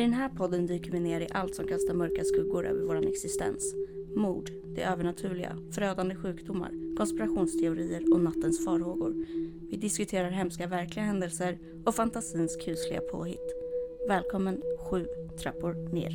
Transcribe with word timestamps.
I 0.00 0.02
den 0.02 0.12
här 0.12 0.28
podden 0.28 0.66
dyker 0.66 0.90
vi 0.90 1.00
ner 1.00 1.20
i 1.20 1.28
allt 1.32 1.54
som 1.54 1.66
kastar 1.66 1.94
mörka 1.94 2.24
skuggor 2.24 2.66
över 2.66 2.82
vår 2.82 3.08
existens. 3.08 3.74
Mord, 4.16 4.50
det 4.74 4.82
övernaturliga, 4.82 5.56
förödande 5.72 6.14
sjukdomar, 6.14 6.96
konspirationsteorier 6.96 8.14
och 8.14 8.20
nattens 8.20 8.64
farhågor. 8.64 9.14
Vi 9.70 9.76
diskuterar 9.76 10.30
hemska 10.30 10.66
verkliga 10.66 11.04
händelser 11.04 11.58
och 11.86 11.94
fantasins 11.94 12.56
kusliga 12.56 13.00
påhitt. 13.00 13.54
Välkommen 14.08 14.62
sju 14.90 15.06
trappor 15.42 15.92
ner. 15.92 16.10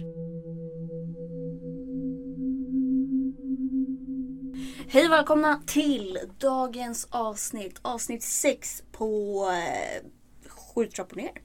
Hej 4.88 5.06
och 5.06 5.12
välkomna 5.12 5.62
till 5.68 6.20
dagens 6.38 7.08
avsnitt. 7.10 7.80
Avsnitt 7.82 8.24
6 8.24 8.84
på 8.92 9.42
eh, 9.52 10.10
sju 10.50 10.86
trappor 10.86 11.18
ner. 11.18 11.42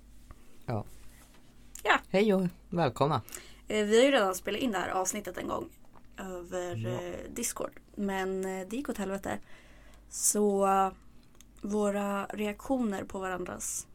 Ja. 0.66 0.84
Hej 2.10 2.34
och 2.34 2.46
välkomna. 2.70 3.22
Eh, 3.68 3.86
Vi 3.86 3.96
har 3.98 4.04
ju 4.04 4.10
redan 4.12 4.34
spelat 4.34 4.60
in 4.60 4.72
det 4.72 4.78
här 4.78 4.88
avsnittet 4.90 5.38
en 5.38 5.48
gång 5.48 5.68
över 6.18 6.76
Ja. 6.76 6.88
eh, 7.02 7.30
Discord. 7.34 7.80
Men 7.94 8.44
eh, 8.44 8.66
det 8.68 8.76
gick 8.76 8.88
åt 8.88 8.98
helvete. 8.98 9.38
Så 10.08 10.68
våra 11.62 12.26
reaktioner 12.26 13.04
på 13.04 13.18
varandras 13.18 13.86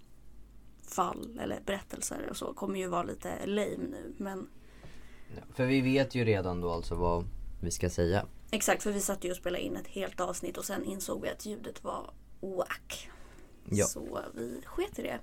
fall 0.87 1.39
eller 1.41 1.59
berättelser 1.65 2.27
och 2.29 2.37
så 2.37 2.53
kommer 2.53 2.79
ju 2.79 2.87
vara 2.87 3.03
lite 3.03 3.45
lame 3.45 3.77
nu. 3.77 4.13
Men 4.17 4.47
För 5.53 5.65
vi 5.65 5.81
vet 5.81 6.15
ju 6.15 6.25
redan 6.25 6.61
då 6.61 6.71
alltså 6.71 6.95
vad 6.95 7.25
vi 7.61 7.71
ska 7.71 7.89
säga. 7.89 8.25
exakt, 8.51 8.84
för 8.84 8.91
vi 8.91 9.01
satt 9.01 9.23
ju 9.23 9.31
och 9.31 9.37
spelade 9.37 9.63
in 9.63 9.75
ett 9.75 9.87
helt 9.87 10.20
avsnitt 10.20 10.57
och 10.57 10.65
sen 10.65 10.84
insåg 10.85 11.21
vi 11.21 11.29
att 11.29 11.45
ljudet 11.45 11.84
var 11.84 12.13
whack. 12.41 13.09
Ja. 13.70 13.85
Så 13.85 14.20
vi 14.34 14.61
sket 14.65 14.99
i 14.99 15.01
det. 15.01 15.20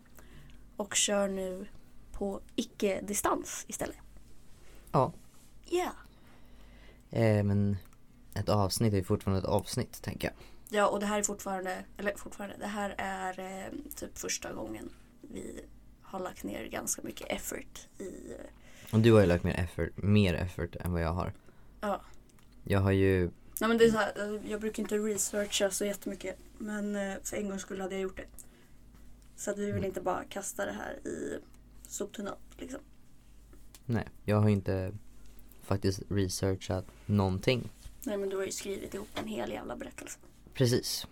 Och 0.76 0.94
kör 0.94 1.28
nu 1.28 1.66
på 2.22 2.40
icke-distans 2.56 3.64
istället. 3.68 3.96
Ja. 4.92 5.12
Ja. 5.64 5.92
Eh, 7.10 7.44
men 7.44 7.76
ett 8.34 8.48
avsnitt 8.48 8.92
är 8.92 8.96
ju 8.96 9.04
fortfarande 9.04 9.38
ett 9.38 9.48
avsnitt 9.48 10.02
tänker 10.02 10.28
jag. 10.28 10.34
Ja 10.80 10.88
och 10.88 11.00
det 11.00 11.06
här 11.06 11.18
är 11.18 11.22
fortfarande, 11.22 11.84
eller 11.96 12.14
fortfarande, 12.16 12.56
det 12.58 12.66
här 12.66 12.94
är 12.98 13.38
eh, 13.40 13.72
typ 13.96 14.18
första 14.18 14.52
gången 14.52 14.90
vi 15.20 15.64
har 16.02 16.20
lagt 16.20 16.44
ner 16.44 16.64
ganska 16.66 17.02
mycket 17.02 17.26
effort 17.28 17.88
i, 17.98 18.34
Och 18.92 19.00
du 19.00 19.12
har 19.12 19.20
ju 19.20 19.26
lagt 19.26 19.44
mer 19.44 19.54
effort, 19.60 19.96
mer 19.96 20.34
effort 20.34 20.76
än 20.76 20.92
vad 20.92 21.02
jag 21.02 21.12
har. 21.12 21.32
ja. 21.80 22.00
Jag 22.64 22.80
har 22.80 22.92
ju, 22.92 23.30
Nej 23.60 23.68
men 23.68 23.78
det 23.78 23.84
är 23.84 23.90
så 23.90 23.98
här, 23.98 24.12
eh, 24.34 24.50
jag 24.50 24.60
brukar 24.60 24.82
inte 24.82 24.98
researcha 24.98 25.70
så 25.70 25.84
jättemycket 25.84 26.36
men 26.58 26.96
eh, 26.96 27.14
för 27.24 27.36
en 27.36 27.48
gång 27.48 27.58
skulle 27.58 27.82
hade 27.82 27.94
jag 27.94 28.02
gjort 28.02 28.16
det. 28.16 28.26
Så 29.36 29.50
att 29.50 29.58
vi 29.58 29.64
vill 29.64 29.74
Mm. 29.74 29.84
inte 29.84 30.00
bara 30.00 30.24
kasta 30.24 30.66
det 30.66 30.72
här 30.72 31.06
i 31.08 31.38
soptunnan 31.92 32.34
liksom. 32.58 32.80
nej, 33.86 34.08
jag 34.24 34.40
har 34.40 34.48
inte 34.48 34.92
faktiskt 35.62 36.02
researchat 36.08 36.84
någonting. 37.06 37.70
Nej 38.04 38.16
men 38.18 38.28
du 38.28 38.36
har 38.36 38.44
ju 38.44 38.52
skrivit 38.52 38.94
ihop 38.94 39.08
en 39.14 39.28
hel 39.28 39.50
jävla 39.50 39.76
berättelse. 39.76 40.18
Precis. 40.54 41.06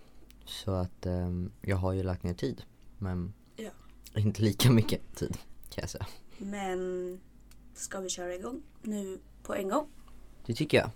Så 0.45 0.71
att 0.71 1.07
ehm, 1.07 1.53
jag 1.63 1.77
har 1.77 1.93
ju 1.93 2.03
lagt 2.03 2.23
ner 2.23 2.35
tid. 2.35 2.63
Men 2.99 3.33
Ja. 3.57 3.71
inte 4.17 4.43
lika 4.43 4.71
mycket 4.71 5.17
tid 5.17 5.37
kan 5.71 5.83
jag 5.83 5.91
säga. 5.91 6.07
Men 6.39 7.21
ska 7.75 8.01
vi 8.01 8.09
köra 8.09 8.35
igång 8.35 8.63
nu 8.83 9.19
på 9.43 9.55
en 9.55 9.69
gång? 9.69 9.87
Det 10.47 10.55
tycker 10.55 10.79
jag. 10.79 10.91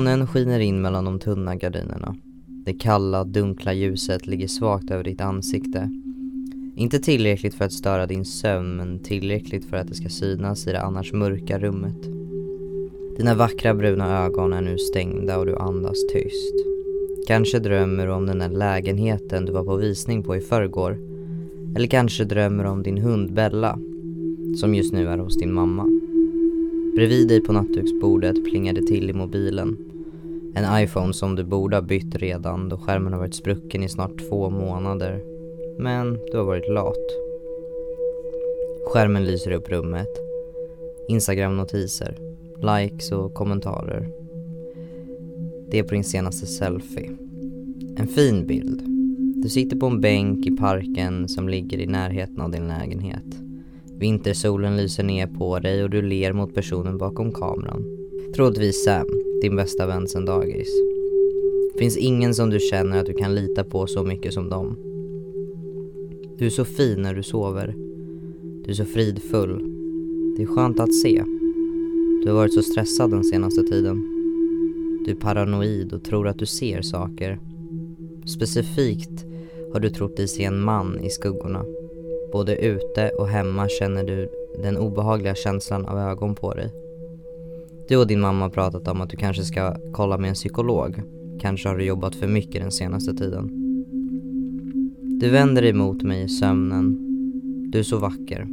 Månen 0.00 0.26
skiner 0.26 0.60
in 0.60 0.82
mellan 0.82 1.04
de 1.04 1.18
tunna 1.18 1.56
gardinerna. 1.56 2.16
Det 2.46 2.72
kalla, 2.72 3.24
dunkla 3.24 3.72
ljuset 3.72 4.26
ligger 4.26 4.48
svagt 4.48 4.90
över 4.90 5.04
ditt 5.04 5.20
ansikte. 5.20 5.90
Inte 6.76 6.98
tillräckligt 6.98 7.54
för 7.54 7.64
att 7.64 7.72
störa 7.72 8.06
din 8.06 8.24
sömn, 8.24 8.76
men 8.76 8.98
tillräckligt 8.98 9.64
för 9.64 9.76
att 9.76 9.88
det 9.88 9.94
ska 9.94 10.08
synas 10.08 10.66
i 10.66 10.72
det 10.72 10.80
annars 10.80 11.12
mörka 11.12 11.58
rummet. 11.58 12.02
Dina 13.16 13.34
vackra 13.34 13.74
bruna 13.74 14.24
ögon 14.24 14.52
är 14.52 14.60
nu 14.60 14.78
stängda 14.78 15.38
och 15.38 15.46
du 15.46 15.56
andas 15.56 16.06
tyst. 16.12 16.54
Kanske 17.26 17.58
drömmer 17.58 18.06
du 18.06 18.12
om 18.12 18.26
den 18.26 18.38
där 18.38 18.48
lägenheten 18.48 19.44
du 19.44 19.52
var 19.52 19.64
på 19.64 19.76
visning 19.76 20.22
på 20.22 20.36
i 20.36 20.40
förrgår. 20.40 20.98
Eller 21.76 21.86
kanske 21.86 22.24
drömmer 22.24 22.64
du 22.64 22.70
om 22.70 22.82
din 22.82 22.98
hund 22.98 23.32
Bella, 23.32 23.78
som 24.56 24.74
just 24.74 24.92
nu 24.92 25.06
är 25.06 25.18
hos 25.18 25.38
din 25.38 25.52
mamma. 25.52 25.86
Bredvid 26.94 27.28
dig 27.28 27.40
på 27.40 27.52
nattduksbordet 27.52 28.44
plingar 28.44 28.72
det 28.72 28.86
till 28.86 29.10
i 29.10 29.12
mobilen. 29.12 29.89
En 30.54 30.82
iPhone 30.82 31.12
som 31.12 31.36
du 31.36 31.44
borde 31.44 31.76
ha 31.76 31.82
bytt 31.82 32.14
redan 32.14 32.68
då 32.68 32.78
skärmen 32.78 33.12
har 33.12 33.20
varit 33.20 33.34
sprucken 33.34 33.82
i 33.82 33.88
snart 33.88 34.28
två 34.28 34.50
månader. 34.50 35.20
Men 35.78 36.18
du 36.32 36.38
har 36.38 36.44
varit 36.44 36.68
lat. 36.68 37.06
Skärmen 38.86 39.24
lyser 39.24 39.50
upp 39.50 39.70
rummet. 39.70 40.08
Instagram-notiser 41.08 42.18
likes 42.56 43.12
och 43.12 43.34
kommentarer. 43.34 44.08
Det 45.70 45.78
är 45.78 45.82
på 45.82 45.94
din 45.94 46.04
senaste 46.04 46.46
selfie. 46.46 47.16
En 47.96 48.06
fin 48.06 48.46
bild. 48.46 48.82
Du 49.42 49.48
sitter 49.48 49.76
på 49.76 49.86
en 49.86 50.00
bänk 50.00 50.46
i 50.46 50.56
parken 50.56 51.28
som 51.28 51.48
ligger 51.48 51.78
i 51.78 51.86
närheten 51.86 52.40
av 52.40 52.50
din 52.50 52.68
lägenhet. 52.68 53.40
Vintersolen 53.98 54.76
lyser 54.76 55.04
ner 55.04 55.26
på 55.26 55.58
dig 55.58 55.82
och 55.82 55.90
du 55.90 56.02
ler 56.02 56.32
mot 56.32 56.54
personen 56.54 56.98
bakom 56.98 57.32
kameran. 57.32 57.99
Troligtvis 58.34 58.84
Sam, 58.84 59.06
din 59.42 59.56
bästa 59.56 59.86
vän 59.86 60.08
sedan 60.08 60.24
dagis. 60.24 60.68
Finns 61.78 61.96
ingen 61.96 62.34
som 62.34 62.50
du 62.50 62.60
känner 62.60 63.00
att 63.00 63.06
du 63.06 63.14
kan 63.14 63.34
lita 63.34 63.64
på 63.64 63.86
så 63.86 64.04
mycket 64.04 64.34
som 64.34 64.48
dem. 64.48 64.76
Du 66.38 66.46
är 66.46 66.50
så 66.50 66.64
fin 66.64 67.02
när 67.02 67.14
du 67.14 67.22
sover. 67.22 67.74
Du 68.64 68.70
är 68.70 68.74
så 68.74 68.84
fridfull. 68.84 69.64
Det 70.36 70.42
är 70.42 70.46
skönt 70.46 70.80
att 70.80 70.94
se. 70.94 71.24
Du 72.22 72.30
har 72.30 72.34
varit 72.34 72.54
så 72.54 72.62
stressad 72.62 73.10
den 73.10 73.24
senaste 73.24 73.62
tiden. 73.62 73.96
Du 75.04 75.10
är 75.10 75.16
paranoid 75.16 75.92
och 75.92 76.04
tror 76.04 76.28
att 76.28 76.38
du 76.38 76.46
ser 76.46 76.82
saker. 76.82 77.38
Specifikt 78.26 79.24
har 79.72 79.80
du 79.80 79.90
trott 79.90 80.16
dig 80.16 80.28
se 80.28 80.44
en 80.44 80.60
man 80.60 81.00
i 81.00 81.10
skuggorna. 81.10 81.64
Både 82.32 82.56
ute 82.56 83.08
och 83.08 83.28
hemma 83.28 83.68
känner 83.68 84.04
du 84.04 84.28
den 84.62 84.76
obehagliga 84.76 85.34
känslan 85.34 85.86
av 85.86 85.98
ögon 85.98 86.34
på 86.34 86.54
dig. 86.54 86.70
Du 87.90 87.96
och 87.96 88.06
din 88.06 88.20
mamma 88.20 88.44
har 88.44 88.50
pratat 88.50 88.88
om 88.88 89.00
att 89.00 89.10
du 89.10 89.16
kanske 89.16 89.44
ska 89.44 89.76
kolla 89.92 90.18
med 90.18 90.28
en 90.28 90.34
psykolog. 90.34 91.02
Kanske 91.40 91.68
har 91.68 91.76
du 91.76 91.84
jobbat 91.84 92.14
för 92.14 92.26
mycket 92.26 92.62
den 92.62 92.70
senaste 92.70 93.14
tiden. 93.14 93.50
Du 95.20 95.30
vänder 95.30 95.62
dig 95.62 95.72
mot 95.72 96.02
mig 96.02 96.22
i 96.22 96.28
sömnen. 96.28 96.98
Du 97.70 97.78
är 97.78 97.82
så 97.82 97.98
vacker. 97.98 98.48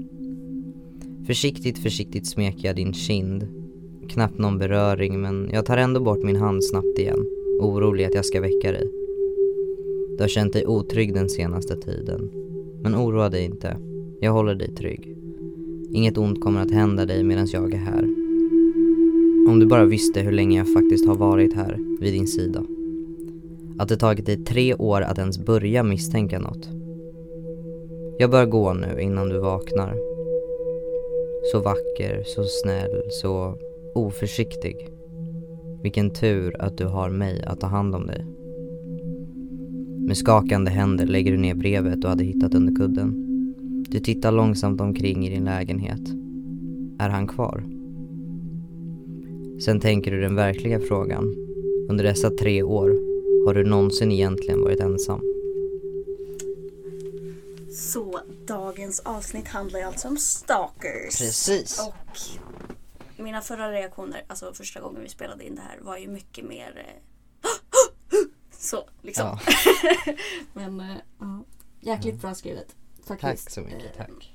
Försiktigt, 1.26 1.78
försiktigt 1.78 2.28
smeker 2.28 2.68
jag 2.68 2.76
din 2.76 2.94
kind. 2.94 3.48
Knappt 4.10 4.38
någon 4.38 4.58
beröring 4.58 5.22
men 5.22 5.50
jag 5.54 5.66
tar 5.66 5.78
ändå 5.78 6.00
bort 6.00 6.24
min 6.24 6.36
hand 6.36 6.64
snabbt 6.64 7.00
igen, 7.00 7.26
orolig 7.60 8.06
att 8.06 8.16
jag 8.16 8.26
ska 8.26 8.42
väcka 8.42 8.72
dig. 8.72 8.88
Du 10.18 10.24
har 10.24 10.28
känt 10.28 10.54
dig 10.54 10.66
otrygg 10.66 11.14
den 11.14 11.30
senaste 11.30 11.76
tiden. 11.76 12.32
Men 12.82 12.96
oroa 12.96 13.30
dig 13.30 13.46
inte, 13.46 13.78
jag 14.20 14.32
håller 14.32 14.56
dig 14.56 14.76
trygg. 14.76 15.18
Inget 15.92 16.18
ont 16.18 16.42
kommer 16.42 16.62
att 16.62 16.72
hända 16.72 17.06
dig 17.06 17.24
medan 17.24 17.48
jag 17.52 17.74
är 17.74 17.78
här. 17.78 18.17
Om 19.48 19.60
du 19.60 19.66
bara 19.66 19.86
visste 19.86 20.22
hur 20.22 20.32
länge 20.32 20.58
jag 20.58 20.74
faktiskt 20.74 21.08
har 21.08 21.16
varit 21.16 21.54
här, 21.54 21.80
vid 22.00 22.14
din 22.14 22.28
sida. 22.28 22.64
Att 23.78 23.90
det 23.90 23.98
tagit 23.98 24.26
dig 24.26 24.44
tre 24.44 24.76
år 24.76 25.02
att 25.02 25.18
ens 25.18 25.46
börja 25.46 25.84
misstänka 25.84 26.40
något. 26.40 26.70
Jag 28.20 28.32
bör 28.32 28.46
gå 28.46 28.74
nu 28.74 29.02
innan 29.02 29.30
du 29.30 29.40
vaknar. 29.40 29.96
Så 31.52 31.60
vacker, 31.60 32.24
så 32.26 32.44
snäll, 32.44 33.04
så 33.10 33.58
oförsiktig. 33.96 34.76
Vilken 35.84 36.10
tur 36.10 36.62
att 36.62 36.78
du 36.78 36.86
har 36.86 37.10
mig 37.10 37.44
att 37.44 37.60
ta 37.60 37.68
hand 37.68 37.96
om 37.96 38.08
dig. 38.08 38.26
Med 40.08 40.18
skakande 40.18 40.72
händer 40.72 41.06
lägger 41.06 41.32
du 41.32 41.38
ner 41.38 41.56
brevet 41.56 42.02
du 42.02 42.08
hade 42.08 42.24
hittat 42.24 42.56
under 42.56 42.76
kudden. 42.76 43.24
Du 43.90 44.00
tittar 44.00 44.32
långsamt 44.32 44.82
omkring 44.82 45.28
i 45.28 45.30
din 45.30 45.46
lägenhet. 45.46 46.02
Är 47.00 47.10
han 47.10 47.28
kvar? 47.28 47.77
Sen 49.66 49.80
tänker 49.80 50.12
du 50.12 50.22
den 50.22 50.36
verkliga 50.36 50.80
frågan. 50.80 51.24
Under 51.90 52.04
dessa 52.04 52.30
tre 52.30 52.64
år, 52.64 52.90
har 53.46 53.54
du 53.54 53.64
någonsin 53.64 54.12
egentligen 54.12 54.62
varit 54.62 54.80
ensam? 54.80 55.22
Så 57.72 58.20
dagens 58.46 59.00
avsnitt 59.00 59.48
handlar 59.48 59.80
ju 59.80 59.86
alltså 59.86 60.08
om 60.08 60.18
stalkers. 60.18 61.18
Precis. 61.18 61.80
Och 61.80 62.20
mina 63.24 63.42
förra 63.42 63.72
reaktioner, 63.72 64.24
alltså 64.28 64.54
första 64.54 64.80
gången 64.80 65.02
vi 65.02 65.10
spelade 65.10 65.44
in 65.44 65.56
det 65.56 65.62
här 65.62 65.80
var 65.82 65.98
ju 65.98 66.08
mycket 66.08 66.46
mer 66.46 66.86
eh, 66.88 67.50
så 68.52 68.90
liksom. 69.02 69.26
Ja. 69.26 69.40
Men 70.54 70.80
eh, 70.80 70.96
ja, 71.20 71.44
jäkligt 71.80 72.22
bra 72.22 72.36
skrivet. 72.36 72.76
Faktiskt. 73.04 73.22
Tack 73.22 73.54
så 73.54 73.62
mycket, 73.62 73.98
tack. 73.98 74.34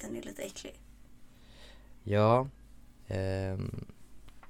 Den 0.00 0.16
är 0.16 0.22
lite 0.22 0.42
äcklig. 0.42 0.80
Ja. 2.02 2.48
ehm, 3.08 3.84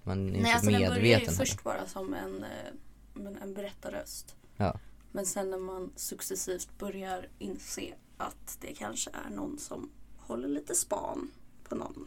man 0.04 0.18
är 0.28 0.30
Nej, 0.32 0.36
inte 0.38 0.52
alltså 0.52 0.70
den 0.70 0.80
börjar 0.80 0.96
ju 0.96 1.02
medveten. 1.02 1.34
först 1.34 1.62
bara 1.64 1.86
som 1.86 2.14
en, 2.14 2.44
eh, 2.44 2.72
men 3.14 3.36
en 3.36 3.54
berättarröst. 3.54 4.36
Ja. 4.56 4.78
Men 5.12 5.26
sen 5.26 5.50
när 5.50 5.58
man 5.58 5.92
successivt 5.96 6.78
börjar 6.78 7.28
inse 7.38 7.94
att 8.16 8.58
det 8.60 8.74
kanske 8.74 9.10
är 9.26 9.30
någon 9.30 9.58
som 9.58 9.90
håller 10.18 10.48
lite 10.48 10.74
span 10.74 11.30
på 11.68 11.74
någon. 11.74 12.06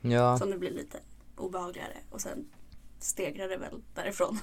ja, 0.00 0.38
Som 0.38 0.50
det 0.50 0.58
blir 0.58 0.70
lite 0.70 0.98
obehagligare. 1.36 1.96
Och 2.10 2.20
sen 2.20 2.46
stegrar 2.98 3.48
det 3.48 3.56
väl 3.56 3.82
därifrån. 3.94 4.38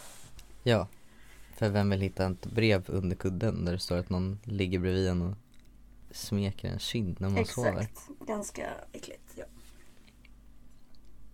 ja. 0.62 0.88
För 1.56 1.68
vem 1.68 1.90
vill 1.90 2.00
hitta 2.00 2.26
ett 2.26 2.46
brev 2.46 2.84
under 2.88 3.16
kudden 3.16 3.64
där 3.64 3.72
det 3.72 3.78
står 3.78 3.96
att 3.96 4.10
någon 4.10 4.38
ligger 4.44 4.78
bredvid 4.78 5.08
en 5.08 5.22
och 5.22 5.34
smeker 6.10 6.68
en 6.68 6.78
kind 6.78 7.20
när 7.20 7.28
man 7.28 7.44
sover? 7.46 7.88
Ganska 8.26 8.70
äckligt. 8.92 9.32
Ja. 9.34 9.44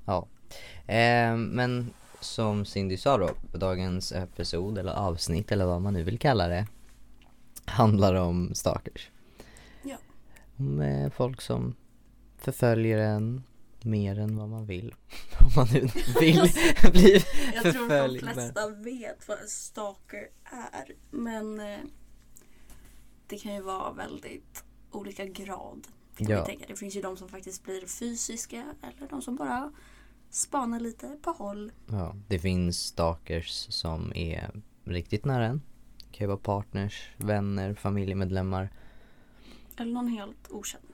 Ja. 0.05 0.27
Ehm, 0.87 1.45
men 1.45 1.91
som 2.21 2.65
Cindy 2.65 2.97
sa 2.97 3.19
då, 3.19 3.31
dagens 3.59 4.13
episod 4.13 4.79
eller 4.79 4.93
avsnitt 4.93 5.53
eller 5.53 5.65
vad 5.67 5.81
man 5.81 5.93
nu 5.95 6.03
vill 6.03 6.19
kalla 6.19 6.49
det 6.49 6.67
handlar 7.65 8.15
om 8.15 8.55
stalkers. 8.55 9.11
Ja. 9.83 9.97
Om 10.57 10.81
eh, 10.81 11.11
folk 11.13 11.41
som 11.41 11.75
förföljer 12.39 12.99
en 12.99 13.43
mer 13.83 14.19
än 14.19 14.37
vad 14.37 14.49
man 14.49 14.67
vill. 14.67 14.95
Om 15.41 15.51
man 15.57 15.69
nu 15.73 15.81
vill 16.21 16.41
bli 16.93 17.25
Jag 17.55 17.63
tror 17.63 17.73
de 17.73 17.73
förföljd. 17.73 18.21
flesta 18.33 18.69
vet 18.69 19.29
vad 19.29 19.39
en 19.41 19.49
stalker 19.49 20.29
är. 20.45 20.95
Men 21.11 21.61
eh, 21.61 21.79
det 23.27 23.39
kan 23.39 23.55
ju 23.55 23.61
vara 23.61 23.93
väldigt 23.93 24.65
olika 24.91 25.25
grad. 25.27 25.87
Kan 26.17 26.27
Ja. 26.29 26.45
tänka. 26.45 26.65
Det 26.69 26.77
finns 26.77 26.97
ju 26.97 27.03
de 27.03 27.17
som 27.17 27.29
faktiskt 27.29 27.65
blir 27.65 27.87
fysiska 27.87 28.65
eller 28.83 29.09
de 29.11 29.23
som 29.23 29.37
bara 29.37 29.73
spanar 30.33 30.81
lite 30.81 31.17
på 31.23 31.31
håll. 31.31 31.73
Ja, 31.87 32.17
det 32.29 32.39
finns 32.39 32.79
stalkers 32.79 33.67
som 33.71 34.13
är 34.15 34.51
riktigt 34.85 35.25
nära 35.25 35.47
en. 35.47 35.63
Det 35.99 36.17
kan 36.17 36.25
ju 36.25 36.29
vara 36.29 36.39
partners, 36.39 37.09
vänner, 37.17 37.75
familjemedlemmar. 37.75 38.71
Eller 39.77 39.93
någon 39.93 40.09
helt 40.09 40.51
okänd. 40.51 40.85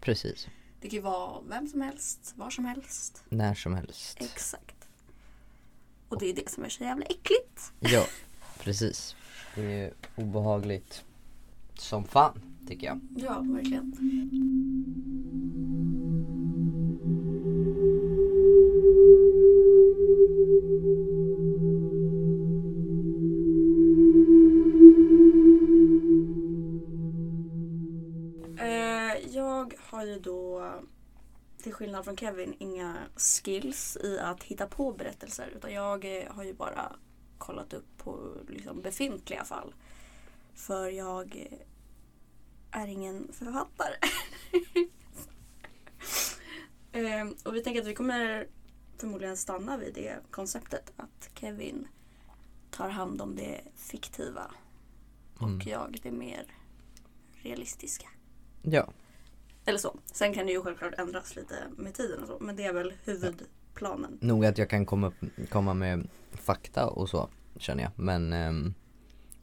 Precis. 0.00 0.48
Det 0.80 0.88
kan 0.88 0.96
ju 0.96 1.02
vara 1.02 1.40
vem 1.48 1.68
som 1.68 1.80
helst, 1.80 2.34
var 2.36 2.50
som 2.50 2.64
helst. 2.64 3.24
När 3.28 3.54
som 3.54 3.74
helst. 3.74 4.18
Exakt. 4.20 4.88
Och 6.08 6.18
det 6.18 6.26
är 6.26 6.34
det 6.34 6.50
som 6.50 6.64
är 6.64 6.68
så 6.68 6.84
jävla 6.84 7.04
äckligt. 7.04 7.72
Ja, 7.80 8.04
precis. 8.58 9.16
Det 9.54 9.62
är 9.62 9.92
obehagligt 10.16 11.04
som 11.74 12.04
fan, 12.04 12.40
tycker 12.68 12.86
jag. 12.86 13.00
Ja, 13.16 13.40
verkligen. 13.40 13.92
Jag 29.70 29.98
har 29.98 30.04
ju 30.04 30.18
då, 30.18 30.72
till 31.62 31.72
skillnad 31.72 32.04
från 32.04 32.16
Kevin, 32.16 32.54
inga 32.58 32.96
skills 33.16 33.96
i 33.96 34.18
att 34.18 34.42
hitta 34.42 34.66
på 34.66 34.92
berättelser. 34.92 35.52
Utan 35.56 35.72
jag 35.72 36.04
eh, 36.04 36.32
har 36.32 36.44
ju 36.44 36.54
bara 36.54 36.92
kollat 37.38 37.72
upp 37.72 37.96
på 37.96 38.36
liksom 38.48 38.82
befintliga 38.82 39.44
fall. 39.44 39.74
För 40.54 40.88
jag 40.88 41.48
eh, 41.50 42.80
är 42.82 42.86
ingen 42.86 43.32
författare. 43.32 43.96
Ehm, 46.92 47.36
och 47.44 47.54
vi 47.54 47.62
tänker 47.62 47.80
att 47.80 47.86
vi 47.86 47.94
kommer 47.94 48.46
förmodligen 48.98 49.36
stanna 49.36 49.76
vid 49.76 49.94
det 49.94 50.18
konceptet 50.30 50.92
att 50.96 51.30
Kevin 51.34 51.88
tar 52.70 52.88
hand 52.88 53.22
om 53.22 53.36
det 53.36 53.60
fiktiva 53.74 54.50
Mm. 55.40 55.56
och 55.56 55.66
jag 55.66 55.98
det 56.02 56.10
mer 56.10 56.46
realistiska. 57.32 58.08
Ja, 58.62 58.88
Eller 59.66 59.78
så. 59.78 59.98
Sen 60.12 60.34
kan 60.34 60.46
det 60.46 60.52
ju 60.52 60.62
självklart 60.62 60.94
ändras 60.98 61.36
lite 61.36 61.54
med 61.76 61.94
tiden 61.94 62.22
och 62.22 62.28
så. 62.28 62.38
Men 62.40 62.56
det 62.56 62.64
är 62.64 62.72
väl 62.72 62.92
huvudplanen. 63.04 64.18
nog 64.20 64.44
att 64.44 64.58
jag 64.58 64.70
kan 64.70 64.86
komma, 64.86 65.06
upp, 65.06 65.48
komma 65.50 65.74
med 65.74 66.08
fakta 66.32 66.86
och 66.86 67.08
så, 67.08 67.28
känner 67.56 67.82
jag. 67.82 67.92
Men 67.96 68.32
ehm, 68.32 68.74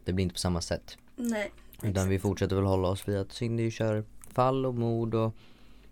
det 0.03 0.13
blir 0.13 0.23
inte 0.23 0.33
på 0.33 0.39
samma 0.39 0.61
sätt. 0.61 0.97
Nej. 1.15 1.51
Utan 1.83 2.09
vi 2.09 2.19
fortsätter 2.19 2.55
väl 2.55 2.65
hålla 2.65 2.87
oss 2.87 3.07
vid 3.07 3.17
att 3.17 3.31
Cindy 3.31 3.71
kör 3.71 4.05
fall 4.29 4.65
och 4.65 4.75
mord 4.75 5.15
och 5.15 5.35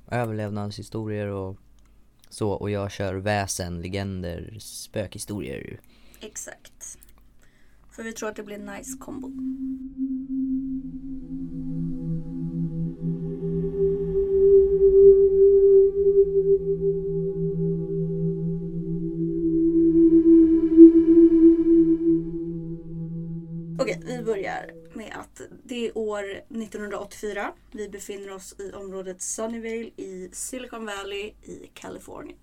överlevnadshistorier 0.07 1.27
och 1.27 1.57
så. 2.29 2.51
Och 2.51 2.69
jag 2.71 2.91
kör 2.91 3.15
väsen, 3.15 3.81
legender, 3.81 4.57
spökhistorier. 4.59 5.79
Exakt. 6.19 6.97
För 7.91 8.03
vi 8.03 8.13
tror 8.13 8.29
att 8.29 8.35
det 8.35 8.43
blir 8.43 8.55
en 8.55 8.65
nice 8.65 8.97
kombo. 8.97 9.31
Det 25.71 25.87
är 25.87 25.97
år 25.97 26.23
1984. 26.23 27.53
Vi 27.71 27.89
befinner 27.89 28.31
oss 28.31 28.55
i 28.59 28.71
området 28.71 29.21
Sunnyvale 29.21 29.89
i 29.97 30.29
Silicon 30.31 30.85
Valley 30.85 31.33
i 31.43 31.69
Kalifornien. 31.73 32.37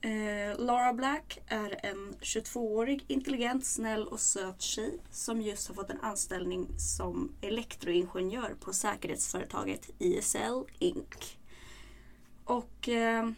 Eh, 0.00 0.58
Laura 0.58 0.92
Black 0.92 1.38
är 1.46 1.80
en 1.82 2.14
22-årig 2.20 3.04
intelligent, 3.08 3.66
snäll 3.66 4.06
och 4.06 4.20
söt 4.20 4.62
tjej 4.62 4.98
som 5.10 5.42
just 5.42 5.68
har 5.68 5.74
fått 5.74 5.90
en 5.90 6.00
anställning 6.00 6.68
som 6.78 7.32
elektroingenjör 7.40 8.54
på 8.60 8.72
säkerhetsföretaget 8.72 9.90
ISL 9.98 10.64
Inc. 10.78 11.36
Och 12.44 12.88
eh, 12.88 13.30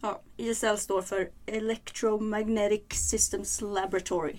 ja, 0.00 0.20
ISL 0.36 0.78
står 0.78 1.02
för 1.02 1.30
Electromagnetic 1.46 2.84
Systems 3.10 3.60
Laboratory. 3.60 4.36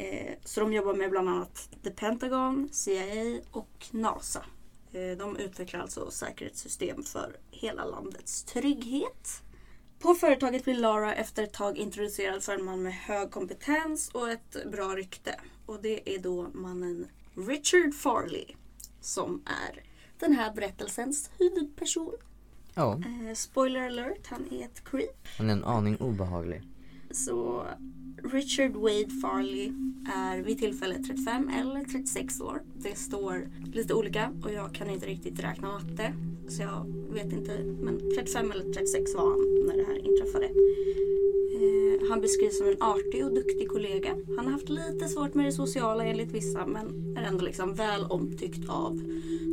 Eh, 0.00 0.34
så 0.44 0.60
de 0.60 0.72
jobbar 0.72 0.94
med 0.94 1.10
bland 1.10 1.28
annat 1.28 1.68
The 1.84 1.90
Pentagon, 1.90 2.68
CIA 2.72 3.40
och 3.50 3.86
NASA. 3.90 4.44
Eh, 4.92 5.18
de 5.18 5.36
utvecklar 5.36 5.80
alltså 5.80 6.10
säkerhetssystem 6.10 7.02
för 7.02 7.36
hela 7.50 7.84
landets 7.84 8.42
trygghet. 8.44 9.42
På 9.98 10.14
företaget 10.14 10.64
blir 10.64 10.74
Lara 10.74 11.14
efter 11.14 11.42
ett 11.42 11.52
tag 11.52 11.76
introducerad 11.78 12.42
för 12.42 12.54
en 12.54 12.64
man 12.64 12.82
med 12.82 12.92
hög 12.94 13.30
kompetens 13.30 14.10
och 14.14 14.30
ett 14.30 14.56
bra 14.72 14.96
rykte. 14.96 15.40
Och 15.66 15.82
det 15.82 16.14
är 16.14 16.18
då 16.18 16.48
mannen 16.54 17.06
Richard 17.34 17.94
Farley 17.94 18.44
som 19.00 19.42
är 19.46 19.82
den 20.18 20.32
här 20.32 20.52
berättelsens 20.54 21.30
huvudperson. 21.38 22.14
Ja, 22.74 22.92
Eh, 23.28 23.34
spoiler 23.34 23.86
alert, 23.86 24.26
han 24.26 24.46
är 24.52 24.64
ett 24.64 24.84
creep. 24.84 25.26
han 25.38 25.48
är 25.48 25.52
en 25.52 25.64
aning 25.64 25.96
obehaglig. 25.96 26.62
Så 27.10 27.66
Richard 28.22 28.76
Wade 28.76 29.10
Farley 29.22 29.72
är 30.06 30.42
vid 30.42 30.58
tillfället 30.58 31.06
35 31.06 31.48
eller 31.48 31.84
36 31.84 32.40
år. 32.40 32.62
Det 32.76 32.98
står 32.98 33.48
lite 33.72 33.94
olika 33.94 34.32
och 34.44 34.52
jag 34.52 34.74
kan 34.74 34.90
inte 34.90 35.06
riktigt 35.06 35.40
räkna 35.40 35.68
matte. 35.68 36.12
Så 36.48 36.62
jag 36.62 36.86
vet 37.12 37.32
inte. 37.32 37.58
Men 37.80 38.00
35 38.16 38.52
eller 38.52 38.72
36 38.72 39.14
var 39.14 39.30
han 39.30 39.66
när 39.66 39.76
det 39.76 39.84
här 39.84 39.98
inträffade. 39.98 40.46
Eh, 41.60 42.08
han 42.10 42.20
beskrivs 42.20 42.58
som 42.58 42.68
en 42.68 42.82
artig 42.82 43.24
och 43.24 43.34
duktig 43.34 43.68
kollega. 43.68 44.16
Han 44.36 44.44
har 44.46 44.52
haft 44.52 44.68
lite 44.68 45.08
svårt 45.08 45.34
med 45.34 45.46
det 45.46 45.52
sociala 45.52 46.04
enligt 46.04 46.34
vissa 46.34 46.66
men 46.66 47.16
är 47.16 47.22
ändå 47.22 47.44
liksom 47.44 47.74
väl 47.74 48.04
omtyckt 48.04 48.68
av 48.68 49.02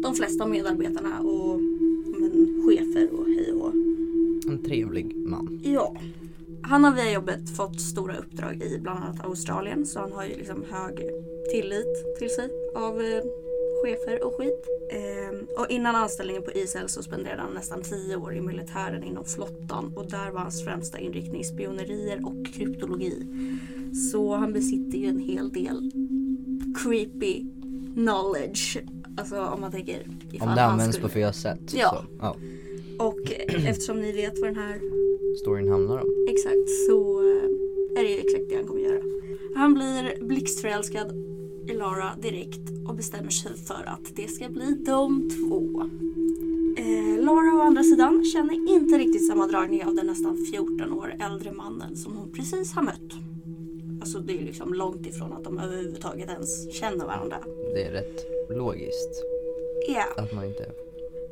de 0.03 0.15
flesta 0.15 0.47
medarbetarna 0.47 1.19
och 1.19 1.59
men, 2.19 2.63
chefer 2.65 3.09
och 3.13 3.25
hej 3.25 3.51
och. 3.51 3.73
En 4.51 4.63
trevlig 4.63 5.15
man. 5.15 5.61
Ja. 5.63 5.95
Han 6.61 6.83
har 6.83 6.91
via 6.93 7.11
jobbet 7.11 7.55
fått 7.55 7.81
stora 7.81 8.17
uppdrag 8.17 8.63
i 8.63 8.79
bland 8.79 9.03
annat 9.03 9.25
Australien 9.25 9.85
så 9.85 9.99
han 9.99 10.11
har 10.11 10.23
ju 10.25 10.35
liksom 10.37 10.65
hög 10.71 10.95
tillit 11.51 12.17
till 12.19 12.29
sig 12.29 12.49
av 12.75 13.01
eh, 13.01 13.23
chefer 13.83 14.23
och 14.23 14.33
skit. 14.37 14.65
Ehm, 14.93 15.47
och 15.57 15.65
innan 15.69 15.95
anställningen 15.95 16.43
på 16.43 16.51
ISL 16.51 16.87
så 16.87 17.03
spenderade 17.03 17.41
han 17.41 17.53
nästan 17.53 17.81
10 17.81 18.15
år 18.15 18.35
i 18.35 18.41
militären 18.41 19.03
inom 19.03 19.25
flottan 19.25 19.93
och 19.95 20.09
där 20.11 20.31
var 20.31 20.39
hans 20.39 20.63
främsta 20.63 20.99
inriktning 20.99 21.43
spionerier 21.43 22.25
och 22.27 22.45
kryptologi. 22.53 23.27
Så 24.11 24.35
han 24.35 24.53
besitter 24.53 24.97
ju 24.97 25.05
en 25.07 25.19
hel 25.19 25.51
del 25.51 25.91
creepy 26.83 27.43
knowledge. 27.93 28.77
Alltså 29.17 29.41
om 29.41 29.61
man 29.61 29.71
tänker 29.71 30.07
Om 30.41 30.55
det 30.55 30.63
används 30.63 30.95
skulle- 30.95 31.07
på 31.07 31.13
fel 31.13 31.33
sätt. 31.33 31.73
Ja. 31.73 31.89
Så, 31.89 32.05
ja. 32.19 32.35
Och 32.99 33.31
eh, 33.31 33.69
eftersom 33.69 34.01
ni 34.01 34.11
vet 34.11 34.39
vad 34.39 34.49
den 34.49 34.55
här 34.55 34.81
Storyn 35.41 35.69
handlar 35.71 35.97
om. 35.97 36.25
Exakt, 36.29 36.69
så 36.87 37.21
eh, 37.21 37.99
är 37.99 38.03
det 38.03 38.19
exakt 38.19 38.49
det 38.49 38.55
han 38.55 38.67
kommer 38.67 38.81
göra. 38.81 39.01
Han 39.55 39.73
blir 39.73 40.23
blixtförälskad 40.23 41.11
i 41.69 41.73
Lara 41.73 42.11
direkt 42.21 42.87
och 42.87 42.95
bestämmer 42.95 43.29
sig 43.29 43.51
för 43.57 43.83
att 43.87 44.15
det 44.15 44.27
ska 44.27 44.49
bli 44.49 44.83
de 44.85 45.29
två. 45.29 45.81
Eh, 46.77 47.23
Laura 47.25 47.57
å 47.57 47.61
andra 47.61 47.83
sidan 47.83 48.23
känner 48.25 48.53
inte 48.53 48.97
riktigt 48.97 49.27
samma 49.27 49.47
dragning 49.47 49.85
av 49.85 49.95
den 49.95 50.07
nästan 50.07 50.37
14 50.51 50.93
år 50.93 51.13
äldre 51.19 51.51
mannen 51.51 51.95
som 51.95 52.17
hon 52.17 52.31
precis 52.31 52.73
har 52.73 52.83
mött. 52.83 53.11
Alltså 54.01 54.19
det 54.19 54.33
är 54.41 54.45
liksom 54.45 54.73
långt 54.73 55.07
ifrån 55.07 55.33
att 55.33 55.43
de 55.43 55.59
överhuvudtaget 55.59 56.29
ens 56.29 56.73
känner 56.73 57.05
varandra. 57.05 57.37
Det 57.73 57.83
är 57.83 57.91
rätt 57.91 58.25
logiskt 58.49 59.23
Ja. 59.87 60.03
att 60.23 60.33
man 60.33 60.45
inte... 60.45 60.71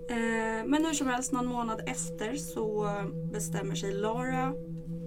Eh, 0.10 0.68
men 0.68 0.86
hur 0.86 0.94
som 0.94 1.08
helst, 1.08 1.32
någon 1.32 1.48
månad 1.48 1.82
efter 1.86 2.36
så 2.36 2.88
bestämmer 3.34 3.76
sig 3.76 3.94
Laura 3.94 4.54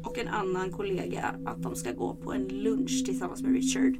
och 0.04 0.18
en 0.18 0.28
annan 0.28 0.70
kollega 0.70 1.34
att 1.44 1.62
de 1.62 1.76
ska 1.76 1.92
gå 1.92 2.14
på 2.14 2.32
en 2.32 2.48
lunch 2.48 3.04
tillsammans 3.06 3.42
med 3.42 3.52
Richard. 3.52 3.96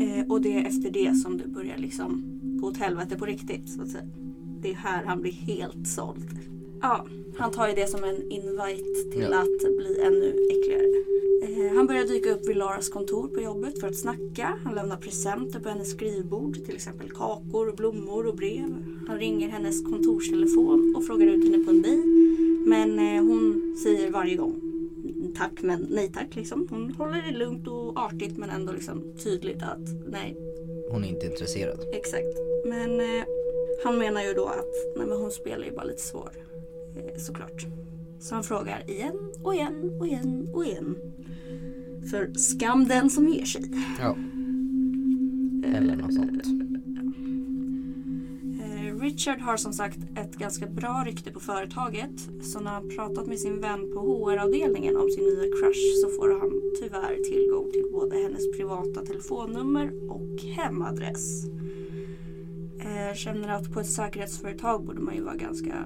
Eh, 0.00 0.26
och 0.28 0.40
det 0.40 0.58
är 0.58 0.64
efter 0.66 0.90
det 0.90 1.14
som 1.14 1.38
det 1.38 1.48
börjar 1.48 1.78
liksom 1.78 2.40
gå 2.60 2.68
åt 2.68 2.76
helvete 2.76 3.16
på 3.16 3.26
riktigt. 3.26 3.68
Så 3.68 3.82
att 3.82 3.88
säga. 3.88 4.04
Det 4.62 4.70
är 4.70 4.74
här 4.74 5.04
han 5.04 5.20
blir 5.20 5.32
helt 5.32 5.88
såld. 5.88 6.38
Ja, 6.84 7.06
han 7.36 7.50
tar 7.50 7.68
ju 7.68 7.74
det 7.74 7.86
som 7.86 8.04
en 8.04 8.30
invite 8.30 9.10
till 9.12 9.28
Ja. 9.30 9.38
att 9.40 9.76
bli 9.76 10.00
ännu 10.02 10.28
äckligare. 10.50 10.86
Eh, 11.42 11.74
han 11.76 11.86
börjar 11.86 12.04
dyka 12.04 12.30
upp 12.32 12.48
vid 12.48 12.56
Laras 12.56 12.88
kontor 12.88 13.28
på 13.28 13.40
jobbet 13.40 13.80
för 13.80 13.88
att 13.88 13.96
snacka. 13.96 14.58
Han 14.64 14.74
lämnar 14.74 14.96
presenter 14.96 15.60
på 15.60 15.68
hennes 15.68 15.90
skrivbord, 15.90 16.54
till 16.64 16.74
exempel 16.74 17.10
kakor, 17.10 17.76
blommor 17.76 18.26
och 18.26 18.36
brev. 18.36 18.74
Han 19.08 19.18
ringer 19.18 19.48
hennes 19.48 19.82
kontorstelefon 19.82 20.94
och 20.96 21.06
frågar 21.06 21.26
ut 21.26 21.44
henne 21.44 21.64
på 21.64 21.70
en 21.70 21.82
bil. 21.82 22.02
Men 22.66 22.98
eh, 22.98 23.22
hon 23.24 23.76
säger 23.82 24.10
varje 24.10 24.36
gång 24.36 24.60
tack 25.36 25.62
men 25.62 25.86
nej 25.90 26.10
tack 26.14 26.36
liksom. 26.36 26.66
Hon 26.70 26.90
håller 26.90 27.22
det 27.22 27.38
lugnt 27.38 27.68
och 27.68 27.98
artigt 27.98 28.36
men 28.38 28.50
ändå 28.50 28.72
liksom 28.72 29.02
tydligt 29.24 29.62
att 29.62 29.88
nej, 30.06 30.36
Hon 30.90 31.04
är 31.04 31.08
inte 31.08 31.26
intresserad. 31.26 31.78
Exakt. 31.92 32.38
Men 32.66 33.00
eh, 33.00 33.24
han 33.84 33.98
menar 33.98 34.22
ju 34.22 34.32
då 34.32 34.46
att 34.46 34.96
nej, 34.96 35.06
men 35.06 35.18
hon 35.18 35.30
spelar 35.30 35.64
ju 35.64 35.72
bara 35.72 35.84
lite 35.84 36.02
svår. 36.02 36.30
Eh, 36.96 37.18
såklart. 37.18 37.66
Så 38.20 38.34
han 38.34 38.44
frågar 38.44 38.90
igen 38.90 39.32
och 39.42 39.54
igen 39.54 39.96
och 40.00 40.06
igen 40.06 40.48
och 40.54 40.64
igen. 40.64 40.96
För 42.10 42.32
skam 42.34 42.88
den 42.88 43.10
som 43.10 43.28
ger 43.28 43.44
sig. 43.44 43.62
Ja. 44.00 44.16
Eller 45.64 45.96
något 45.96 46.14
sånt. 46.14 46.46
Eh, 48.60 49.00
Richard 49.00 49.40
har 49.40 49.56
som 49.56 49.72
sagt 49.72 49.98
ett 50.16 50.36
ganska 50.36 50.66
bra 50.66 51.02
rykte 51.06 51.32
på 51.32 51.40
företaget. 51.40 52.28
Så 52.42 52.60
när 52.60 52.70
han 52.70 52.88
pratat 52.88 53.26
med 53.26 53.38
sin 53.38 53.60
vän 53.60 53.90
på 53.94 54.00
HR-avdelningen 54.00 54.96
om 54.96 55.10
sin 55.10 55.24
nya 55.24 55.42
crush 55.42 56.00
så 56.02 56.08
får 56.08 56.28
han 56.40 56.62
tyvärr 56.80 57.16
tillgång 57.24 57.72
till 57.72 57.84
både 57.92 58.16
hennes 58.16 58.52
privata 58.56 59.06
telefonnummer 59.06 60.10
och 60.10 60.40
hemadress. 60.42 61.44
Eh, 62.80 63.14
känner 63.14 63.48
att 63.48 63.72
på 63.72 63.80
ett 63.80 63.90
säkerhetsföretag 63.90 64.84
borde 64.84 65.00
man 65.00 65.14
ju 65.14 65.22
vara 65.22 65.36
ganska 65.36 65.84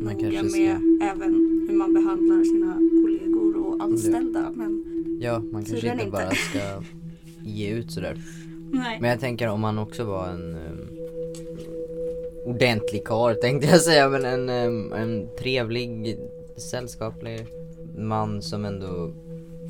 Man 0.00 0.14
noga 0.14 0.48
ska... 0.48 0.58
med 0.58 0.80
även 1.02 1.64
hur 1.68 1.76
man 1.76 1.92
behandlar 1.94 2.44
sina 2.44 2.74
kollegor 3.02 3.56
och 3.56 3.82
anställda. 3.82 4.52
Men 4.54 4.84
Ja, 5.20 5.42
man 5.52 5.64
kanske 5.64 5.92
inte 5.92 6.04
inte. 6.04 6.10
bara 6.10 6.30
ska 6.30 6.82
ge 7.44 7.70
ut 7.70 7.90
sådär. 7.90 8.16
nej. 8.72 8.98
Men 9.00 9.10
jag 9.10 9.20
tänker 9.20 9.48
om 9.48 9.60
man 9.60 9.78
också 9.78 10.04
var 10.04 10.28
en 10.28 10.56
um, 10.56 10.88
ordentlig 12.46 13.04
karl 13.04 13.34
tänkte 13.34 13.68
jag 13.68 13.80
säga 13.80 14.08
men 14.08 14.24
en, 14.24 14.68
um, 14.68 14.92
en 14.92 15.28
trevlig, 15.38 16.18
sällskaplig 16.70 17.46
man 17.98 18.42
som 18.42 18.64
ändå 18.64 19.12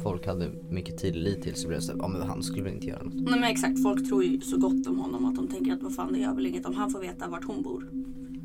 folk 0.02 0.26
hade 0.26 0.46
mycket 0.70 0.98
tillit 0.98 1.42
till 1.42 1.54
så 1.54 1.68
blev 1.68 1.80
det 1.80 1.84
så 1.84 1.92
ja 1.98 2.08
men 2.08 2.22
han 2.22 2.42
skulle 2.42 2.64
väl 2.64 2.72
inte 2.72 2.86
göra 2.86 3.02
något. 3.02 3.14
Nej 3.14 3.40
men 3.40 3.44
exakt, 3.44 3.82
folk 3.82 4.08
tror 4.08 4.24
ju 4.24 4.40
så 4.40 4.58
gott 4.58 4.86
om 4.86 4.98
honom 4.98 5.24
att 5.24 5.36
de 5.36 5.48
tänker 5.48 5.72
att 5.72 5.82
vad 5.82 5.94
fan 5.94 6.12
det 6.12 6.18
gör 6.18 6.34
väl 6.34 6.46
inget 6.46 6.66
om 6.66 6.74
han 6.74 6.90
får 6.90 7.00
veta 7.00 7.28
vart 7.28 7.44
hon 7.44 7.62
bor. 7.62 7.90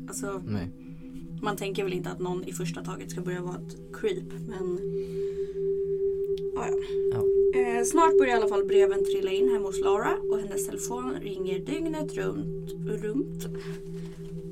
Alltså 0.08 0.42
Nej. 0.46 0.68
Man 1.44 1.56
tänker 1.56 1.84
väl 1.84 1.92
inte 1.92 2.10
att 2.10 2.20
någon 2.20 2.44
i 2.44 2.52
första 2.52 2.84
taget 2.84 3.10
ska 3.10 3.20
börja 3.20 3.42
vara 3.42 3.54
ett 3.54 3.76
creep 3.92 4.32
men 4.48 4.78
ja, 6.54 6.68
ja. 6.68 6.76
Ja. 7.12 7.24
Eh, 7.60 7.84
snart 7.84 8.18
börjar 8.18 8.34
i 8.34 8.36
alla 8.36 8.48
fall 8.48 8.64
breven 8.64 9.04
trilla 9.04 9.30
in 9.30 9.48
hemma 9.48 9.66
hos 9.66 9.80
Laura 9.80 10.16
och 10.30 10.38
hennes 10.38 10.66
telefon 10.66 11.14
ringer 11.22 11.58
dygnet 11.58 12.14
runt. 12.14 12.72
runt. 13.02 13.46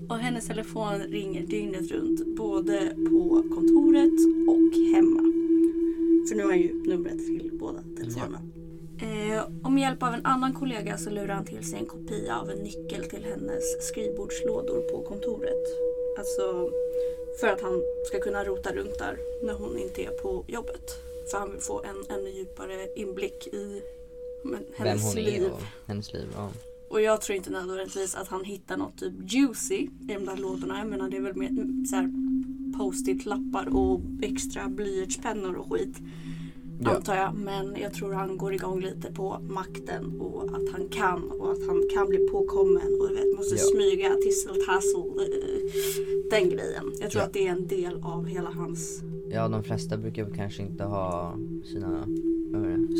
Och 0.09 0.19
hennes 0.19 0.47
telefon 0.47 0.99
ringer 0.99 1.47
dygnet 1.47 1.91
runt 1.91 2.37
både 2.37 2.97
på 3.11 3.45
kontoret 3.55 4.19
och 4.49 4.95
hemma. 4.95 5.21
För 6.29 6.37
nu 6.37 6.43
har 6.43 6.51
han 6.51 6.61
ju 6.61 6.75
numret 6.85 7.19
till 7.19 7.51
båda 7.53 7.83
telefonerna. 7.97 8.41
Eh, 9.03 9.45
och 9.65 9.73
med 9.73 9.83
hjälp 9.83 10.03
av 10.03 10.15
en 10.15 10.27
annan 10.27 10.53
kollega 10.55 10.99
så 10.99 11.11
lurar 11.11 11.35
han 11.35 11.45
till 11.45 11.71
sig 11.71 11.79
en 11.79 11.87
kopia 11.87 12.41
av 12.41 12.51
en 12.51 12.59
nyckel 12.59 13.05
till 13.05 13.25
hennes 13.25 13.89
skrivbordslådor 13.89 14.81
på 14.93 15.03
kontoret. 15.09 15.65
Alltså 16.19 16.71
för 17.41 17.49
att 17.49 17.61
han 17.63 17.83
ska 18.07 18.21
kunna 18.21 18.45
rota 18.45 18.73
runt 18.73 18.99
där 18.99 19.17
när 19.43 19.55
hon 19.55 19.79
inte 19.79 20.05
är 20.05 20.11
på 20.11 20.45
jobbet. 20.49 20.91
För 21.31 21.39
han 21.39 21.53
vill 21.53 21.61
få 21.61 21.83
en 21.83 22.17
ännu 22.19 22.31
djupare 22.31 22.89
inblick 22.97 23.47
i 23.47 23.83
men, 24.45 24.65
Vem 24.79 24.87
hennes 24.87 25.05
hon 25.05 25.15
liv. 25.15 25.43
är 25.43 25.53
och 25.53 25.61
hennes 25.87 26.13
liv. 26.13 26.29
Ja. 26.35 26.51
Och 26.89 27.01
jag 27.01 27.21
tror 27.21 27.37
inte 27.37 27.51
nödvändigtvis 27.51 28.15
att 28.15 28.29
han 28.29 28.45
hittar 28.45 28.77
något 28.77 28.99
typ 28.99 29.13
juicy 29.33 29.75
i 30.09 30.15
de 30.15 30.25
där 30.27 30.37
lådorna. 30.37 30.79
Jag 30.79 30.87
menar 30.87 31.11
det 31.11 31.17
är 31.17 31.21
väl 31.21 31.37
mer 31.37 31.51
så 31.87 32.09
post-it-lappar 32.79 33.77
och 33.77 34.01
extra 34.23 34.69
blyertspennor 34.69 35.55
och 35.55 35.73
skit. 35.73 35.97
Ja. 36.85 36.97
Antar 36.97 37.17
jag. 37.17 37.35
Men 37.35 37.77
jag 37.83 37.95
tror 37.95 38.13
han 38.13 38.37
går 38.37 38.55
igång 38.55 38.81
lite 38.81 39.13
på 39.13 39.39
makten 39.49 40.21
och 40.21 40.45
att 40.45 40.69
han 40.73 40.89
kan 40.91 41.31
och 41.31 41.53
att 41.53 41.67
han 41.67 41.83
kan 41.95 42.09
bli 42.09 42.19
påkommen 42.29 43.01
och 43.01 43.11
vet, 43.11 43.37
måste 43.37 43.55
Ja. 43.55 43.61
smyga 43.63 44.15
tisseltassel. 44.15 45.01
eh, 45.01 45.73
Den 46.31 46.49
grejen. 46.49 46.85
Jag 47.01 47.11
tror 47.11 47.21
Ja. 47.23 47.27
att 47.27 47.33
det 47.33 47.47
är 47.47 47.53
en 47.53 47.67
del 47.67 48.01
av 48.03 48.27
hela 48.27 48.51
hans... 48.51 49.03
ja 49.31 49.49
de 49.49 49.63
flesta 49.63 49.97
brukar 49.97 50.31
kanske 50.37 50.63
inte 50.63 50.85
ha 50.85 51.35
sina 51.65 52.07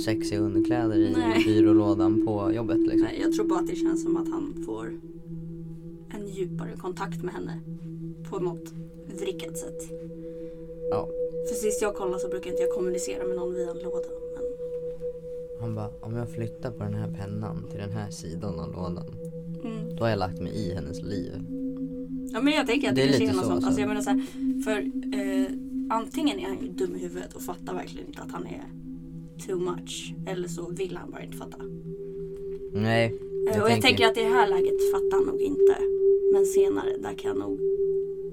sexiga 0.05 0.41
underkläder 0.41 0.97
i 0.97 1.13
Nej. 1.17 1.45
byrålådan 1.47 2.27
på 2.27 2.53
jobbet 2.53 2.79
liksom. 2.79 3.01
Nej, 3.01 3.21
jag 3.23 3.33
tror 3.33 3.47
bara 3.47 3.59
att 3.61 3.67
det 3.67 3.77
känns 3.77 4.03
som 4.03 4.17
att 4.17 4.29
han 4.29 4.63
får 4.67 4.87
en 6.11 6.27
djupare 6.29 6.77
kontakt 6.77 7.23
med 7.23 7.35
henne. 7.35 7.61
På 8.31 8.39
något 8.39 8.73
vrickat 9.21 9.59
sätt. 9.59 9.91
Ja. 10.93 11.09
För 11.49 11.55
sist 11.55 11.83
jag 11.83 11.95
kollade 11.95 12.19
så 12.19 12.29
brukar 12.29 12.51
inte 12.51 12.63
jag 12.63 12.71
kommunicera 12.71 13.25
med 13.27 13.37
någon 13.37 13.55
via 13.55 13.71
en 13.71 13.79
låda. 13.79 14.09
Men 14.35 14.45
Han 15.61 15.75
bara, 15.75 15.91
om 16.01 16.17
jag 16.17 16.31
flyttar 16.31 16.71
på 16.71 16.85
den 16.85 16.95
här 16.95 17.09
pennan 17.21 17.69
till 17.71 17.79
den 17.81 17.93
här 17.93 18.11
sidan 18.11 18.61
av 18.61 18.73
lådan. 18.73 19.07
Mm. 19.65 19.97
Då 19.97 20.05
har 20.05 20.09
jag 20.11 20.19
lagt 20.19 20.41
mig 20.41 20.53
i 20.53 20.75
hennes 20.75 21.03
liv. 21.03 21.33
Ja 22.33 22.41
men 22.41 22.53
jag 22.53 22.67
tänker 22.67 22.89
att 22.89 22.95
Det 22.95 23.03
det, 23.03 23.15
är 23.15 23.19
lite 23.21 23.33
något 23.33 23.45
så, 23.45 23.51
sånt. 23.51 23.65
alltså. 23.65 23.81
Jag 23.81 23.89
menar 23.89 24.01
så 24.01 24.11
här, 24.11 24.23
för 24.65 24.79
eh, 25.21 25.47
antingen 25.91 26.39
är 26.39 26.47
han 26.49 26.61
ju 26.61 26.69
dum 26.69 26.97
i 26.97 26.99
huvudet 26.99 27.35
och 27.35 27.43
fattar 27.43 27.75
verkligen 27.75 28.07
inte 28.07 28.23
att 28.23 28.31
han 28.33 28.47
är 28.47 28.65
too 29.47 29.59
much. 29.59 30.15
Eller 30.27 30.49
så 30.49 30.71
vill 30.71 30.97
han 30.97 31.11
bara 31.11 31.23
inte 31.23 31.37
fatta. 31.37 31.59
Nej. 32.73 33.19
Eh, 33.51 33.63
och 33.63 33.71
jag 33.71 33.83
tänker 33.83 34.07
att 34.07 34.17
i 34.17 34.21
det 34.23 34.29
här 34.29 34.49
läget 34.49 34.91
fattar 34.93 35.17
han 35.17 35.27
nog 35.27 35.41
inte. 35.41 35.77
Men 36.33 36.47
senare, 36.47 36.97
där 37.03 37.15
kan 37.19 37.29
jag 37.29 37.39
nog 37.39 37.61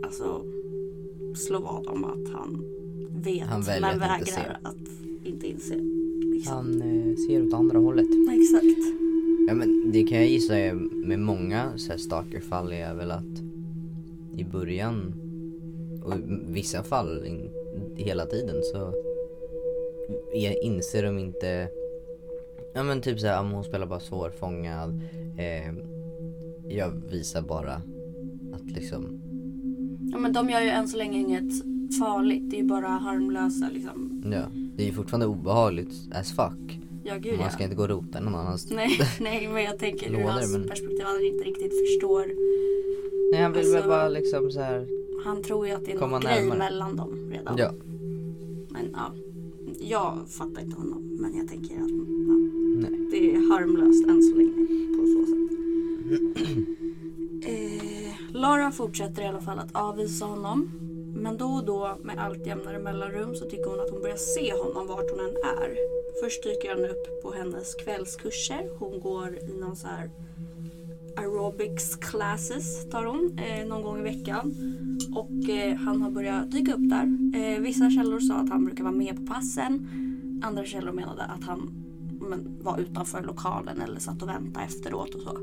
alltså, 0.03 0.45
slå 1.39 1.60
vad 1.60 1.88
om 1.88 2.03
att 2.03 2.34
han 2.34 2.65
vet 3.10 3.48
Han 3.48 3.63
men 3.67 3.84
att 3.84 3.93
inte 3.93 4.08
vägrar 4.08 4.60
att 4.63 4.75
inte 5.24 5.48
inse. 5.48 5.75
Liksom. 6.34 6.53
Han 6.53 6.81
eh, 6.81 7.15
ser 7.15 7.48
åt 7.48 7.53
andra 7.53 7.79
hållet. 7.79 8.08
Exakt. 8.31 8.96
Ja 9.48 9.53
men 9.53 9.91
det 9.91 10.03
kan 10.03 10.17
jag 10.17 10.27
gissa 10.27 10.53
med 11.05 11.19
många 11.19 11.77
så 11.77 11.91
här 11.91 11.98
stalkerfall 11.98 12.74
är 12.74 12.93
väl 12.93 13.12
att 13.12 13.39
i 14.38 14.43
början 14.43 15.13
och 16.03 16.13
i 16.13 16.22
vissa 16.48 16.84
fall 16.84 17.25
in, 17.25 17.50
hela 17.96 18.25
tiden 18.25 18.55
så 18.63 18.93
inser 20.62 21.03
de 21.03 21.19
inte 21.19 21.69
Ja 22.74 22.84
men 22.84 23.01
typ 23.01 23.19
såhär, 23.19 23.43
hon 23.43 23.63
spelar 23.63 23.86
bara 23.86 24.00
svårfångad 24.00 25.01
eh, 25.38 25.74
Jag 26.67 26.91
visar 27.10 27.41
bara 27.41 27.81
att 28.53 28.72
liksom 28.75 29.22
Ja, 30.11 30.17
men 30.19 30.33
de 30.33 30.49
gör 30.49 30.61
ju 30.61 30.67
än 30.69 30.87
så 30.87 30.97
länge 30.97 31.19
inget 31.19 31.53
farligt. 31.99 32.43
Det 32.49 32.55
är 32.57 32.61
ju 32.61 32.67
bara 32.67 32.87
harmlösa 32.87 33.69
liksom. 33.73 34.23
Ja, 34.31 34.43
det 34.75 34.83
är 34.83 34.87
ju 34.87 34.93
fortfarande 34.93 35.25
obehagligt 35.27 35.93
as 36.11 36.31
fuck 36.35 36.79
Ja 37.03 37.15
gud 37.17 37.33
Man 37.33 37.41
ja. 37.45 37.49
ska 37.49 37.63
inte 37.63 37.75
gå 37.75 37.81
och 37.83 37.89
rota 37.89 38.19
någon 38.19 38.35
annans 38.35 38.71
Nej, 38.75 38.89
nej, 39.19 39.47
men 39.53 39.63
jag 39.63 39.79
tänker 39.79 40.11
ur 40.13 40.23
hans 40.23 40.51
men- 40.57 40.67
perspektiv. 40.67 41.01
Han 41.03 41.21
inte 41.25 41.43
riktigt 41.43 41.73
förstår. 41.79 42.25
Nej 43.31 43.41
han 43.41 43.51
vill 43.51 43.59
Alltså- 43.61 43.73
väl 43.79 43.87
bara 43.87 44.09
liksom 44.09 44.51
så 44.51 44.59
här. 44.59 44.87
Han 45.25 45.43
tror 45.43 45.67
ju 45.67 45.73
att 45.73 45.85
det 45.85 45.91
är 45.91 45.99
någon 45.99 46.21
grej 46.21 46.45
mellan 46.57 46.95
dem 46.95 47.31
redan. 47.31 47.57
ja 47.57 47.71
Men 48.69 48.85
ja. 48.93 49.13
Jag 49.81 50.17
fattar 50.27 50.61
inte 50.61 50.77
honom. 50.77 51.17
Men 51.21 51.37
jag 51.37 51.47
tänker 51.47 51.75
att 51.75 51.89
ja, 51.89 52.87
det 53.11 53.35
är 53.35 53.51
harmlöst 53.53 54.07
än 54.07 54.23
så 54.23 54.35
länge. 54.35 54.67
På 54.97 55.05
så 55.07 55.25
sätt. 55.25 55.35
Lara 58.39 58.72
fortsätter 58.72 59.22
i 59.22 59.25
alla 59.25 59.41
fall 59.41 59.60
att 59.60 59.75
avvisa 59.75 60.25
honom. 60.25 60.72
Men 61.15 61.38
då 61.38 61.46
och 61.46 61.65
då 61.65 61.98
med 62.03 62.19
allt 62.19 62.48
jämnare 62.48 62.79
mellanrum 62.79 63.36
så 63.36 63.46
tycker 63.46 63.69
hon 63.69 63.79
att 63.79 63.89
hon 63.89 64.01
börjar 64.01 64.17
se 64.17 64.53
honom 64.53 64.88
vart 64.88 65.12
hon 65.12 65.19
än 65.19 65.36
är. 65.60 65.77
Först 66.24 66.43
dyker 66.43 66.69
han 66.69 66.86
upp 66.86 67.24
på 67.24 67.31
hennes 67.31 67.75
kvällskurser. 67.75 68.69
Hon 68.79 69.00
går 69.00 69.38
i 69.38 69.60
någon 69.60 69.75
så 69.75 69.88
här 69.88 70.10
aerobics 71.17 71.96
classes 71.96 72.89
tar 72.89 73.05
hon 73.05 73.39
eh, 73.39 73.67
någon 73.67 73.84
gång 73.84 74.00
i 74.00 74.03
veckan. 74.03 74.55
Och 75.15 75.50
eh, 75.50 75.75
han 75.75 76.01
har 76.01 76.12
börjat 76.12 76.51
dyka 76.51 76.74
upp 76.74 76.89
där. 76.89 77.17
Eh, 77.36 77.60
vissa 77.60 77.89
källor 77.89 78.19
sa 78.19 78.36
att 78.36 78.50
han 78.50 78.65
brukar 78.65 78.84
vara 78.84 78.96
med 78.96 79.15
på 79.15 79.34
passen. 79.34 79.89
Andra 80.43 80.65
källor 80.65 80.91
menade 80.91 81.24
att 81.24 81.43
han 81.43 81.72
men, 82.22 82.58
var 82.62 82.79
utanför 82.79 83.24
lokalen 83.24 83.81
eller 83.81 84.00
satt 84.00 84.22
och 84.22 84.29
väntade 84.29 84.65
efteråt 84.65 85.15
och 85.15 85.22
så. 85.22 85.38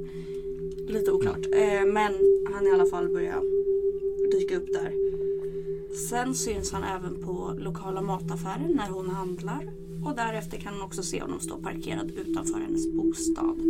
Lite 0.89 1.13
oklart. 1.13 1.47
Eh, 1.53 1.85
men 1.87 2.13
han 2.53 2.67
i 2.67 2.71
alla 2.71 2.87
fall 2.87 3.09
börjar 3.09 3.43
dyka 4.31 4.57
upp 4.57 4.73
där. 4.73 4.93
Sen 6.09 6.35
syns 6.35 6.73
han 6.73 6.85
även 6.85 7.23
på 7.23 7.55
lokala 7.59 8.03
mataffären 8.03 8.73
när 8.75 8.89
hon 8.89 9.11
handlar. 9.11 9.73
Och 10.07 10.17
därefter 10.17 10.59
kan 10.59 10.75
hon 10.75 10.83
också 10.83 11.03
se 11.03 11.23
honom 11.23 11.41
stå 11.41 11.57
parkerad 11.57 12.11
utanför 12.11 12.59
hennes 12.59 12.93
bostad. 12.93 13.61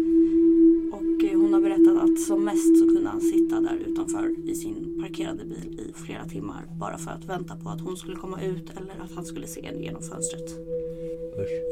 Och 0.93 1.25
eh, 1.25 1.39
hon 1.39 1.55
har 1.55 1.61
berättat 1.61 2.03
att 2.03 2.21
som 2.21 2.45
mest 2.45 2.79
så 2.79 2.85
kunde 2.85 3.09
han 3.09 3.21
sitta 3.21 3.61
där 3.61 3.77
utanför 3.87 4.35
i 4.51 4.55
sin 4.55 5.03
parkerade 5.03 5.45
bil 5.45 5.81
i 5.81 5.93
flera 5.93 6.25
timmar. 6.25 6.65
Bara 6.81 6.99
för 6.99 7.11
att 7.11 7.25
vänta 7.25 7.57
på 7.57 7.69
att 7.69 7.81
hon 7.81 7.97
skulle 7.97 8.17
komma 8.17 8.43
ut 8.43 8.71
eller 8.71 9.05
att 9.05 9.15
han 9.15 9.25
skulle 9.25 9.47
se 9.47 9.67
henne 9.67 9.83
genom 9.83 10.03
fönstret. 10.03 10.51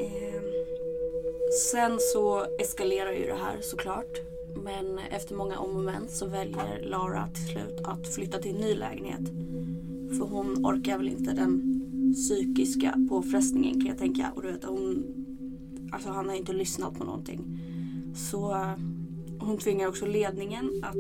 Eh, 0.01 0.43
sen 1.73 1.99
så 2.01 2.45
eskalerar 2.59 3.13
ju 3.13 3.27
det 3.27 3.39
här 3.45 3.59
såklart. 3.61 4.34
Men 4.65 4.99
efter 5.11 5.35
många 5.35 5.59
om 5.59 5.77
och 5.77 5.83
men 5.85 6.09
så 6.09 6.27
väljer 6.27 6.83
Lara 6.89 7.29
till 7.29 7.45
slut 7.47 7.81
att 7.85 8.09
flytta 8.15 8.39
till 8.39 8.55
en 8.55 8.61
ny 8.61 8.75
lägenhet. 8.75 9.29
För 10.19 10.25
hon 10.27 10.67
orkar 10.67 10.99
väl 10.99 11.09
inte 11.09 11.33
den 11.33 11.81
psykiska 12.15 12.95
påfrestningen 13.09 13.75
kan 13.75 13.87
jag 13.87 13.99
tänka. 13.99 14.33
Och 14.35 14.43
du 14.43 14.53
vet, 14.53 14.65
hon, 14.65 15.05
alltså 15.93 16.09
han 16.09 16.29
har 16.29 16.37
inte 16.37 16.53
lyssnat 16.53 16.95
på 16.99 17.05
någonting. 17.05 17.59
Så 18.31 18.51
eh, 18.53 18.73
hon 19.39 19.59
tvingar 19.59 19.89
också 19.89 20.07
ledningen 20.07 20.71
att 20.83 20.97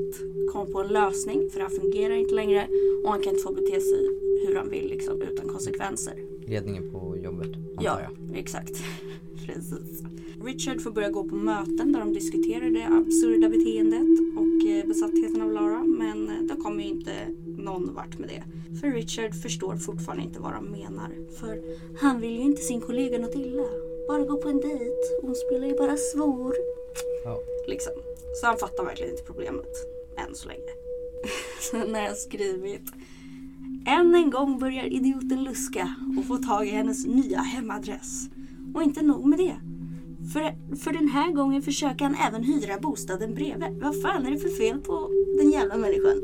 komma 0.53 0.67
på 0.67 0.81
en 0.81 0.89
lösning 0.93 1.51
för 1.51 1.59
det 1.61 1.65
här 1.67 1.81
fungerar 1.81 2.15
inte 2.15 2.35
längre 2.35 2.69
och 3.05 3.11
han 3.11 3.21
kan 3.23 3.33
inte 3.33 3.43
få 3.43 3.53
bete 3.55 3.81
sig 3.81 4.09
hur 4.47 4.57
han 4.57 4.71
vill 4.71 4.89
liksom, 4.89 5.23
utan 5.23 5.49
konsekvenser. 5.49 6.15
Ledningen 6.47 6.91
på 6.91 7.17
jobbet, 7.19 7.47
antar 7.57 7.83
Ja, 7.85 8.01
jag. 8.01 8.39
exakt. 8.39 8.83
Precis. 9.47 10.03
Richard 10.45 10.81
får 10.81 10.91
börja 10.91 11.11
gå 11.11 11.29
på 11.29 11.37
möten 11.37 11.93
där 11.93 12.01
de 12.01 12.13
diskuterar 12.13 12.71
det 12.71 12.85
absurda 12.85 13.49
beteendet 13.49 14.37
och 14.37 14.69
eh, 14.69 14.87
besattheten 14.87 15.43
av 15.43 15.53
Lara. 15.53 15.85
Men 15.85 16.29
eh, 16.29 16.41
det 16.43 16.57
kommer 16.57 16.83
ju 16.83 16.89
inte 16.89 17.13
någon 17.59 17.95
vart 17.95 18.19
med 18.19 18.29
det. 18.29 18.45
För 18.81 18.89
Richard 18.89 19.35
förstår 19.35 19.77
fortfarande 19.77 20.25
inte 20.25 20.41
vad 20.41 20.53
de 20.53 20.65
menar. 20.65 21.11
För 21.41 21.63
han 22.01 22.21
vill 22.21 22.37
ju 22.37 22.43
inte 22.43 22.63
sin 22.63 22.81
kollega 22.81 23.19
något 23.19 23.35
illa. 23.35 23.67
Bara 24.09 24.25
gå 24.25 24.37
på 24.37 24.49
en 24.49 24.61
dejt. 24.61 24.97
Hon 25.23 25.35
spelar 25.35 25.67
ju 25.67 25.77
bara 25.77 25.97
svår. 25.97 26.55
Ja. 27.25 27.39
Liksom. 27.69 27.93
Så 28.41 28.47
han 28.47 28.59
fattar 28.59 28.85
verkligen 28.85 29.13
inte 29.13 29.25
problemet. 29.25 29.73
Än 30.17 30.35
så 30.35 30.49
länge. 30.49 30.71
Sen 31.71 31.95
har 31.95 32.03
jag 32.03 32.17
skrivit 32.17 32.93
än 33.87 34.15
en 34.15 34.31
gång 34.31 34.59
börjar 34.59 34.85
idioten 34.85 35.45
luska 35.45 35.95
och 36.19 36.25
få 36.25 36.37
tag 36.37 36.67
i 36.67 36.71
hennes 36.71 37.07
nya 37.07 37.39
hemadress. 37.39 38.29
Och 38.75 38.83
inte 38.83 39.03
nog 39.03 39.27
med 39.27 39.39
det. 39.39 39.57
För, 40.33 40.77
för 40.77 40.93
den 40.93 41.09
här 41.09 41.33
gången 41.33 41.63
försöker 41.63 42.05
han 42.05 42.15
även 42.29 42.43
hyra 42.45 42.79
bostaden 42.81 43.35
bredvid. 43.35 43.81
Vad 43.83 44.01
fan 44.03 44.27
är 44.27 44.31
det 44.31 44.39
för 44.39 44.49
fel 44.49 44.79
på 44.81 45.11
den 45.39 45.51
jävla 45.51 45.77
människan? 45.77 46.21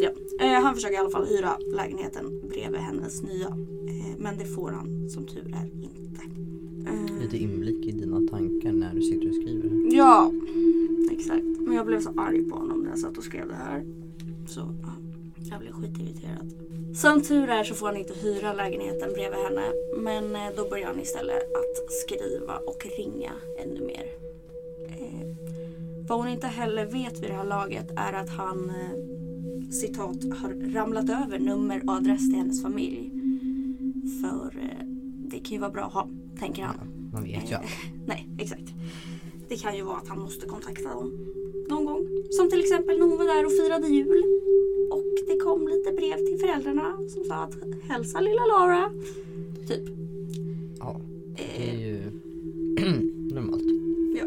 Ja, 0.00 0.10
eh, 0.46 0.62
han 0.62 0.74
försöker 0.74 0.94
i 0.94 0.98
alla 0.98 1.10
fall 1.10 1.26
hyra 1.26 1.56
lägenheten 1.74 2.40
bredvid 2.48 2.80
hennes 2.80 3.22
nya. 3.22 3.46
Eh, 3.88 4.16
men 4.18 4.38
det 4.38 4.44
får 4.44 4.70
han 4.70 5.10
som 5.10 5.26
tur 5.26 5.54
är 5.54 5.66
inte. 5.82 6.20
Eh, 6.90 7.20
Lite 7.22 7.36
inblick 7.36 7.86
i 7.86 7.92
dina 7.92 8.28
tankar 8.28 8.72
när 8.72 8.94
du 8.94 9.02
sitter 9.02 9.28
och 9.28 9.34
skriver. 9.34 9.96
Ja, 9.96 10.32
exakt. 11.10 11.44
Men 11.60 11.74
jag 11.74 11.86
blev 11.86 12.00
så 12.00 12.10
arg 12.16 12.44
på 12.44 12.56
honom 12.56 12.80
när 12.80 12.90
jag 12.90 12.98
satt 12.98 13.18
och 13.18 13.24
skrev 13.24 13.48
det 13.48 13.54
här. 13.54 13.84
Så 14.46 14.60
ja, 14.60 14.92
jag 15.50 15.60
blev 15.60 15.72
skitirriterad. 15.72 16.52
Som 16.94 17.22
tur 17.22 17.50
är 17.50 17.64
så 17.64 17.74
får 17.74 17.86
han 17.86 17.96
inte 17.96 18.14
hyra 18.14 18.52
lägenheten 18.52 19.12
bredvid 19.12 19.38
henne. 19.38 19.72
Men 19.96 20.36
eh, 20.36 20.56
då 20.56 20.68
börjar 20.68 20.86
han 20.86 21.00
istället 21.00 21.42
att 21.42 21.92
skriva 21.92 22.56
och 22.56 22.86
ringa 22.96 23.32
ännu 23.58 23.80
mer. 23.86 24.06
Eh, 24.88 25.26
vad 26.08 26.18
hon 26.18 26.28
inte 26.28 26.46
heller 26.46 26.86
vet 26.86 27.22
vid 27.22 27.30
det 27.30 27.36
här 27.36 27.44
laget 27.44 27.90
är 27.96 28.12
att 28.12 28.30
han 28.30 28.70
eh, 28.70 29.70
citat 29.70 30.24
har 30.42 30.72
ramlat 30.74 31.10
över 31.10 31.38
nummer 31.38 31.82
och 31.88 31.94
adress 31.94 32.28
till 32.28 32.38
hennes 32.38 32.62
familj. 32.62 33.10
För 34.20 34.58
eh, 34.62 34.86
det 35.30 35.38
kan 35.38 35.52
ju 35.52 35.58
vara 35.58 35.70
bra 35.70 35.84
att 35.84 35.92
ha, 35.92 36.08
tänker 36.38 36.62
han. 36.62 36.76
Man 37.12 37.24
vet 37.24 37.50
ju 37.50 37.54
Eh, 37.54 37.58
allt. 37.58 37.70
Nej, 38.06 38.28
exakt. 38.38 38.72
Det 39.52 39.58
kan 39.58 39.76
ju 39.76 39.82
vara 39.82 39.96
att 39.96 40.08
han 40.08 40.18
måste 40.18 40.46
kontakta 40.46 40.88
dem 40.88 41.12
någon 41.68 41.84
gång. 41.84 42.08
Som 42.30 42.50
till 42.50 42.60
exempel 42.60 42.98
när 42.98 43.06
hon 43.06 43.18
var 43.18 43.24
där 43.24 43.46
och 43.46 43.52
firade 43.52 43.88
jul. 43.88 44.24
Och 44.90 45.04
det 45.26 45.36
kom 45.36 45.68
lite 45.68 45.92
brev 45.92 46.16
till 46.26 46.38
föräldrarna 46.38 46.98
som 47.08 47.24
sa 47.24 47.34
att 47.34 47.54
hälsa 47.88 48.20
lilla 48.20 48.46
Lara. 48.46 48.90
Typ. 49.68 49.82
Ja, 50.78 51.00
det 51.36 51.68
är 51.68 51.74
Eh, 51.74 51.80
ju 51.80 51.96
normalt. 53.34 53.62
ja. 54.18 54.24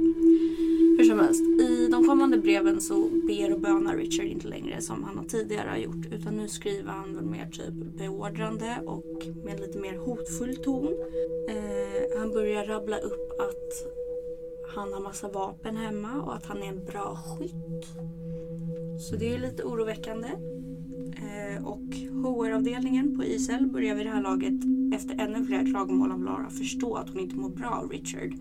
Hur 0.98 1.04
som 1.04 1.20
helst, 1.20 1.42
i 1.62 1.88
de 1.92 2.08
kommande 2.08 2.38
breven 2.38 2.82
så 2.82 3.10
ber 3.28 3.54
och 3.54 3.60
bönar 3.62 3.98
Richard 3.98 4.26
inte 4.26 4.48
längre 4.48 4.82
som 4.82 5.04
han 5.04 5.26
tidigare 5.28 5.70
har 5.70 5.78
gjort. 5.78 6.06
Utan 6.12 6.38
nu 6.38 6.48
skriver 6.48 6.92
han 6.92 7.16
väl 7.16 7.26
mer 7.26 7.46
typ 7.52 7.98
beordrande 7.98 8.78
och 8.86 9.24
med 9.46 9.60
lite 9.60 9.80
mer 9.80 9.98
hotfull 9.98 10.56
ton. 10.56 10.88
Eh, 11.50 12.20
han 12.20 12.32
börjar 12.34 12.66
rabbla 12.66 12.98
upp 13.00 13.32
att 13.40 13.95
han 14.76 14.94
har 14.94 15.02
massa 15.02 15.28
vapen 15.28 15.78
hemma 15.78 16.22
och 16.22 16.36
att 16.36 16.46
han 16.46 16.64
är 16.64 16.68
en 16.68 16.86
bra 16.86 17.16
skytt. 17.16 17.86
Så 19.00 19.16
det 19.16 19.34
är 19.34 19.40
lite 19.40 19.64
oroväckande. 19.64 20.28
Eh, 21.18 21.68
och 21.68 21.96
HR-avdelningen 22.24 23.18
på 23.18 23.24
ISL 23.24 23.68
börjar 23.68 23.96
vid 23.96 24.06
det 24.06 24.10
här 24.10 24.22
laget 24.22 24.54
efter 24.96 25.20
ännu 25.20 25.46
fler 25.46 25.66
klagomål 25.66 26.12
av 26.12 26.24
Lara 26.24 26.50
förstå 26.50 26.96
att 26.96 27.10
hon 27.10 27.20
inte 27.20 27.36
mår 27.36 27.50
bra 27.50 27.70
av 27.70 27.90
Richard. 27.90 28.34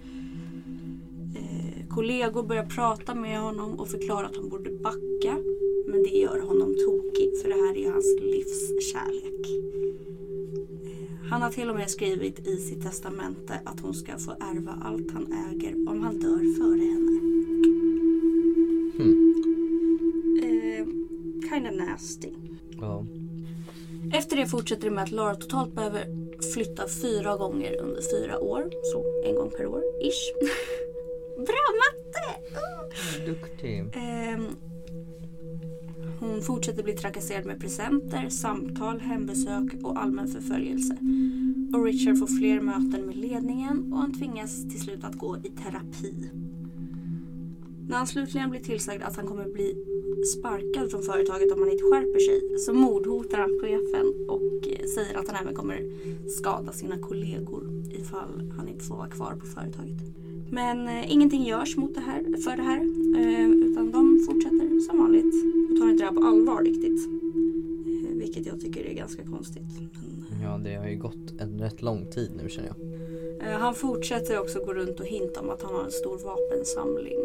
Eh, 1.37 1.89
kollegor 1.89 2.43
börjar 2.43 2.67
prata 2.67 3.15
med 3.15 3.41
honom 3.41 3.81
och 3.81 3.89
förklara 3.89 4.27
att 4.27 4.37
han 4.37 4.49
borde 4.49 4.71
backa. 4.71 5.37
Men 5.87 6.03
det 6.03 6.19
gör 6.19 6.41
honom 6.41 6.75
tokig 6.87 7.31
för 7.43 7.49
det 7.49 7.55
här 7.55 7.75
är 7.75 7.81
ju 7.81 7.91
hans 7.91 8.17
livskärlek. 8.21 8.83
kärlek 8.83 10.14
han 11.31 11.43
har 11.43 11.51
till 11.51 11.71
och 11.71 11.77
med 11.77 11.91
skrivit 11.91 12.47
i 12.47 12.57
sitt 12.57 12.83
testamente 12.83 13.61
att 13.65 13.81
hon 13.81 13.95
ska 13.95 14.19
få 14.19 14.31
ärva 14.31 14.79
allt 14.83 15.13
han 15.13 15.33
äger 15.33 15.75
om 15.89 16.03
han 16.03 16.19
dör 16.19 16.57
före 16.59 16.85
henne. 16.85 17.21
Hmm. 18.97 19.35
Eh, 20.43 20.87
kinda 21.49 21.71
nasty. 21.71 22.29
Ja. 22.81 23.07
Efter 24.13 24.37
det 24.37 24.47
fortsätter 24.47 24.85
det 24.85 24.95
med 24.95 25.05
att 25.05 25.11
Lara 25.11 25.35
totalt 25.35 25.75
behöver 25.75 26.05
flytta 26.55 26.89
fyra 27.03 27.37
gånger 27.37 27.77
under 27.81 28.03
fyra 28.03 28.39
år. 28.39 28.71
Så 28.83 29.05
en 29.29 29.35
gång 29.35 29.51
per 29.51 29.67
år, 29.67 29.83
ish. 30.03 30.33
Bra 31.37 31.65
matte! 31.83 32.41
Uh. 32.53 33.27
Duktig. 33.27 33.79
Ehm, 33.95 34.47
hon 36.21 36.43
fortsätter 36.43 36.83
bli 36.83 36.93
trakasserad 36.93 37.47
med 37.47 37.61
presenter, 37.61 38.29
samtal, 38.29 39.01
hembesök 39.01 39.75
och 39.83 40.03
allmän 40.03 40.29
förföljelse. 40.29 40.99
Och 41.75 41.85
Richard 41.85 42.19
får 42.19 42.27
fler 42.27 42.61
möten 42.61 43.07
med 43.07 43.17
ledningen 43.17 43.93
och 43.93 43.99
han 43.99 44.15
tvingas 44.15 44.63
till 44.63 44.81
slut 44.81 45.05
att 45.05 45.19
gå 45.19 45.37
i 45.37 45.49
terapi. 45.49 46.31
När 47.89 47.97
han 47.97 48.07
slutligen 48.07 48.51
blir 48.51 48.61
tillsagd 48.61 49.03
att 49.03 49.17
han 49.17 49.27
kommer 49.27 49.49
bli 49.49 49.75
sparkad 50.27 50.91
från 50.91 51.03
företaget 51.03 51.53
om 51.53 51.61
han 51.61 51.71
inte 51.71 51.85
skärper 51.85 52.19
sig 52.19 52.59
så 52.59 52.75
mordhotar 52.75 53.39
han 53.39 53.59
chefen 53.61 54.29
och 54.29 54.69
eh, 54.69 54.87
säger 54.95 55.19
att 55.19 55.29
han 55.29 55.43
även 55.43 55.55
kommer 55.55 55.81
skada 56.29 56.73
sina 56.73 56.99
kollegor 56.99 57.83
ifall 57.91 58.53
han 58.57 58.69
inte 58.69 58.85
får 58.85 58.97
vara 58.97 59.09
kvar 59.09 59.37
på 59.41 59.47
företaget. 59.47 60.24
Men 60.55 60.89
eh, 60.89 61.13
ingenting 61.13 61.45
görs 61.45 61.77
mot 61.77 61.95
det 61.95 62.01
här, 62.01 62.23
för 62.45 62.57
det 62.57 62.63
här 62.63 62.81
eh, 63.17 63.51
utan 63.51 63.91
de 63.91 64.25
fortsätter 64.27 64.81
som 64.81 64.99
vanligt 64.99 65.35
och 65.71 65.79
tar 65.79 65.89
inte 65.91 66.03
det 66.03 66.09
här 66.09 66.15
på 66.15 66.27
allvar 66.27 66.63
riktigt. 66.63 67.09
Eh, 68.09 68.17
vilket 68.19 68.47
jag 68.47 68.61
tycker 68.61 68.85
är 68.85 68.95
ganska 68.95 69.23
konstigt. 69.25 69.63
Men, 69.79 69.91
Ja, 70.43 70.59
det 70.65 70.75
har 70.75 70.87
ju 70.89 70.97
gått 70.97 71.41
en 71.41 71.59
rätt 71.61 71.83
lång 71.83 72.07
tid 72.07 72.31
nu 72.43 72.49
känner 72.49 72.69
jag. 72.69 73.53
eh, 73.53 73.59
han 73.59 73.75
fortsätter 73.75 74.41
också 74.41 74.59
gå 74.65 74.75
runt 74.75 75.01
och 75.01 75.07
hinta 75.07 75.41
om 75.41 75.51
att 75.51 75.63
han 75.63 75.75
har 75.75 75.85
en 75.85 75.91
stor 75.91 76.19
vapensamling 76.19 77.19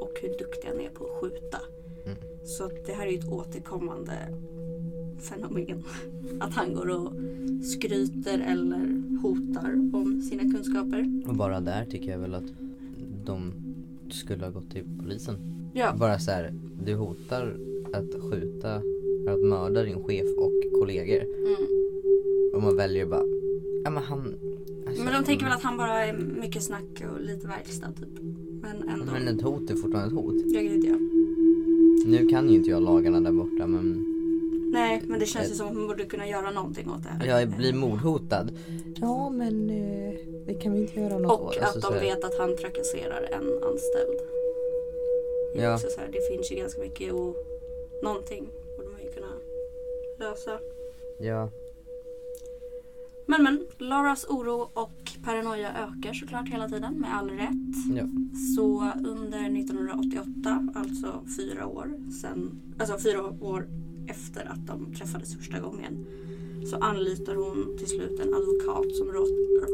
och 0.00 0.12
hur 0.22 0.28
duktig 0.28 0.68
han 0.68 0.80
är 0.80 0.88
på 0.88 1.04
att 1.04 1.10
skjuta. 1.20 1.58
Mm. 2.06 2.18
Så 2.44 2.64
att 2.64 2.86
det 2.86 2.92
här 2.92 3.06
är 3.06 3.10
ju 3.10 3.18
ett 3.18 3.32
återkommande 3.32 4.12
fenomen. 5.20 5.82
Att 6.40 6.54
han 6.54 6.74
går 6.74 6.88
och 6.90 7.12
skryter 7.64 8.38
eller 8.38 9.02
hotar 9.22 9.90
om 9.94 10.22
sina 10.22 10.42
kunskaper. 10.42 11.22
Och 11.28 11.34
bara 11.34 11.60
där 11.60 11.84
tycker 11.84 12.10
jag 12.10 12.18
väl 12.18 12.34
att 12.34 12.44
de 13.26 13.52
skulle 14.10 14.44
ha 14.44 14.50
gått 14.50 14.70
till 14.70 14.84
polisen. 15.02 15.36
Ja, 15.74 15.94
Bara 15.98 16.18
så 16.18 16.30
här, 16.30 16.54
du 16.84 16.94
hotar 16.94 17.56
att 17.92 18.22
skjuta, 18.30 18.74
att 19.28 19.40
mörda 19.44 19.82
din 19.82 20.04
chef 20.04 20.26
och 20.38 20.52
kollegor. 20.78 21.22
mm. 21.22 21.56
Och 22.54 22.62
man 22.62 22.76
väljer 22.76 23.06
bara, 23.06 23.24
ja 23.84 23.90
men 23.90 24.02
han... 24.02 24.34
alltså, 24.86 25.02
Men 25.04 25.12
de 25.12 25.24
tänker 25.24 25.44
väl 25.44 25.54
att 25.54 25.62
han 25.62 25.76
bara 25.76 26.04
är 26.04 26.12
mycket 26.40 26.62
snack 26.62 27.04
och 27.14 27.20
lite 27.24 27.46
verkstad 27.46 27.92
typ. 27.92 28.22
Men 28.62 28.88
ändå. 28.88 29.12
Men 29.12 29.28
ett 29.28 29.42
hot 29.42 29.70
är 29.70 29.74
fortfarande 29.74 30.06
ett 30.06 30.24
hot. 30.24 30.34
Ja, 30.46 30.60
gud 30.60 30.84
ja. 30.84 30.96
Nu 32.06 32.26
kan 32.28 32.48
ju 32.48 32.54
inte 32.54 32.70
jag 32.70 32.82
lagarna 32.82 33.20
där 33.20 33.32
borta 33.32 33.66
men 33.66 34.13
Nej, 34.74 35.02
men 35.04 35.20
det 35.20 35.26
känns 35.26 35.50
ju 35.50 35.54
som 35.54 35.66
att 35.68 35.74
man 35.74 35.86
borde 35.86 36.04
kunna 36.04 36.28
göra 36.28 36.50
någonting 36.50 36.90
åt 36.90 37.02
det 37.02 37.08
här. 37.08 37.40
jag 37.40 37.48
blir 37.48 37.72
mordhotad. 37.72 38.48
Ja 39.00 39.30
men 39.30 39.70
eh, 39.70 40.14
det 40.46 40.54
kan 40.54 40.72
vi 40.72 40.78
inte 40.80 41.00
göra 41.00 41.18
något 41.18 41.40
Och 41.40 41.46
åt. 41.46 41.56
att 41.56 41.62
Alltså, 41.74 41.90
de 41.90 41.98
vet 42.00 42.24
att 42.24 42.38
han 42.38 42.56
trakasserar 42.56 43.22
en 43.22 43.62
anställd. 43.64 44.18
Det, 45.54 45.62
Ja. 45.62 45.74
också 45.74 45.86
så 45.90 46.00
här, 46.00 46.08
det 46.12 46.28
finns 46.28 46.52
ju 46.52 46.56
ganska 46.56 46.80
mycket 46.80 47.12
och 47.12 47.36
någonting 48.02 48.48
borde 48.76 48.88
man 48.88 49.00
ju 49.02 49.12
kunna 49.12 49.32
lösa. 50.18 50.58
Ja, 51.18 51.50
Men 53.26 53.42
men, 53.42 53.66
Laras 53.78 54.26
oro 54.28 54.68
och 54.74 54.90
paranoia 55.24 55.68
ökar 55.70 56.12
såklart 56.12 56.48
hela 56.48 56.68
tiden 56.68 56.94
med 57.00 57.16
all 57.16 57.30
rätt. 57.30 57.96
ja. 57.96 58.04
Så 58.56 58.90
under 59.08 59.38
1988, 59.60 60.68
alltså 60.74 61.24
fyra 61.38 61.66
år 61.66 61.90
sen, 62.22 62.60
alltså 62.80 62.98
fyra 62.98 63.22
år 63.40 63.66
efter 64.06 64.44
att 64.44 64.66
de 64.66 64.92
träffades 64.94 65.36
första 65.36 65.60
gången, 65.60 66.06
så 66.70 66.76
anlitar 66.76 67.34
hon 67.34 67.76
till 67.78 67.86
slut 67.86 68.20
en 68.20 68.34
advokat 68.34 68.96
som 68.96 69.06
råder, 69.12 69.68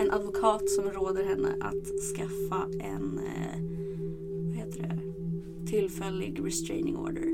en 0.00 0.10
advokat 0.10 0.70
som 0.70 0.84
råder 0.84 1.24
henne 1.24 1.48
att 1.60 1.86
skaffa 2.16 2.66
en, 2.80 3.18
eh, 3.18 3.60
vad 4.46 4.54
heter 4.54 4.82
det, 4.82 4.98
tillfällig 5.66 6.40
restraining 6.44 6.96
order. 6.96 7.26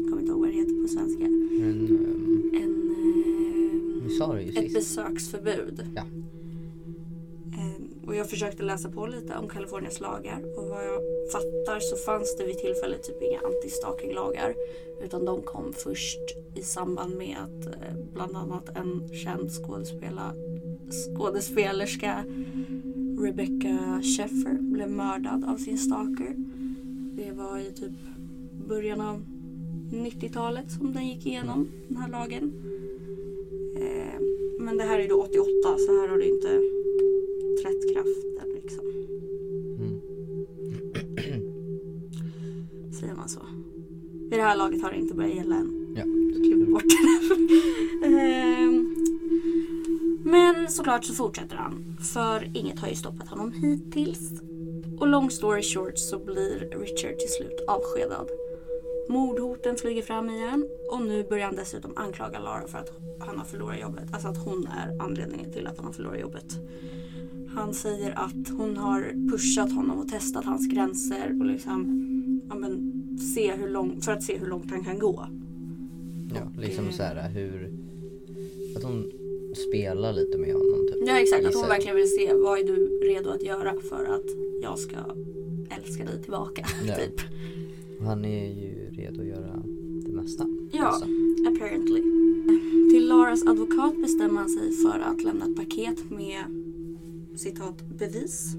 Jag 0.00 0.08
kommer 0.08 0.20
inte 0.20 0.32
ihåg 0.32 0.40
vad 0.40 0.48
det 0.48 0.54
heter 0.54 0.82
på 0.82 0.88
svenska. 0.88 1.24
Ehm, 1.24 2.50
En, 2.54 2.90
eh, 4.02 4.08
sa 4.18 4.34
det 4.34 4.42
ju 4.42 4.48
ett 4.66 4.74
besöksförbud. 4.74 5.86
Ja. 5.94 6.02
Och 8.10 8.16
jag 8.16 8.30
försökte 8.30 8.62
läsa 8.62 8.90
på 8.90 9.06
lite 9.06 9.36
om 9.36 9.48
Kaliforniens 9.48 10.00
lagar 10.00 10.58
och 10.58 10.68
vad 10.68 10.84
jag 10.86 11.00
fattar 11.32 11.80
så 11.80 11.96
fanns 11.96 12.36
det 12.36 12.44
vid 12.44 12.58
tillfället 12.58 13.02
typ 13.02 13.22
inga 13.22 13.38
anti-stalking-lagar 13.38 14.54
utan 15.02 15.24
de 15.24 15.42
kom 15.42 15.72
först 15.72 16.20
i 16.54 16.62
samband 16.62 17.16
med 17.16 17.36
att 17.38 17.66
eh, 17.66 17.94
bland 18.14 18.36
annat 18.36 18.76
en 18.76 19.08
känd 19.24 19.50
skådespelerska 21.16 22.24
Rebecca 23.20 24.02
Sheffer 24.02 24.58
blev 24.60 24.90
mördad 24.90 25.44
av 25.44 25.56
sin 25.56 25.78
stalker. 25.78 26.34
Det 27.16 27.32
var 27.32 27.58
i 27.58 27.72
typ 27.72 27.92
början 28.68 29.00
av 29.00 29.24
90-talet 29.92 30.72
som 30.72 30.92
den 30.92 31.08
gick 31.08 31.26
igenom 31.26 31.68
den 31.88 31.96
här 31.96 32.08
lagen. 32.08 32.52
Eh, 33.76 34.20
men 34.58 34.76
det 34.76 34.84
här 34.84 34.98
är 34.98 35.08
då 35.08 35.22
88 35.22 35.78
så 35.78 36.00
här 36.00 36.08
har 36.08 36.18
det 36.18 36.28
inte 36.28 36.79
trätt 38.02 38.22
kraft 38.22 38.42
än 38.42 38.52
liksom. 38.62 38.84
Mm. 39.78 40.00
Säger 43.00 43.14
man 43.14 43.28
så? 43.28 43.40
Vid 44.30 44.38
det 44.38 44.42
här 44.42 44.56
laget 44.56 44.82
har 44.82 44.90
det 44.90 44.96
inte 44.96 45.14
börjat 45.14 45.34
gälla 45.36 45.54
än. 45.56 45.94
Ja. 45.96 46.02
Klipp 46.34 46.68
bort. 46.68 46.84
Ehm, 48.04 48.96
Men 50.24 50.68
såklart 50.70 51.04
så 51.04 51.14
fortsätter 51.14 51.56
han. 51.56 51.96
För 52.14 52.50
inget 52.54 52.78
har 52.78 52.88
ju 52.88 52.94
stoppat 52.94 53.28
honom 53.28 53.52
hittills. 53.52 54.32
Och 54.98 55.06
long 55.08 55.30
story 55.30 55.62
short 55.62 55.98
så 55.98 56.18
blir 56.18 56.58
Richard 56.58 57.18
till 57.18 57.28
slut 57.28 57.64
avskedad. 57.68 58.28
Mordhoten 59.08 59.76
flyger 59.76 60.02
fram 60.02 60.30
igen 60.30 60.68
och 60.90 61.02
nu 61.02 61.24
börjar 61.24 61.46
han 61.46 61.56
dessutom 61.56 61.92
anklaga 61.96 62.38
Lara 62.38 62.66
för 62.66 62.78
att 62.78 62.92
han 63.20 63.38
har 63.38 63.44
förlorat 63.44 63.80
jobbet. 63.80 64.04
Alltså 64.12 64.28
att 64.28 64.44
hon 64.44 64.66
är 64.66 65.02
anledningen 65.02 65.52
till 65.52 65.66
att 65.66 65.76
han 65.76 65.86
har 65.86 65.92
förlorat 65.92 66.20
jobbet. 66.20 66.56
Han 67.54 67.74
säger 67.74 68.18
att 68.18 68.48
hon 68.56 68.76
har 68.76 69.30
pushat 69.30 69.72
honom 69.72 69.98
och 69.98 70.08
testat 70.08 70.44
hans 70.44 70.66
gränser 70.66 71.36
och 71.40 71.46
liksom 71.46 72.06
ja, 72.48 72.54
men, 72.54 72.92
se 73.18 73.52
hur 73.52 73.68
lång, 73.68 74.00
för 74.00 74.12
att 74.12 74.22
se 74.22 74.38
hur 74.38 74.46
långt 74.46 74.70
han 74.70 74.84
kan 74.84 74.98
gå. 74.98 75.26
Ja, 76.34 76.60
liksom 76.60 76.92
så 76.92 77.02
här 77.02 77.30
hur... 77.30 77.72
Att 78.76 78.82
hon 78.82 79.12
spelar 79.68 80.12
lite 80.12 80.38
med 80.38 80.52
honom 80.52 80.86
typ. 80.88 81.08
Ja 81.08 81.20
exakt, 81.20 81.46
att 81.46 81.54
hon 81.54 81.62
jag. 81.62 81.68
verkligen 81.68 81.96
vill 81.96 82.10
se 82.10 82.34
vad 82.34 82.58
är 82.58 82.64
du 82.64 83.00
redo 83.02 83.30
att 83.30 83.42
göra 83.42 83.74
för 83.80 84.04
att 84.04 84.26
jag 84.62 84.78
ska 84.78 84.96
älska 85.70 86.04
dig 86.04 86.22
tillbaka. 86.22 86.66
Ja. 86.86 86.94
Typ. 86.94 87.20
Och 87.98 88.06
han 88.06 88.24
är 88.24 88.46
ju 88.46 88.90
redo 88.90 89.20
att 89.20 89.26
göra 89.26 89.62
det 90.06 90.12
mesta. 90.12 90.46
Ja. 90.72 90.84
Alltså. 90.84 91.04
Apparently. 91.48 92.02
Till 92.90 93.08
Laras 93.08 93.46
advokat 93.46 94.02
bestämmer 94.02 94.40
han 94.40 94.48
sig 94.48 94.72
för 94.72 94.98
att 94.98 95.22
lämna 95.22 95.44
ett 95.44 95.56
paket 95.56 96.10
med 96.10 96.44
citat 97.40 97.82
bevis 97.82 98.56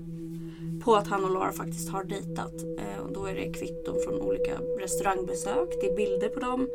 på 0.83 0.95
att 0.95 1.07
han 1.07 1.23
och 1.25 1.31
Lara 1.31 1.51
faktiskt 1.51 1.89
har 1.89 2.03
dejtat. 2.03 2.53
Eh, 2.79 3.03
och 3.03 3.13
då 3.13 3.25
är 3.25 3.35
det 3.35 3.53
kvitton 3.53 3.95
från 4.05 4.21
olika 4.21 4.59
restaurangbesök. 4.79 5.69
Det 5.81 5.87
är 5.87 5.95
bilder 5.95 6.29
på 6.29 6.39
dem 6.39 6.67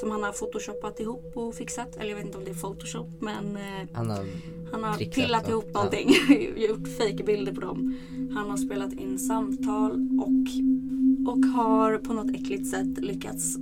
som 0.00 0.10
han 0.10 0.22
har 0.22 0.32
photoshopat 0.32 1.00
ihop 1.00 1.32
och 1.34 1.54
fixat. 1.54 1.96
Eller 1.96 2.08
jag 2.08 2.16
vet 2.16 2.26
inte 2.26 2.38
om 2.38 2.44
det 2.44 2.50
är 2.50 2.54
photoshop 2.54 3.08
men 3.20 3.56
eh, 3.56 3.88
Han 3.92 4.10
har... 4.10 4.26
Han 4.72 4.84
har 4.84 4.96
pillat 4.96 5.48
ihop 5.48 5.64
Ja. 5.66 5.72
någonting, 5.72 6.10
gjort 6.68 6.88
fejkbilder 6.98 7.52
på 7.52 7.60
dem. 7.60 7.94
Han 8.34 8.50
har 8.50 8.56
spelat 8.56 8.92
in 8.92 9.18
samtal 9.18 9.92
och, 10.20 10.46
och 11.32 11.44
har 11.44 11.98
på 11.98 12.12
något 12.12 12.34
äckligt 12.34 12.66
sätt 12.66 12.98
lyckats 12.98 13.56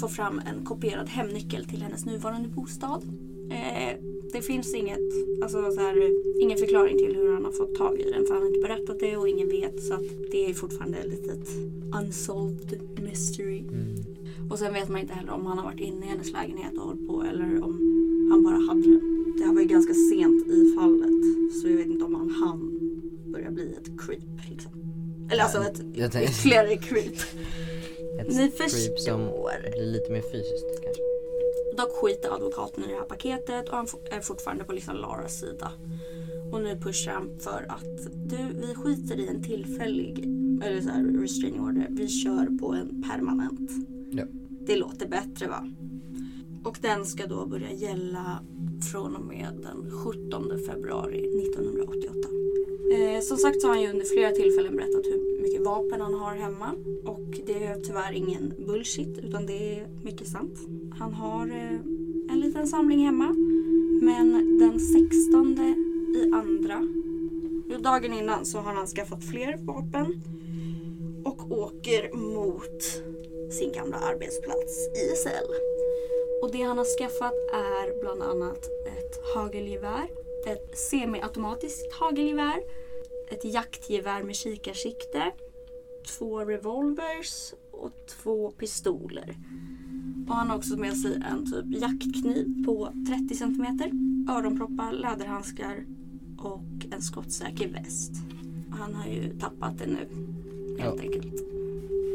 få 0.00 0.08
fram 0.08 0.40
en 0.46 0.64
kopierad 0.64 1.08
hemnyckel 1.08 1.64
till 1.64 1.82
hennes 1.82 2.06
nuvarande 2.06 2.48
bostad. 2.48 3.02
Eh, 3.50 3.96
det 4.34 4.42
finns 4.42 4.74
inget, 4.74 5.00
alltså 5.42 5.70
så 5.70 5.80
här, 5.80 6.10
ingen 6.40 6.58
förklaring 6.58 6.98
till 6.98 7.16
hur 7.16 7.32
han 7.32 7.44
har 7.44 7.52
fått 7.52 7.74
tag 7.74 8.00
i 8.00 8.10
den 8.10 8.26
för 8.26 8.34
han 8.34 8.42
har 8.42 8.48
inte 8.48 8.68
berättat 8.68 9.00
det 9.00 9.16
och 9.16 9.28
ingen 9.28 9.48
vet 9.48 9.82
så 9.82 9.94
att 9.94 10.04
det 10.30 10.50
är 10.50 10.54
fortfarande 10.54 10.98
ett 10.98 11.10
litet 11.10 11.48
unsolved 12.00 12.80
mystery. 13.02 13.58
Mm. 13.58 14.04
Och 14.50 14.58
sen 14.58 14.72
vet 14.72 14.88
man 14.88 15.00
inte 15.00 15.14
heller 15.14 15.32
om 15.32 15.46
han 15.46 15.58
har 15.58 15.64
varit 15.64 15.80
inne 15.80 16.06
i 16.06 16.08
hennes 16.08 16.32
lägenhet 16.32 16.72
och 16.78 16.84
hållit 16.84 17.06
på 17.06 17.22
eller 17.22 17.64
om 17.64 17.74
han 18.30 18.42
bara 18.42 18.56
hade 18.56 18.82
den. 18.82 19.34
Det 19.38 19.44
här 19.44 19.54
var 19.54 19.60
ju 19.60 19.66
ganska 19.66 19.94
sent 19.94 20.46
i 20.48 20.74
fallet 20.74 21.52
så 21.62 21.68
jag 21.68 21.76
vet 21.76 21.86
inte 21.86 22.04
om 22.04 22.14
han 22.14 22.30
hann 22.30 22.80
börja 23.32 23.50
bli 23.50 23.72
ett 23.72 24.00
creep 24.06 24.50
liksom. 24.50 24.72
Eller 25.30 25.42
alltså 25.42 25.58
ett 25.58 25.80
ytterligare 25.94 26.76
creep. 26.76 27.14
Ett 28.20 28.28
Ni 28.28 28.50
creep 28.50 28.98
som 28.98 29.20
blir 29.20 29.86
lite 29.86 30.12
mer 30.12 30.22
fysiskt 30.32 30.82
kanske. 30.84 31.13
Dock 31.76 31.92
skiter 31.92 32.34
advokaten 32.34 32.84
i 32.84 32.86
det 32.86 32.94
här 32.94 33.04
paketet 33.04 33.68
och 33.68 33.76
han 33.76 33.86
är 34.10 34.20
fortfarande 34.20 34.64
på 34.64 34.72
liksom 34.72 34.96
Laras 34.96 35.40
sida. 35.40 35.72
Och 36.52 36.62
nu 36.62 36.80
pushar 36.80 37.12
han 37.12 37.38
för 37.40 37.66
att 37.68 38.28
du, 38.30 38.36
vi 38.36 38.74
skiter 38.74 39.20
i 39.20 39.28
en 39.28 39.42
tillfällig 39.42 40.18
eller 40.64 40.80
så 40.80 40.88
här, 40.88 41.04
restraining 41.04 41.60
order. 41.60 41.86
Vi 41.90 42.08
kör 42.08 42.58
på 42.58 42.72
en 42.72 43.02
permanent. 43.02 43.70
Ja. 44.10 44.24
Det 44.60 44.76
låter 44.76 45.08
bättre 45.08 45.46
va? 45.46 45.70
Och 46.64 46.78
den 46.80 47.04
ska 47.04 47.26
då 47.26 47.46
börja 47.46 47.72
gälla 47.72 48.40
från 48.92 49.16
och 49.16 49.24
med 49.24 49.58
den 49.62 49.90
17 49.90 50.58
februari 50.66 51.18
1988. 51.18 52.28
Eh, 52.92 53.20
som 53.20 53.36
sagt 53.36 53.60
så 53.60 53.66
har 53.66 53.74
han 53.74 53.82
ju 53.82 53.90
under 53.90 54.04
flera 54.04 54.30
tillfällen 54.30 54.76
berättat 54.76 55.06
hur 55.06 55.42
mycket 55.42 55.64
vapen 55.64 56.00
han 56.00 56.14
har 56.14 56.34
hemma. 56.34 56.70
Och 57.04 57.40
det 57.46 57.64
är 57.64 57.80
tyvärr 57.80 58.12
ingen 58.12 58.54
bullshit 58.66 59.18
utan 59.18 59.46
det 59.46 59.78
är 59.78 59.88
mycket 60.04 60.28
sant. 60.28 60.58
Han 60.98 61.14
har 61.14 61.46
eh, 61.46 61.80
en 62.32 62.40
liten 62.40 62.66
samling 62.66 63.04
hemma. 63.04 63.34
Men 64.02 64.58
den 64.58 64.80
16 64.80 65.58
i 66.16 66.30
andra, 66.32 66.88
jo, 67.68 67.78
dagen 67.78 68.12
innan 68.12 68.44
så 68.44 68.58
har 68.58 68.74
han 68.74 68.86
skaffat 68.86 69.24
fler 69.24 69.56
vapen. 69.56 70.22
Och 71.24 71.52
åker 71.52 72.16
mot 72.16 72.82
sin 73.52 73.72
gamla 73.72 73.96
arbetsplats 73.96 74.88
i. 74.96 75.16
Och 76.44 76.52
det 76.52 76.62
han 76.62 76.78
har 76.78 76.98
skaffat 76.98 77.32
är 77.52 78.00
bland 78.00 78.22
annat 78.22 78.58
ett 78.86 79.34
hagelgevär, 79.34 80.08
ett 80.46 80.78
semiautomatiskt 80.78 81.92
hagelgevär, 81.92 82.62
ett 83.30 83.44
jaktgevär 83.44 84.22
med 84.22 84.36
kikarsikte, 84.36 85.32
två 86.18 86.40
revolvers 86.44 87.54
och 87.70 87.90
två 88.08 88.50
pistoler. 88.50 89.36
Och 90.28 90.34
han 90.34 90.50
har 90.50 90.56
också 90.56 90.76
med 90.76 90.96
sig 90.96 91.22
en 91.30 91.52
typ 91.52 91.80
jaktkniv 91.82 92.64
på 92.66 92.92
30 93.28 93.34
cm, 93.34 93.66
öronproppar, 94.30 94.92
läderhandskar 94.92 95.84
och 96.38 96.94
en 96.94 97.02
skottsäker 97.02 97.68
väst. 97.68 98.12
Han 98.70 98.94
har 98.94 99.06
ju 99.06 99.38
tappat 99.38 99.78
det 99.78 99.86
nu, 99.86 100.08
helt 100.82 100.96
Ja. 100.96 101.02
enkelt. 101.02 101.53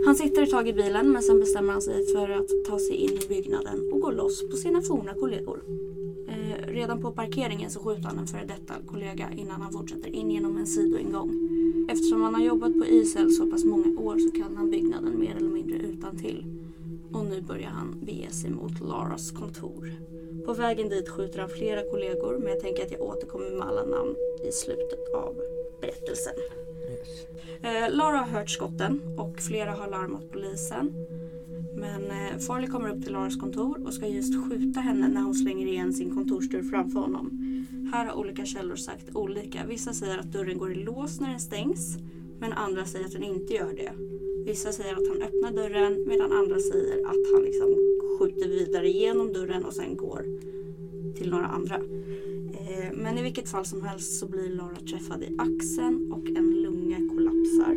Han 0.06 0.16
sitter 0.16 0.42
ett 0.42 0.50
tag 0.50 0.68
i 0.68 0.74
bilen 0.74 1.12
men 1.12 1.22
sen 1.22 1.40
bestämmer 1.40 1.74
han 1.74 1.82
sig 1.82 2.06
för 2.06 2.30
att 2.30 2.50
ta 2.68 2.80
sig 2.80 2.96
in 2.96 3.10
i 3.10 3.28
byggnaden 3.30 3.90
och 3.92 4.02
gå 4.02 4.12
loss 4.12 4.50
på 4.50 4.58
sina 4.58 4.82
forna 4.82 5.14
kollegor. 5.14 5.64
Eh, 6.28 6.68
redan 6.68 7.02
på 7.02 7.12
parkeringen 7.12 7.70
så 7.70 7.80
skjuter 7.80 8.04
han 8.04 8.20
en 8.20 8.28
före 8.28 8.46
detta 8.46 8.74
kollega 8.88 9.30
innan 9.38 9.62
han 9.62 9.72
fortsätter 9.72 10.10
in 10.10 10.32
genom 10.32 10.58
en 10.58 10.68
sidoingång. 10.68 11.50
Eftersom 11.90 12.22
han 12.22 12.36
har 12.36 12.42
jobbat 12.42 12.80
på 12.80 12.86
Isel 12.86 13.32
så 13.32 13.46
pass 13.46 13.66
många 13.66 14.00
år 14.00 14.18
så 14.18 14.32
kan 14.32 14.58
han 14.58 14.70
byggnaden 14.70 15.20
mer 15.20 15.36
eller 15.36 15.50
mindre 15.50 15.78
utan 15.78 16.18
till. 16.18 16.46
Och 17.14 17.26
nu 17.26 17.42
börjar 17.42 17.70
han 17.70 18.00
bege 18.02 18.32
sig 18.32 18.50
mot 18.50 18.80
Laras 18.80 19.32
kontor. 19.32 19.94
På 20.46 20.54
vägen 20.54 20.90
dit 20.90 21.10
skjuter 21.10 21.40
han 21.40 21.50
flera 21.50 21.90
kollegor 21.92 22.38
men 22.38 22.48
jag 22.48 22.60
tänker 22.60 22.86
att 22.86 22.92
jag 22.92 23.02
återkommer 23.02 23.52
med 23.52 23.68
alla 23.68 23.86
namn 23.86 24.16
i 24.44 24.52
slutet 24.52 25.14
av 25.16 25.36
berättelsen. 25.82 26.34
Eh, 27.62 27.96
Lara 27.96 28.18
har 28.18 28.28
hört 28.28 28.50
skotten 28.50 29.02
och 29.18 29.40
flera 29.40 29.72
har 29.72 29.90
larmat 29.90 30.32
polisen. 30.32 30.94
Men 31.76 32.04
eh, 32.12 32.38
Farley 32.38 32.70
kommer 32.70 32.90
upp 32.90 33.04
till 33.04 33.14
Laras 33.14 33.36
kontor 33.36 33.86
och 33.86 33.94
ska 33.94 34.08
just 34.08 34.34
skjuta 34.50 34.80
henne 34.80 35.08
när 35.08 35.22
hon 35.22 35.36
slänger 35.36 35.68
igen 35.68 35.94
sin 35.94 36.16
kontorsdörr 36.16 36.64
framför 36.64 37.00
honom. 37.00 37.46
Här 37.94 38.06
har 38.06 38.18
olika 38.18 38.46
källor 38.46 38.76
sagt 38.76 39.16
olika. 39.16 39.66
Vissa 39.68 39.94
säger 39.94 40.18
att 40.18 40.32
dörren 40.32 40.58
går 40.58 40.72
i 40.72 40.76
lås 40.76 41.20
när 41.20 41.30
den 41.30 41.40
stängs, 41.40 41.98
men 42.40 42.54
andra 42.54 42.86
säger 42.86 43.06
att 43.06 43.12
den 43.12 43.24
inte 43.24 43.54
gör 43.54 43.74
det. 43.74 43.92
Vissa 44.46 44.72
säger 44.72 44.94
att 44.94 45.08
han 45.08 45.22
öppnar 45.22 45.52
dörren 45.52 46.04
medan 46.08 46.32
andra 46.32 46.60
säger 46.60 47.06
att 47.06 47.34
han 47.34 47.42
liksom 47.44 47.76
skjuter 48.20 48.50
vidare 48.50 48.90
genom 48.90 49.34
dörren 49.34 49.66
och 49.66 49.74
sen 49.74 49.98
går 49.98 50.26
till 51.18 51.30
några 51.30 51.46
andra. 51.46 51.76
Eh, 52.54 52.92
men 52.94 53.18
i 53.18 53.22
vilket 53.22 53.50
fall 53.50 53.66
som 53.66 53.82
helst 53.82 54.20
så 54.20 54.28
blir 54.28 54.50
Lara 54.50 54.76
träffad 54.90 55.24
i 55.24 55.36
axeln 55.38 56.12
och 56.12 56.30
en 56.30 56.59
lunga. 57.58 57.76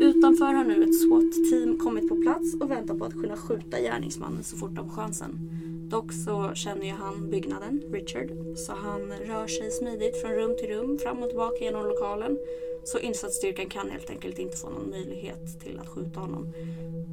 Utanför 0.00 0.44
har 0.44 0.64
nu 0.64 0.84
ett 0.84 0.94
SWAT-team 0.94 1.78
kommit 1.78 2.08
på 2.08 2.16
plats 2.16 2.54
och 2.60 2.70
väntar 2.70 2.94
på 2.94 3.04
att 3.04 3.20
kunna 3.20 3.36
skjuta 3.36 3.80
gärningsmannen 3.80 4.42
så 4.42 4.56
fort 4.56 4.74
de 4.74 4.88
får 4.88 4.96
chansen. 4.96 5.50
Dock 5.90 6.12
så 6.12 6.54
känner 6.54 6.86
ju 6.86 6.92
han 6.92 7.30
byggnaden, 7.30 7.82
Richard, 7.92 8.30
så 8.56 8.72
han 8.72 9.00
rör 9.00 9.46
sig 9.46 9.70
smidigt 9.70 10.20
från 10.20 10.30
rum 10.30 10.56
till 10.58 10.68
rum, 10.68 10.98
fram 10.98 11.18
och 11.18 11.28
tillbaka 11.28 11.64
genom 11.64 11.86
lokalen. 11.86 12.38
Så 12.84 12.98
insatsstyrkan 12.98 13.66
kan 13.66 13.90
helt 13.90 14.10
enkelt 14.10 14.38
inte 14.38 14.56
få 14.56 14.70
någon 14.70 14.90
möjlighet 14.90 15.60
till 15.60 15.78
att 15.78 15.88
skjuta 15.88 16.20
honom. 16.20 16.52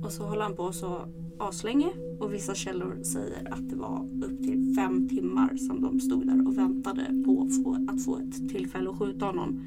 Och 0.06 0.12
så 0.12 0.24
håller 0.24 0.42
han 0.42 0.56
på 0.56 0.72
så 0.72 1.02
aslänge 1.38 1.92
och 2.20 2.34
vissa 2.34 2.56
källor 2.56 3.04
säger 3.04 3.54
att 3.54 3.70
det 3.70 3.76
var 3.76 4.08
upp 4.26 4.44
till 4.44 4.74
fem 4.78 5.10
timmar 5.10 5.58
som 5.58 5.82
de 5.82 6.00
stod 6.00 6.28
där 6.28 6.48
och 6.48 6.58
väntade 6.58 7.24
på 7.26 7.48
att 7.90 8.06
få 8.06 8.18
ett 8.18 8.50
tillfälle 8.50 8.90
att 8.90 9.00
skjuta 9.00 9.26
honom. 9.26 9.62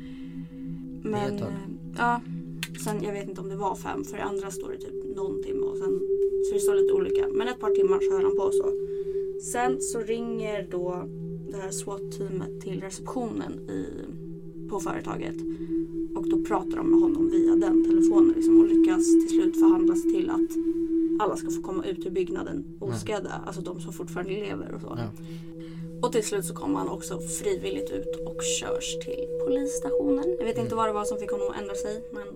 Men, 1.03 1.37
eh, 1.37 1.53
ja, 1.97 2.21
sen 2.85 3.03
jag 3.03 3.13
vet 3.13 3.29
inte 3.29 3.41
om 3.41 3.49
det 3.49 3.57
var 3.57 3.75
fem 3.75 4.05
för 4.05 4.17
i 4.17 4.21
andra 4.21 4.51
står 4.51 4.69
det 4.73 4.79
typ 4.79 5.17
någon 5.17 5.43
timme 5.43 5.63
och 5.63 5.77
sen 5.77 6.01
så 6.49 6.55
det 6.55 6.61
står 6.61 6.75
lite 6.75 6.93
olika. 6.93 7.29
Men 7.33 7.49
ett 7.49 7.61
par 7.61 7.71
timmar 7.71 8.01
så 8.01 8.13
höll 8.15 8.25
han 8.25 8.37
på 8.37 8.51
så. 8.53 8.73
Sen 9.53 9.81
så 9.81 10.01
ringer 10.01 10.69
då 10.71 11.05
det 11.51 11.57
här 11.57 11.71
SWAT-teamet 11.71 12.61
till 12.61 12.81
receptionen 12.81 13.53
i, 13.53 13.87
på 14.69 14.81
företaget. 14.81 15.37
Och 16.15 16.29
då 16.29 16.43
pratar 16.43 16.77
de 16.77 16.91
med 16.91 17.01
honom 17.01 17.31
via 17.31 17.57
den 17.57 17.85
telefonen 17.85 18.33
liksom, 18.37 18.61
och 18.61 18.69
lyckas 18.69 19.05
till 19.05 19.29
slut 19.29 19.59
förhandla 19.59 19.95
sig 19.95 20.11
till 20.13 20.31
att 20.31 20.51
alla 21.19 21.37
ska 21.37 21.51
få 21.51 21.63
komma 21.63 21.85
ut 21.85 22.07
ur 22.07 22.11
byggnaden 22.11 22.65
oskadda. 22.81 23.43
Alltså 23.47 23.63
de 23.63 23.81
som 23.81 23.93
fortfarande 23.93 24.33
lever 24.33 24.75
och 24.75 24.81
så. 24.81 24.99
Ja. 24.99 25.11
Och 26.03 26.13
till 26.13 26.25
slut 26.25 26.45
så 26.45 26.55
kommer 26.55 26.79
han 26.79 26.89
också 26.89 27.19
frivilligt 27.21 27.91
ut 27.91 28.17
och 28.27 28.43
körs 28.61 28.99
till 29.05 29.27
polisstationen. 29.45 30.37
Jag 30.39 30.47
vet 30.47 30.59
inte 30.59 30.75
vad 30.75 30.89
det 30.89 30.93
var 30.93 31.05
som 31.05 31.19
fick 31.19 31.31
honom 31.31 31.51
att 31.51 31.61
ändra 31.61 31.75
sig 31.75 32.05
men 32.13 32.27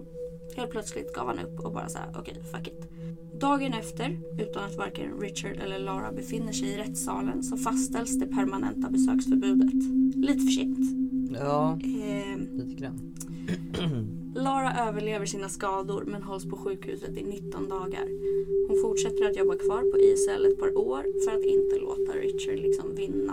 helt 0.56 0.70
plötsligt 0.70 1.12
gav 1.12 1.26
han 1.26 1.38
upp 1.38 1.64
och 1.64 1.72
bara 1.72 1.88
så 1.88 1.98
här: 1.98 2.14
okej 2.18 2.42
fuck 2.52 2.68
it. 2.68 2.88
Dagen 3.40 3.72
efter, 3.74 4.20
utan 4.38 4.64
att 4.64 4.76
varken 4.76 5.20
Richard 5.20 5.56
eller 5.56 5.78
Lara 5.78 6.12
befinner 6.12 6.52
sig 6.52 6.68
i 6.68 6.76
rättssalen 6.76 7.42
så 7.42 7.56
fastställs 7.56 8.18
det 8.18 8.26
permanenta 8.26 8.90
besöksförbudet. 8.90 9.74
Lite 10.16 10.38
för 10.40 10.52
sent. 10.52 10.78
Ja, 11.34 11.78
Eh, 11.84 12.38
lite 12.52 12.74
grann. 12.74 13.14
Lara 14.34 14.88
överlever 14.88 15.26
sina 15.26 15.48
skador 15.48 16.04
men 16.06 16.22
hålls 16.22 16.44
på 16.44 16.56
sjukhuset 16.56 17.16
i 17.16 17.22
19 17.22 17.68
dagar. 17.68 18.08
Hon 18.68 18.80
fortsätter 18.82 19.24
att 19.30 19.36
jobba 19.36 19.54
kvar 19.54 19.90
på 19.90 19.98
ISL 19.98 20.46
ett 20.46 20.58
par 20.58 20.78
år 20.78 21.02
för 21.24 21.38
att 21.38 21.44
inte 21.44 21.78
låta 21.78 22.12
Richard 22.12 22.58
liksom 22.58 22.94
vinna. 22.94 23.32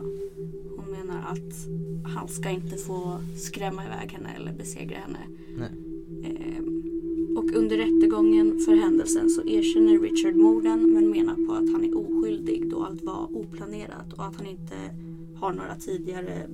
Hon 0.75 0.91
menar 0.91 1.19
att 1.31 1.53
han 2.15 2.27
ska 2.27 2.49
inte 2.49 2.77
få 2.77 3.17
skrämma 3.37 3.85
iväg 3.85 4.11
henne 4.11 4.29
eller 4.35 4.53
besegra 4.53 4.97
henne. 4.97 5.19
Ehm, 6.23 6.83
och 7.37 7.55
under 7.55 7.77
rättegången 7.77 8.59
för 8.59 8.75
händelsen 8.75 9.29
så 9.29 9.41
erkänner 9.47 9.99
Richard 9.99 10.35
morden 10.35 10.93
men 10.93 11.09
menar 11.09 11.35
på 11.47 11.53
att 11.53 11.71
han 11.71 11.83
är 11.83 11.97
oskyldig 11.97 12.69
då 12.69 12.83
allt 12.83 13.03
var 13.03 13.37
oplanerat 13.37 14.13
och 14.13 14.25
att 14.25 14.35
han 14.35 14.45
inte 14.45 14.75
har 15.35 15.53
några 15.53 15.75
tidigare 15.75 16.47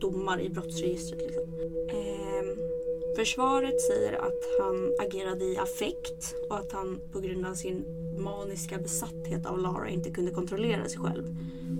domar 0.00 0.40
i 0.40 0.48
brottsregistret. 0.48 1.22
Liksom. 1.22 1.44
Ehm, 1.90 2.67
försvaret 3.18 3.80
säger 3.80 4.12
att 4.12 4.42
han 4.60 4.92
agerade 5.06 5.44
i 5.44 5.56
affekt 5.56 6.34
och 6.50 6.58
att 6.58 6.72
han 6.72 7.00
på 7.12 7.20
grund 7.20 7.46
av 7.46 7.54
sin 7.54 7.84
maniska 8.18 8.78
besatthet 8.78 9.46
av 9.46 9.58
Lara 9.58 9.88
inte 9.88 10.10
kunde 10.10 10.30
kontrollera 10.30 10.88
sig 10.88 11.00
själv 11.00 11.24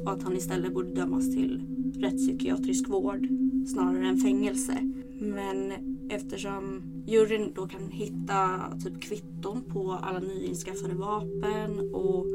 och 0.05 0.13
att 0.13 0.23
han 0.23 0.37
istället 0.37 0.75
borde 0.75 0.95
dömas 0.95 1.35
till 1.35 1.63
rättspsykiatrisk 2.01 2.89
vård 2.89 3.27
snarare 3.73 4.07
än 4.07 4.17
fängelse. 4.17 4.93
Men 5.21 5.73
eftersom 6.11 6.83
juryn 7.07 7.53
då 7.55 7.69
kan 7.69 7.89
hitta 7.91 8.61
typ 8.85 9.03
kvitton 9.03 9.63
på 9.73 9.99
alla 10.03 10.19
nyinskaffade 10.19 10.95
vapen 10.95 11.95
och 11.95 12.27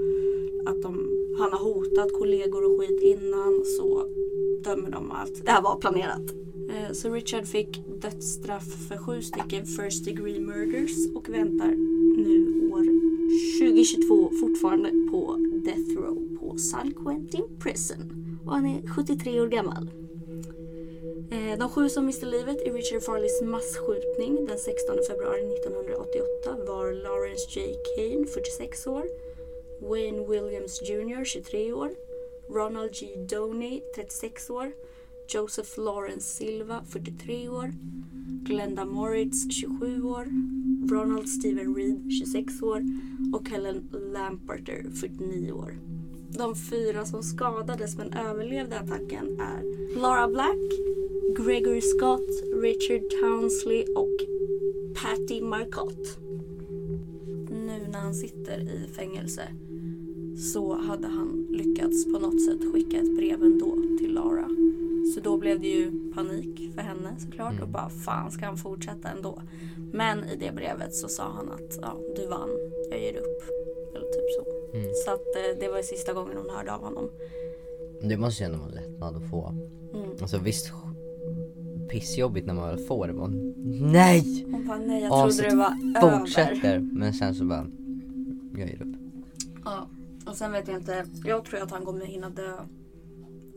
att 0.65 0.81
de, 0.81 1.09
han 1.39 1.51
har 1.51 1.63
hotat 1.63 2.13
kollegor 2.19 2.65
och 2.65 2.79
skit 2.79 3.01
innan 3.01 3.63
så 3.65 4.07
dömer 4.63 4.91
de 4.91 5.11
att 5.11 5.45
det 5.45 5.51
här 5.51 5.61
var 5.61 5.75
planerat. 5.79 6.43
Eh, 6.73 6.91
så 6.91 7.09
Richard 7.09 7.47
fick 7.47 7.81
dödsstraff 8.01 8.87
för 8.87 8.97
sju 8.97 9.21
stycken 9.21 9.65
first 9.65 10.05
degree 10.05 10.39
murders 10.39 11.15
och 11.15 11.29
väntar 11.29 11.71
nu 12.17 12.69
år 12.71 12.83
2022 13.59 14.29
fortfarande 14.39 14.89
på 15.11 15.37
death 15.65 15.89
row 15.95 16.37
på 16.39 16.57
San 16.57 16.93
Quentin 16.93 17.59
Prison. 17.59 18.39
Och 18.45 18.51
han 18.51 18.65
är 18.65 18.87
73 18.87 19.41
år 19.41 19.47
gammal. 19.47 19.89
Eh, 21.31 21.59
de 21.59 21.69
sju 21.69 21.89
som 21.89 22.05
miste 22.05 22.25
livet 22.25 22.61
i 22.61 22.69
Richard 22.69 23.03
Farleys 23.03 23.41
massskjutning 23.41 24.45
den 24.45 24.57
16 24.57 24.95
februari 25.07 25.41
1988 25.53 26.57
var 26.67 26.91
Lawrence 27.03 27.59
J. 27.59 27.75
Kane, 27.95 28.25
46 28.27 28.87
år, 28.87 29.05
Wayne 29.79 30.27
Williams 30.27 30.81
Jr, 30.81 31.23
23 31.23 31.73
år, 31.73 31.91
Ronald 32.49 32.91
G. 32.93 33.07
Doney, 33.15 33.81
36 33.95 34.49
år, 34.49 34.71
Joseph 35.27 35.77
Lawrence 35.77 36.27
Silva, 36.27 36.83
43 36.89 37.49
år, 37.49 37.73
Glenda 38.43 38.85
Moritz, 38.85 39.47
27 39.51 40.03
år, 40.03 40.27
Ronald 40.89 41.29
Steven 41.29 41.75
Reed, 41.75 42.11
26 42.11 42.61
år 42.61 42.83
och 43.33 43.49
Helen 43.49 43.89
Lamparter, 44.13 44.85
49 45.01 45.51
år. 45.51 45.79
De 46.37 46.55
fyra 46.55 47.05
som 47.05 47.23
skadades 47.23 47.97
men 47.97 48.13
överlevde 48.13 48.79
attacken 48.79 49.39
är 49.39 49.63
Laura 49.99 50.27
Black, 50.27 50.59
Gregory 51.37 51.81
Scott, 51.81 52.29
Richard 52.61 53.01
Townsley 53.21 53.85
och 53.95 54.17
Patty 55.01 55.41
Marcotte. 55.41 56.09
Nu 57.49 57.87
när 57.91 57.99
han 57.99 58.13
sitter 58.13 58.59
i 58.59 58.87
fängelse 58.95 59.41
så 60.37 60.73
hade 60.73 61.07
han 61.07 61.47
lyckats 61.49 62.05
på 62.05 62.19
något 62.19 62.41
sätt 62.41 62.71
skicka 62.73 62.97
ett 62.97 63.15
brev 63.15 63.43
ändå 63.43 63.77
till 63.99 64.13
Lara. 64.13 64.49
Så 65.15 65.19
då 65.19 65.37
blev 65.37 65.59
det 65.59 65.67
ju 65.67 66.11
panik 66.15 66.73
för 66.75 66.81
henne 66.81 67.15
såklart 67.19 67.53
och 67.53 67.57
Mm. 67.59 67.71
bara 67.71 67.89
fan 67.89 68.31
ska 68.31 68.45
han 68.45 68.57
fortsätta 68.57 69.09
ändå. 69.09 69.41
Men 69.93 70.19
i 70.29 70.35
det 70.35 70.55
brevet 70.55 70.95
så 70.95 71.07
sa 71.07 71.23
han 71.23 71.49
att 71.51 71.79
ja, 71.81 71.97
du 72.15 72.27
vann, 72.27 72.49
jag 72.89 72.99
ger 73.01 73.15
upp. 73.15 73.43
Eller 73.95 74.05
typ 74.05 74.31
så. 74.37 74.77
Mm. 74.77 74.89
Så 75.05 75.11
att 75.11 75.35
eh, 75.35 75.59
det 75.59 75.67
var 75.69 75.77
ju 75.77 75.83
sista 75.83 76.13
gången 76.13 76.37
hon 76.37 76.49
hörde 76.55 76.73
av 76.73 76.81
honom. 76.81 77.09
Det 78.01 78.17
måste 78.17 78.43
ju 78.43 78.45
ändå 78.45 78.57
vara 78.57 78.69
en 78.69 78.75
lättnad 78.75 79.15
att 79.15 79.29
få. 79.29 79.47
Mm. 79.93 80.09
Alltså 80.21 80.37
visst 80.37 80.71
pissjobbigt 81.89 82.47
när 82.47 82.53
man 82.53 82.67
väl 82.69 82.77
får 82.85 83.07
det. 83.07 83.13
Man, 83.13 83.53
nej! 83.91 84.45
Hon 84.51 84.67
bara 84.67 84.77
nej 84.77 85.03
jag 85.03 85.13
Aset 85.13 85.39
trodde 85.39 85.55
det 85.55 85.57
var 85.57 86.01
över. 86.07 86.19
Fortsätter. 86.19 86.79
Men 86.79 87.13
sen 87.13 87.35
så 87.35 87.45
bara, 87.45 87.67
jag 88.57 88.69
ger 88.69 88.81
upp. 88.81 88.95
Ja, 89.65 89.87
och 90.25 90.35
sen 90.35 90.51
vet 90.51 90.67
jag 90.67 90.77
inte. 90.77 91.05
Jag 91.25 91.45
tror 91.45 91.59
att 91.61 91.71
han 91.71 91.85
kommer 91.85 92.05
hinna 92.05 92.29
dö 92.29 92.53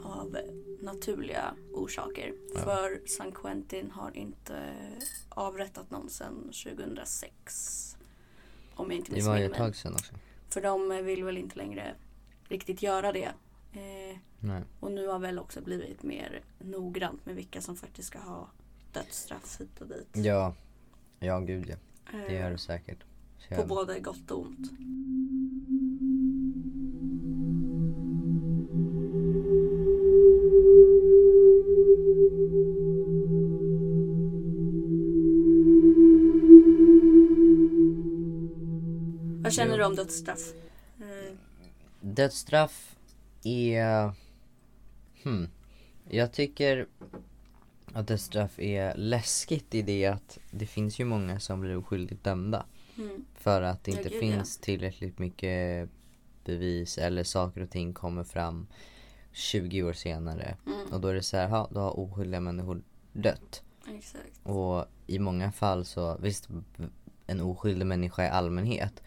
av 0.02 0.36
naturliga 0.80 1.54
orsaker. 1.72 2.34
Ja. 2.54 2.60
För 2.60 3.08
San 3.08 3.32
Quentin 3.32 3.90
har 3.90 4.16
inte 4.16 4.74
avrättat 5.28 5.90
någon 5.90 6.10
sedan 6.10 6.42
2006. 6.42 7.96
Om 8.74 8.90
jag 8.90 8.98
inte 8.98 9.14
Det 9.14 9.22
var 9.22 9.38
ju 9.38 9.44
ett 9.46 9.54
tag 9.54 9.76
sedan 9.76 9.92
också. 9.92 10.14
För 10.48 10.60
de 10.60 11.04
vill 11.04 11.24
väl 11.24 11.38
inte 11.38 11.56
längre 11.56 11.94
riktigt 12.48 12.82
göra 12.82 13.12
det. 13.12 13.32
Eh, 13.72 14.18
Nej. 14.40 14.62
och 14.80 14.92
nu 14.92 15.06
har 15.06 15.18
väl 15.18 15.38
också 15.38 15.60
blivit 15.60 16.02
mer 16.02 16.40
noggrant 16.58 17.26
med 17.26 17.36
vilka 17.36 17.60
som 17.60 17.76
faktiskt 17.76 18.08
ska 18.08 18.18
ha 18.18 18.50
dödsstraff 18.92 19.60
hit 19.60 19.80
och 19.80 19.86
dit. 19.86 20.08
Ja. 20.12 20.54
Ja 21.18 21.40
gud 21.40 21.68
ja. 21.68 21.76
Det 22.12 22.26
Eh, 22.34 22.40
gör 22.40 22.50
det 22.50 22.58
säkert. 22.58 22.98
Så 23.48 23.54
På 23.54 23.66
både 23.66 24.00
gott 24.00 24.30
och 24.30 24.40
ont. 24.40 24.70
Vad 39.46 39.52
känner 39.52 39.78
du 39.78 39.84
om 39.84 39.96
dödsstraff? 39.96 40.52
Eh, 41.00 41.34
Dödsstraff 42.00 42.96
är... 43.44 44.12
Hmm. 45.22 45.48
Jag 46.08 46.32
tycker 46.32 46.86
att 47.92 48.08
dödsstraff 48.08 48.58
är 48.58 48.94
läskigt 48.96 49.74
i 49.74 49.82
det 49.82 50.06
att 50.06 50.38
det 50.50 50.66
finns 50.66 51.00
ju 51.00 51.04
många 51.04 51.40
som 51.40 51.60
blir 51.60 51.76
oskyldigt 51.76 52.24
dömda. 52.24 52.66
Mm. 52.98 53.24
För 53.34 53.62
att 53.62 53.84
det 53.84 53.90
Ja, 53.90 53.96
inte 53.98 54.10
gud, 54.10 54.20
finns 54.20 54.58
tillräckligt 54.58 55.18
mycket 55.18 55.88
bevis 56.44 56.98
eller 56.98 57.24
saker 57.24 57.60
och 57.60 57.70
ting 57.70 57.94
kommer 57.94 58.24
fram 58.24 58.66
20 59.32 59.82
år 59.82 59.92
senare. 59.92 60.56
Mm. 60.66 60.92
Och 60.92 61.00
då 61.00 61.08
är 61.08 61.14
det 61.14 61.22
så 61.22 61.36
här, 61.36 61.48
ha, 61.48 61.68
då 61.72 61.80
har 61.80 61.98
oskyldiga 61.98 62.40
människor 62.40 62.82
dött. 63.12 63.62
Exakt. 63.88 64.40
Och 64.42 64.84
i 65.06 65.18
många 65.18 65.52
fall 65.52 65.84
så, 65.84 66.16
visst 66.20 66.48
en 67.26 67.40
oskyldig 67.40 67.86
människa 67.86 68.24
i 68.24 68.28
allmänhet 68.28 69.02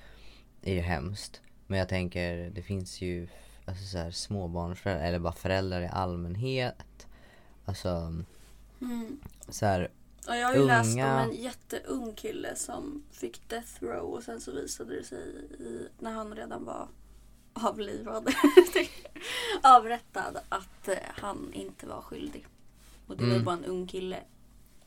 är 0.64 0.74
ju 0.74 0.80
hemskt. 0.80 1.42
Men 1.68 1.80
jag 1.80 1.90
tänker, 1.90 2.50
det 2.50 2.62
finns 2.62 3.02
ju 3.02 3.28
alltså 3.66 3.84
så 3.86 3.98
här, 3.98 4.12
småbarnsföräldrar 4.12 5.06
eller 5.08 5.20
bara 5.20 5.34
föräldrar 5.34 5.82
i 5.82 5.88
allmänhet. 5.88 7.08
Alltså 7.66 8.14
Mm. 8.82 9.20
så 9.50 9.66
här, 9.66 9.92
Ja, 10.28 10.36
jag 10.36 10.48
har 10.48 10.56
ju 10.56 10.66
läst 10.68 10.94
om 10.96 11.00
Unga- 11.02 11.24
en 11.24 11.36
jätteung 11.36 12.14
kille 12.16 12.56
som 12.56 13.04
fick 13.12 13.50
death 13.50 13.84
row 13.84 14.14
och 14.14 14.24
sen 14.24 14.42
så 14.42 14.52
visade 14.52 14.96
det 14.96 15.04
sig 15.04 15.20
i, 15.60 15.88
när 16.00 16.12
han 16.12 16.36
redan 16.36 16.66
var 16.66 16.88
avlivad, 17.54 18.28
avrättad, 19.64 20.38
att 20.50 20.88
eh, 20.88 20.94
han 21.08 21.54
inte 21.54 21.86
var 21.88 22.02
skyldig. 22.02 22.46
Och 23.08 23.18
det 23.18 23.24
var 23.24 23.32
Mm. 23.34 23.44
bara 23.46 23.56
en 23.56 23.66
ung 23.66 23.88
kille. 23.88 24.18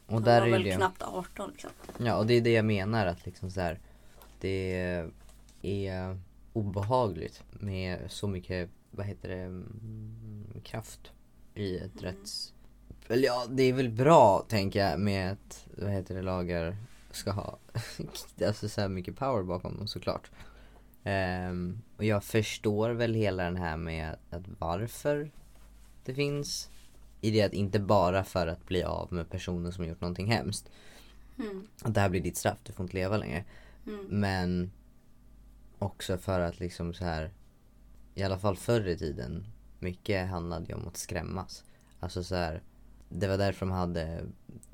och 0.07 0.13
Han 0.15 0.23
där 0.23 0.41
var 0.41 0.47
är 0.47 0.51
väl 0.51 0.63
det 0.63 0.77
knappt 0.77 1.03
18 1.03 1.51
liksom. 1.51 1.71
Ja 1.99 2.17
och 2.17 2.27
det 2.27 2.35
är 2.35 2.41
det 2.41 2.53
jag 2.53 2.65
menar 2.65 3.07
att 3.07 3.27
liksom 3.27 3.51
så 3.51 3.61
här, 3.61 3.79
det 4.41 5.11
är 5.63 6.21
obehagligt 6.53 7.45
med 7.51 7.99
så 8.09 8.29
mycket, 8.29 8.71
vad 8.91 9.07
heter 9.07 9.29
det, 9.29 9.43
mm, 9.43 10.47
kraft 10.65 11.13
i 11.55 11.77
ett 11.77 12.03
Mm. 12.03 12.05
rätts... 12.05 12.55
Eller 13.09 13.25
ja, 13.27 13.47
det 13.51 13.63
är 13.63 13.73
väl 13.73 13.91
bra 13.91 14.47
tänker 14.49 14.81
jag 14.81 15.01
med 15.01 15.33
att, 15.33 15.69
vad 15.79 15.91
heter 15.91 16.15
det, 16.15 16.23
lagar 16.23 16.77
ska 17.11 17.31
ha 17.31 17.59
alltså 18.47 18.69
så 18.69 18.81
här 18.81 18.89
mycket 18.89 19.17
power 19.17 19.43
bakom 19.43 19.77
dem 19.77 19.87
såklart. 19.87 20.31
Ehm, 21.05 21.83
och 21.97 22.05
jag 22.05 22.25
förstår 22.25 22.91
väl 22.91 23.15
hela 23.15 23.45
den 23.45 23.57
här 23.57 23.77
med 23.77 24.17
att 24.31 24.43
varför 24.59 25.31
det 26.05 26.15
finns 26.15 26.71
i 27.21 27.31
det 27.31 27.43
att 27.43 27.53
inte 27.53 27.81
bara 27.81 28.25
för 28.25 28.47
att 28.47 28.67
bli 28.67 28.83
av 28.83 29.13
med 29.13 29.31
personen 29.31 29.73
som 29.73 29.85
gjort 29.85 30.01
någonting 30.01 30.27
hemskt. 30.27 30.71
Mm. 31.39 31.67
Att 31.83 31.95
det 31.95 32.01
här 32.01 32.09
blir 32.09 32.21
ditt 32.21 32.37
straff, 32.37 32.59
du 32.63 32.73
får 32.73 32.85
inte 32.85 32.97
leva 32.97 33.17
längre. 33.17 33.45
Mm. 33.87 34.07
Men 34.09 34.71
också 35.83 36.19
för 36.19 36.41
att 36.41 36.61
liksom 36.61 36.95
så 36.95 37.05
här 37.05 37.31
i 38.15 38.23
alla 38.23 38.39
fall 38.39 38.57
förr 38.57 38.89
i 38.89 38.97
tiden, 38.99 39.47
mycket 39.79 40.29
handlade 40.29 40.67
ju 40.69 40.75
om 40.75 40.89
att 40.89 40.97
skrämmas. 40.97 41.65
Alltså 42.01 42.25
så 42.25 42.35
här, 42.35 42.63
det 43.09 43.27
var 43.29 43.39
därför 43.39 43.67
de 43.67 43.73
hade 43.73 44.25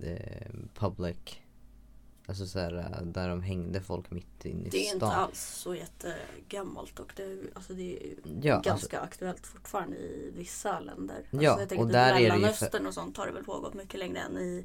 eh, 0.03 0.51
public, 0.75 1.17
alltså 2.27 2.47
så 2.47 2.59
här, 2.59 3.01
där 3.05 3.29
de 3.29 3.43
hängde 3.43 3.81
folk 3.81 4.11
mitt 4.11 4.45
inne 4.45 4.67
i 4.67 4.69
Det 4.69 4.79
är 4.79 4.85
stan. 4.87 4.95
inte 4.95 5.07
alls 5.07 5.41
så 5.41 5.75
jättegammalt 5.75 6.99
och 7.01 7.13
det, 7.17 7.23
är- 7.23 7.39
alltså 7.55 7.73
det 7.73 7.83
är 7.83 8.07
ju 8.07 8.17
Ja, 8.43 8.55
alltså, 8.55 8.71
ganska 8.71 9.01
aktuellt 9.01 9.47
fortfarande 9.47 9.97
i 9.97 10.33
vissa 10.37 10.81
länder. 10.81 11.17
Ja, 11.31 11.37
alltså 11.51 11.63
jag 11.63 11.69
tänker 11.69 11.85
och 11.85 11.91
där 11.93 12.11
är 12.11 12.15
det 12.15 12.21
ju 12.21 12.29
Mellanöstern 12.29 12.87
och 12.87 12.95
sånt 12.95 13.17
har 13.17 13.27
det 13.27 13.33
väl 13.33 13.45
pågått 13.45 13.75
mycket 13.75 13.99
längre 14.01 14.19
än 14.21 14.39
i, 14.39 14.65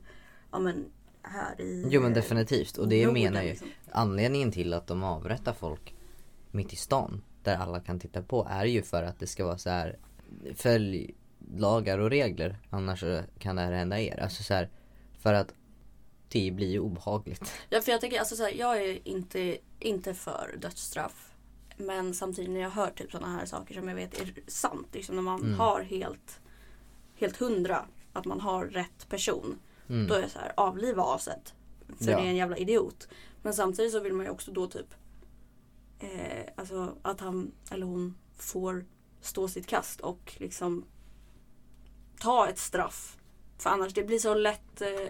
ja 0.51 0.59
men 0.59 0.85
här 1.21 1.61
i 1.61 1.87
jo 1.89 2.01
men 2.01 2.13
definitivt. 2.13 2.77
Och 2.77 2.87
det 2.87 3.05
Norden, 3.05 3.23
menar 3.23 3.35
jag 3.37 3.45
ju. 3.45 3.49
liksom. 3.51 3.67
Anledningen 3.91 4.51
till 4.51 4.73
att 4.73 4.87
de 4.87 5.03
avrättar 5.03 5.53
folk 5.53 5.95
mitt 6.53 6.73
i 6.73 6.75
stan, 6.75 7.21
där 7.43 7.55
alla 7.57 7.79
kan 7.79 7.99
titta 7.99 8.21
på, 8.21 8.47
är 8.49 8.65
ju 8.65 8.81
för 8.81 9.03
att 9.03 9.19
det 9.19 9.27
ska 9.27 9.45
vara 9.45 9.57
så 9.57 9.69
här 9.69 9.97
följ 10.55 11.13
lagar 11.55 11.97
och 11.99 12.09
regler, 12.09 12.57
annars 12.69 13.03
kan 13.39 13.55
det 13.55 13.61
här 13.61 13.71
hända 13.71 13.99
er. 13.99 14.19
Alltså 14.19 14.43
så 14.43 14.53
här, 14.53 14.69
för 15.19 15.33
att 15.33 15.53
det 16.29 16.51
blir 16.51 16.67
ju 16.71 16.79
obehagligt. 16.79 17.51
Ja 17.69 17.81
för 17.81 17.91
jag 17.91 18.01
tänker 18.01 18.19
alltså 18.19 18.35
så 18.35 18.43
här, 18.43 18.51
jag 18.51 18.83
är 18.83 19.07
inte, 19.07 19.57
inte 19.79 20.13
för 20.13 20.55
dödsstraff. 20.61 21.29
Men 21.77 22.13
samtidigt 22.13 22.51
när 22.51 22.59
jag 22.59 22.69
hör 22.69 22.89
typ 22.89 23.11
sådana 23.11 23.33
här 23.37 23.45
saker 23.45 23.73
som 23.75 23.87
jag 23.87 23.95
vet 23.95 24.21
är 24.21 24.33
sant. 24.47 24.87
Liksom 24.91 25.15
när 25.15 25.21
man 25.23 25.41
Mm. 25.41 25.59
har 25.59 25.81
helt, 25.81 26.39
helt 27.15 27.37
hundra 27.37 27.85
att 28.13 28.25
man 28.25 28.41
har 28.41 28.65
rätt 28.65 29.09
person. 29.09 29.59
Mm. 29.89 30.07
Då 30.07 30.13
är 30.13 30.21
jag 30.21 30.31
så 30.31 30.39
här, 30.39 30.53
avliva 30.57 31.03
aset. 31.03 31.53
För 31.97 32.11
Ja. 32.11 32.17
det 32.17 32.23
är 32.25 32.29
en 32.29 32.35
jävla 32.35 32.57
idiot. 32.57 33.07
Men 33.41 33.53
samtidigt 33.53 33.91
så 33.91 33.99
vill 33.99 34.13
man 34.13 34.25
ju 34.25 34.31
också 34.31 34.51
då 34.51 34.67
typ 34.67 34.87
eh, 36.03 36.43
Alltså 36.55 36.95
att 37.01 37.19
han 37.19 37.51
eller 37.71 37.85
hon 37.85 38.15
får 38.37 38.85
stå 39.21 39.47
sitt 39.47 39.67
kast 39.67 39.99
och 40.01 40.33
liksom 40.37 40.85
ta 42.19 42.47
ett 42.49 42.57
straff. 42.59 43.17
För 43.57 43.69
annars 43.69 43.93
det 43.93 44.03
blir 44.03 44.19
så 44.19 44.33
lätt 44.33 44.81
eh, 44.81 45.07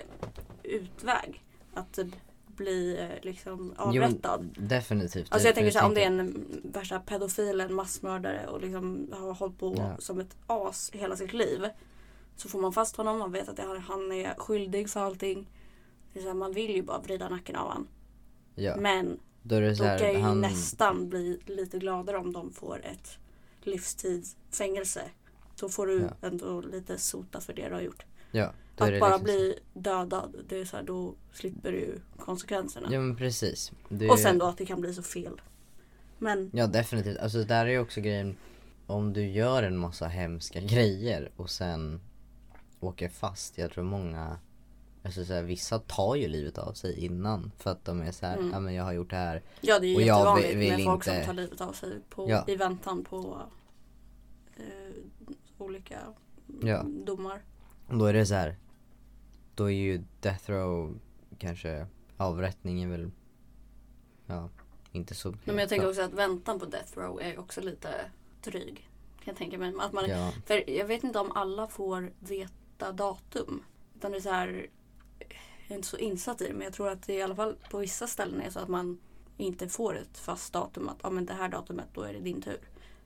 utväg. 0.63 1.43
Att 1.73 1.97
eh, 1.97 2.05
bli 2.47 2.97
eh, 2.99 3.23
liksom 3.25 3.73
Jo, 3.77 3.83
avrättad. 3.83 4.49
definitivt. 4.59 5.31
Alltså 5.33 5.47
jag 5.47 5.55
tänker 5.55 5.71
så 5.71 5.79
här, 5.79 5.85
om 5.87 5.93
det 5.93 6.03
är 6.03 6.07
en 6.07 6.45
värsta 6.63 6.99
pedofilen, 6.99 7.73
massmördare 7.73 8.47
och 8.47 8.61
liksom 8.61 9.09
har 9.13 9.33
hållit 9.33 9.59
på 9.59 9.73
Ja. 9.77 9.95
som 9.99 10.19
ett 10.19 10.35
as 10.47 10.91
hela 10.93 11.15
sitt 11.15 11.33
liv. 11.33 11.65
Så 12.35 12.49
får 12.49 12.61
man 12.61 12.73
fast 12.73 12.95
honom, 12.95 13.19
man 13.19 13.31
vet 13.31 13.49
att 13.49 13.59
han 13.87 14.11
är 14.11 14.33
skyldig 14.37 14.89
för 14.89 14.99
allting. 14.99 15.49
Det 16.13 16.19
är 16.19 16.23
så 16.23 16.29
här, 16.29 16.35
man 16.35 16.51
vill 16.53 16.75
ju 16.75 16.81
bara 16.81 16.99
vrida 16.99 17.29
nacken 17.29 17.55
av 17.55 17.69
han. 17.69 17.87
Ja, 18.55 18.75
Men 18.77 19.19
då 19.43 19.55
är 19.55 19.61
det 19.61 19.69
då 19.69 19.75
så 19.75 19.83
kan 19.83 19.91
jag 19.93 19.99
här, 19.99 20.11
ju 20.13 20.19
han, 20.19 20.41
nästan 20.41 21.09
bli 21.09 21.39
lite 21.45 21.79
gladare 21.79 22.17
om 22.17 22.33
de 22.33 22.53
får 22.53 22.85
ett 22.85 23.17
livstidsfängelse. 23.61 25.01
Då 25.59 25.69
får 25.69 25.87
du 25.87 26.01
Ja. 26.21 26.27
ändå 26.27 26.61
lite 26.61 26.97
sota 26.97 27.41
för 27.41 27.53
det 27.53 27.67
du 27.67 27.73
har 27.73 27.81
gjort. 27.81 28.05
ja, 28.31 28.45
Att 28.45 28.77
bara 28.77 28.89
liksom 28.89 29.23
bli 29.23 29.59
dödad, 29.73 30.35
det 30.49 30.57
är 30.59 30.65
så 30.65 30.75
här, 30.77 30.83
då 30.83 31.15
slipper 31.33 31.71
du 31.71 31.99
konsekvenserna. 32.17 32.87
Ja 32.91 32.99
men 32.99 33.15
precis. 33.15 33.71
Det 33.89 34.09
Och 34.09 34.19
sen 34.19 34.37
då 34.37 34.45
att 34.45 34.57
det 34.57 34.65
kan 34.65 34.81
bli 34.81 34.93
så 34.93 35.03
fel. 35.03 35.41
Men 36.17 36.49
Ja 36.53 36.67
definitivt, 36.67 37.17
alltså 37.17 37.43
där 37.43 37.65
är 37.65 37.69
ju 37.69 37.79
också 37.79 38.01
grejen 38.01 38.35
Om 38.87 39.13
du 39.13 39.27
gör 39.27 39.63
en 39.63 39.77
massa 39.77 40.07
hemska 40.07 40.59
grejer 40.59 41.31
och 41.35 41.49
sen 41.49 42.01
åker 42.79 43.09
fast 43.09 43.57
Jag 43.57 43.71
tror 43.71 43.83
många 43.83 44.37
Alltså 45.05 45.25
så 45.25 45.33
här, 45.33 45.43
vissa 45.43 45.79
tar 45.79 46.15
ju 46.15 46.27
livet 46.27 46.57
av 46.57 46.73
sig 46.73 47.05
innan 47.05 47.51
för 47.57 47.71
att 47.71 47.85
de 47.85 48.01
är 48.01 48.11
så 48.11 48.25
här, 48.25 48.37
Mm. 48.37 48.51
ja 48.51 48.59
men 48.59 48.73
jag 48.73 48.83
har 48.83 48.93
gjort 48.93 49.09
det 49.09 49.15
här 49.15 49.41
Ja 49.61 49.79
det 49.79 49.85
är 49.87 49.89
ju 49.89 49.95
Och 49.95 50.01
jag 50.01 50.07
jättevanligt 50.17 50.49
vill- 50.49 50.57
vill 50.57 50.69
med 50.77 50.83
folk 50.85 51.07
inte- 51.07 51.17
som 51.17 51.25
tar 51.25 51.33
livet 51.41 51.61
av 51.61 51.73
sig 51.73 51.99
på, 52.09 52.29
Ja. 52.29 52.43
i 52.47 52.55
väntan 52.55 53.03
på 53.03 53.41
eh, 54.57 54.93
olika 55.57 55.99
Ja. 56.61 56.83
domar. 56.83 57.41
Och 57.87 57.97
då 57.97 58.05
är 58.05 58.13
det 58.13 58.25
så 58.25 58.33
här. 58.33 58.55
Då 59.55 59.65
är 59.65 59.75
ju 59.75 60.03
death 60.19 60.49
row 60.51 60.99
kanske 61.37 61.87
avrättningen 62.17 62.89
väl 62.89 63.11
Ja, 64.25 64.49
inte 64.91 65.15
så 65.15 65.35
Men 65.45 65.57
jag 65.57 65.69
tänker 65.69 65.89
också 65.89 66.01
att 66.01 66.13
väntan 66.13 66.59
på 66.59 66.65
death 66.65 66.97
row 66.97 67.21
är 67.21 67.39
också 67.39 67.61
lite 67.61 67.89
dryg. 68.43 68.89
Kan 69.23 69.31
jag 69.31 69.35
tänka 69.37 69.57
mig. 69.57 69.73
Att 69.79 69.93
man, 69.93 70.09
Ja, 70.09 70.31
För 70.45 70.69
jag 70.69 70.85
vet 70.85 71.03
inte 71.03 71.19
om 71.19 71.31
alla 71.31 71.67
får 71.67 72.11
veta 72.19 72.91
datum. 72.91 73.63
Utan 73.97 74.11
det 74.11 74.17
är 74.17 74.21
så 74.21 74.29
här, 74.29 74.67
är 75.73 75.77
inte 75.77 75.87
så 75.87 75.97
insatt 75.97 76.41
i 76.41 76.47
det 76.47 76.53
men 76.53 76.61
jag 76.61 76.73
tror 76.73 76.89
att 76.89 77.01
det 77.07 77.13
i 77.13 77.21
alla 77.21 77.35
fall 77.35 77.55
på 77.71 77.77
vissa 77.77 78.07
ställen 78.07 78.41
är 78.41 78.49
så 78.49 78.59
att 78.59 78.67
man 78.67 78.97
inte 79.37 79.67
får 79.69 79.97
ett 79.97 80.17
fast 80.17 80.53
datum 80.53 80.89
att 80.89 80.97
ja 81.03 81.09
men 81.09 81.25
det 81.25 81.33
här 81.33 81.49
datumet 81.49 81.85
då 81.93 82.01
är 82.01 82.13
det 82.13 82.19
din 82.19 82.41
tur. 82.41 82.57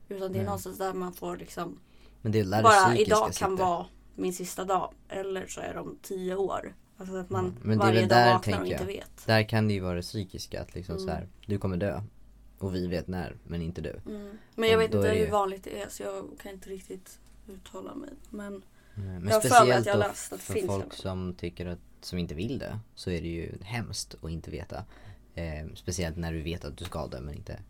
Utan 0.08 0.32
det 0.32 0.38
är 0.38 0.40
Nej. 0.40 0.44
någonstans 0.44 0.78
där 0.78 0.92
man 0.92 1.12
får 1.12 1.36
liksom 1.36 1.78
men 2.22 2.32
det 2.32 2.40
är 2.40 2.44
det 2.44 2.62
bara 2.62 2.96
idag 2.96 3.32
kan 3.32 3.56
vara 3.56 3.86
min 4.14 4.32
sista 4.32 4.64
dag. 4.64 4.92
Eller 5.08 5.46
så 5.46 5.60
är 5.60 5.74
de 5.74 5.98
tio 6.02 6.34
år. 6.36 6.74
Alltså 6.96 7.16
att 7.16 7.30
man 7.30 7.44
Mm. 7.44 7.56
Men 7.62 7.78
det 7.78 7.84
är 7.84 7.86
varje 7.86 8.00
väl 8.00 8.08
dag 8.08 8.32
vaknar 8.34 8.60
och 8.60 8.66
inte 8.66 8.78
jag. 8.82 8.86
vet. 8.86 9.26
Där 9.26 9.48
kan 9.48 9.68
det 9.68 9.74
ju 9.74 9.80
vara 9.80 9.94
det 9.94 10.02
psykiska 10.02 10.62
att 10.62 10.74
liksom 10.74 10.94
Mm. 10.96 11.06
så 11.08 11.12
här, 11.14 11.28
du 11.46 11.58
kommer 11.58 11.76
dö 11.76 12.02
Och 12.58 12.74
vi 12.74 12.86
vet 12.86 13.06
när, 13.08 13.36
men 13.46 13.62
inte 13.62 13.80
du 13.80 14.00
Mm. 14.06 14.38
Men 14.54 14.68
jag 14.68 14.76
Och 14.76 14.82
vet 14.82 14.94
inte 14.94 15.08
det 15.08 15.14
hur 15.14 15.24
ju- 15.24 15.30
vanligt 15.30 15.64
det 15.64 15.82
är 15.82 15.88
så 15.88 16.02
jag 16.02 16.28
kan 16.42 16.52
inte 16.52 16.70
riktigt 16.70 17.18
uttala 17.48 17.94
mig. 17.94 18.10
Men 18.30 18.62
Nej, 18.94 19.06
Men 19.06 19.28
Jag 19.28 19.34
har 19.34 19.40
för 19.40 19.66
mig 19.66 19.76
att 19.76 19.86
jag 19.86 19.96
då 19.96 19.98
läst 20.00 20.32
att 20.32 20.38
det 20.38 20.44
för 20.44 20.52
finns 20.54 20.66
folk 20.66 20.90
det. 20.90 20.96
som 20.96 21.34
tycker 21.34 21.66
att, 21.66 21.78
som 22.04 22.18
inte 22.18 22.34
vill 22.34 22.58
dö, 22.58 22.78
så 22.94 23.10
är 23.10 23.20
det 23.20 23.28
ju 23.28 23.52
hemskt 23.62 24.14
att 24.22 24.30
inte 24.30 24.50
veta. 24.50 24.84
Eh, 25.34 25.66
speciellt 25.74 26.16
när 26.16 26.32
du 26.32 26.42
vet 26.42 26.64
att 26.64 26.76
du 26.76 26.84
ska 26.84 27.06
dö 27.06 27.20
men 27.20 27.34
inte 27.34 27.60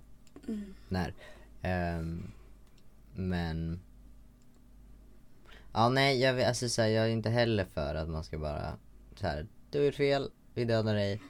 mm. 0.48 0.74
när. 0.88 1.14
Ehm, 1.62 2.30
men 3.14 3.80
Ja 5.72 5.88
nej, 5.88 6.20
jag, 6.20 6.42
alltså, 6.42 6.68
så 6.68 6.82
här, 6.82 6.88
jag 6.88 7.04
är 7.04 7.08
inte 7.08 7.30
heller 7.30 7.64
för 7.64 7.94
att 7.94 8.08
man 8.08 8.24
ska 8.24 8.38
bara 8.38 8.72
så 9.14 9.26
här, 9.26 9.46
du 9.70 9.78
har 9.78 9.86
gjort 9.86 9.94
fel, 9.94 10.30
vi 10.54 10.64
dödar 10.64 10.94
dig. 10.94 11.20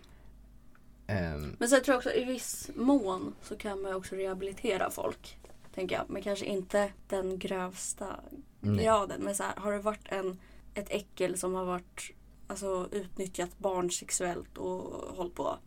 Ehm, 1.06 1.56
Men 1.58 1.68
sen 1.68 1.82
tror 1.82 1.92
jag 1.92 1.98
också 1.98 2.12
i 2.12 2.24
viss 2.24 2.70
mån 2.74 3.34
så 3.42 3.56
kan 3.56 3.82
man 3.82 3.94
också 3.94 4.14
rehabilitera 4.14 4.90
folk. 4.90 5.38
Tänker 5.74 5.96
jag. 5.96 6.04
Men 6.08 6.22
kanske 6.22 6.46
inte 6.46 6.92
den 7.08 7.38
grövsta 7.38 8.20
nej. 8.60 8.84
graden. 8.84 9.22
Men 9.22 9.34
så 9.34 9.42
här, 9.42 9.56
har 9.56 9.72
det 9.72 9.78
varit 9.78 10.08
en, 10.08 10.38
ett 10.74 10.90
äckel 10.90 11.38
som 11.38 11.54
har 11.54 11.64
varit 11.64 12.10
alltså, 12.48 12.88
utnyttjat 12.92 13.58
barn 13.58 13.90
sexuellt 13.90 14.58
och 14.58 15.16
hållit 15.16 15.34
på. 15.34 15.58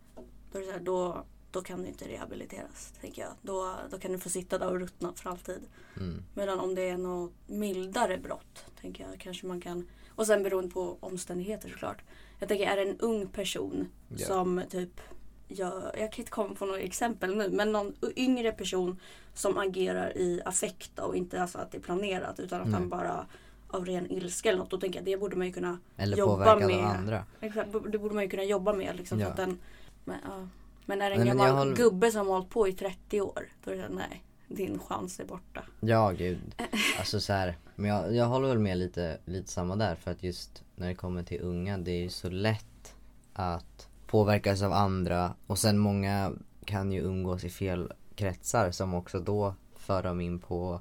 Då, 0.51 0.57
är 0.57 0.61
det 0.61 0.67
så 0.67 0.73
här, 0.73 0.79
då, 0.79 1.25
då 1.51 1.61
kan 1.61 1.82
du 1.82 1.88
inte 1.88 2.07
rehabiliteras. 2.07 2.93
Tänker 3.01 3.21
jag. 3.21 3.32
Då, 3.41 3.75
då 3.91 3.99
kan 3.99 4.11
du 4.11 4.19
få 4.19 4.29
sitta 4.29 4.57
där 4.57 4.67
och 4.67 4.79
ruttna 4.79 5.13
för 5.15 5.29
alltid. 5.29 5.61
Mm, 5.97 6.23
Medan 6.34 6.59
om 6.59 6.75
det 6.75 6.89
är 6.89 6.97
något 6.97 7.32
mildare 7.47 8.17
brott. 8.17 8.65
tänker 8.82 9.03
jag 9.09 9.19
kanske 9.19 9.47
man 9.47 9.61
kan. 9.61 9.88
Och 10.15 10.27
sen 10.27 10.43
beroende 10.43 10.69
på 10.73 10.97
omständigheter 10.99 11.69
såklart. 11.69 12.01
Jag 12.39 12.49
tänker 12.49 12.65
är 12.67 12.75
det 12.75 12.91
en 12.91 12.99
ung 12.99 13.27
person 13.27 13.88
Ja. 14.17 14.27
som 14.27 14.63
typ 14.69 15.01
jag, 15.47 15.73
jag 15.84 16.11
kan 16.11 16.19
inte 16.19 16.32
komma 16.32 16.55
på 16.55 16.65
några 16.65 16.79
exempel 16.79 17.38
nu 17.38 17.49
men 17.49 17.71
någon 17.71 17.95
yngre 18.15 18.51
person 18.51 18.99
som 19.34 19.57
agerar 19.57 20.17
i 20.17 20.41
affekt 20.45 20.99
och 20.99 21.15
inte 21.15 21.41
alltså 21.41 21.57
att 21.57 21.71
det 21.71 21.77
är 21.77 21.82
planerat 21.82 22.39
utan 22.39 22.61
att 22.61 22.67
Nej. 22.67 22.73
han 22.79 22.89
bara 22.89 23.27
av 23.72 23.86
ren 23.86 24.11
ilska 24.11 24.49
eller 24.49 24.59
något. 24.59 24.69
Då 24.69 24.80
tänker 24.80 24.99
jag 24.99 25.05
det 25.05 25.17
borde 25.17 25.36
man 25.36 25.47
ju 25.47 25.53
kunna 25.53 25.78
Eller 25.97 26.17
jobba 26.17 26.55
med. 26.59 26.80
av 26.80 26.86
andra. 26.86 27.26
Exakt, 27.41 27.69
det 27.91 27.97
borde 27.97 28.15
man 28.15 28.24
ju 28.24 28.30
kunna 28.30 28.43
jobba 28.43 28.74
med 28.74 28.95
liksom 28.95 29.19
Ja. 29.19 29.28
att 29.28 29.38
den, 29.38 29.59
men, 30.05 30.17
ja. 30.24 30.47
men 30.86 31.01
är 31.01 31.09
det 31.09 31.15
en 31.15 31.19
Nej, 31.19 31.28
gammal 31.30 31.49
håller- 31.57 31.76
gubbe 31.76 32.11
som 32.11 32.28
har 32.28 32.34
hållit 32.34 32.49
på 32.49 32.67
i 32.67 32.74
30 32.74 33.22
år 33.22 33.43
då 33.63 33.72
är 33.72 33.76
det 33.76 33.89
nej 33.89 34.24
din 34.47 34.80
chans 34.80 35.19
är 35.19 35.26
borta. 35.26 35.63
Ja 35.80 36.11
gud. 36.11 36.55
Alltså 36.99 37.19
så 37.19 37.34
här, 37.34 37.57
men 37.76 37.89
jag, 37.89 38.15
jag 38.15 38.26
håller 38.26 38.47
väl 38.47 38.59
med 38.59 38.78
lite, 38.78 39.17
lite 39.26 39.51
samma 39.51 39.76
där 39.76 39.95
för 39.95 40.11
att 40.11 40.24
just 40.24 40.63
när 40.76 40.88
det 40.88 40.95
kommer 40.95 41.24
till 41.24 41.41
unga 41.41 41.78
det 41.78 41.91
är 41.91 41.99
ju 42.03 42.09
så 42.09 42.30
lätt 42.30 42.93
att 43.34 43.88
påverkas 44.07 44.61
av 44.61 44.74
andra 44.74 45.34
och 45.47 45.57
sen 45.59 45.78
många 45.78 46.32
kan 46.65 46.91
ju 46.91 47.01
umgås 47.01 47.43
i 47.43 47.49
fel 47.49 47.93
kretsar 48.15 48.72
som 48.72 48.93
också 48.93 49.19
då 49.19 49.53
för 49.76 50.03
dem 50.03 50.22
in 50.22 50.39
på 50.39 50.80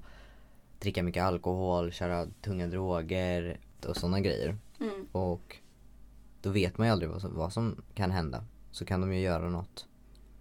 dricka 0.80 1.02
mycket 1.02 1.22
alkohol, 1.22 1.92
köra 1.92 2.26
tunga 2.42 2.66
droger 2.66 3.60
och 3.86 3.96
sådana 3.96 4.20
grejer. 4.20 4.56
Mm. 4.80 5.06
Och 5.12 5.56
då 6.42 6.50
vet 6.50 6.78
man 6.78 6.86
ju 6.86 6.92
aldrig 6.92 7.10
vad 7.10 7.20
som, 7.20 7.36
vad 7.36 7.52
som 7.52 7.82
kan 7.94 8.10
hända. 8.10 8.44
Så 8.70 8.84
kan 8.84 9.00
de 9.00 9.14
ju 9.14 9.20
göra 9.20 9.48
något 9.48 9.86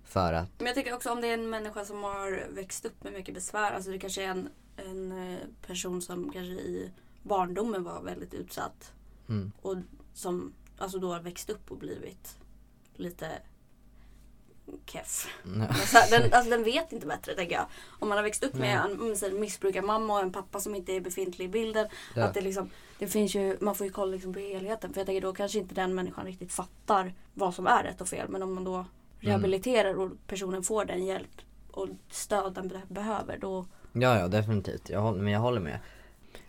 för 0.04 0.34
att, 0.34 0.50
Men 0.58 0.66
jag 0.68 0.76
tycker 0.76 0.94
också 0.94 1.12
om 1.12 1.22
det 1.22 1.28
är 1.28 1.34
en 1.34 1.50
människa 1.50 1.86
som 1.86 2.04
har 2.04 2.48
växt 2.56 2.86
upp 2.86 3.04
med 3.04 3.14
mycket 3.14 3.34
besvär. 3.34 3.72
Alltså 3.72 3.92
det 3.92 4.00
kanske 4.00 4.24
är 4.24 4.28
en, 4.28 4.50
en 4.76 5.32
eh, 5.34 5.40
person 5.68 6.02
som 6.02 6.32
kanske 6.32 6.54
i 6.54 6.92
barndomen 7.24 7.84
var 7.84 8.02
väldigt 8.02 8.34
utsatt. 8.34 8.94
mm, 9.30 9.52
Och 9.62 9.76
som 10.14 10.54
alltså 10.78 11.00
då 11.00 11.14
har 11.14 11.20
växt 11.20 11.50
upp 11.50 11.72
och 11.72 11.78
blivit 11.78 12.38
lite 12.96 13.28
keff. 14.86 15.28
den, 16.10 16.34
alltså 16.34 16.50
den 16.50 16.64
vet 16.64 16.92
inte 16.92 17.08
bättre 17.08 17.36
tänker 17.36 17.56
jag. 17.56 17.66
Om 18.00 18.10
man 18.10 18.18
har 18.18 18.24
växt 18.24 18.44
upp 18.44 18.54
med 18.54 18.82
Nej. 19.00 19.16
en, 19.32 19.40
missbrukarmamma 19.40 20.14
och 20.14 20.22
en 20.22 20.32
pappa 20.32 20.60
som 20.60 20.76
inte 20.76 20.92
är 20.96 21.02
befintlig 21.02 21.46
i 21.46 21.48
bilden. 21.48 21.88
Ja. 22.16 22.24
Att 22.24 22.34
det 22.34 22.42
liksom, 22.42 22.70
det 23.00 23.08
finns 23.08 23.36
ju, 23.36 23.58
man 23.62 23.76
får 23.76 23.88
ju 23.88 23.94
kolla 23.94 24.12
liksom 24.12 24.34
på 24.34 24.40
helheten. 24.40 24.94
För 24.94 25.00
jag 25.00 25.06
tänker 25.06 25.22
då 25.22 25.34
kanske 25.34 25.60
inte 25.60 25.76
den 25.76 25.96
människan 25.96 26.26
riktigt 26.26 26.52
fattar 26.52 27.14
vad 27.34 27.54
som 27.54 27.68
är 27.68 27.84
rätt 27.84 28.02
och 28.02 28.08
fel. 28.08 28.30
Men 28.30 28.44
om 28.44 28.54
man 28.54 28.64
då 28.64 28.86
rehabiliterar 29.20 30.00
och 30.00 30.12
personen 30.28 30.64
får 30.64 30.86
den 30.86 31.06
hjälp 31.06 31.42
och 31.72 31.88
stöd 32.10 32.54
den 32.54 32.68
be- 32.68 32.82
behöver. 32.88 33.38
Då, 33.38 33.66
Ja, 33.94 34.20
ja 34.20 34.28
definitivt. 34.28 34.90
Jag 34.90 35.02
håller, 35.02 35.22
men 35.22 35.34
jag 35.34 35.40
håller 35.40 35.62
med. 35.62 35.80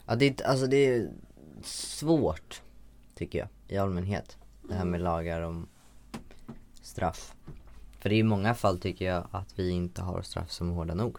Ja, 0.06 0.14
det, 0.14 0.42
alltså, 0.42 0.66
det 0.66 0.76
är 0.76 1.10
svårt, 1.64 2.62
tycker 3.14 3.38
jag, 3.38 3.48
i 3.68 3.76
allmänhet. 3.78 4.36
Det 4.62 4.74
här 4.74 4.84
med 4.84 5.00
lagar 5.00 5.40
om 5.42 5.68
straff. 6.82 7.34
För 8.00 8.08
det 8.08 8.14
är 8.14 8.18
i 8.18 8.22
många 8.22 8.54
fall 8.54 8.78
tycker 8.78 9.04
jag 9.04 9.28
att 9.30 9.58
vi 9.58 9.70
inte 9.70 10.02
har 10.02 10.22
straff 10.22 10.50
som 10.50 10.70
är 10.70 10.74
hårda 10.74 10.94
nog. 10.94 11.18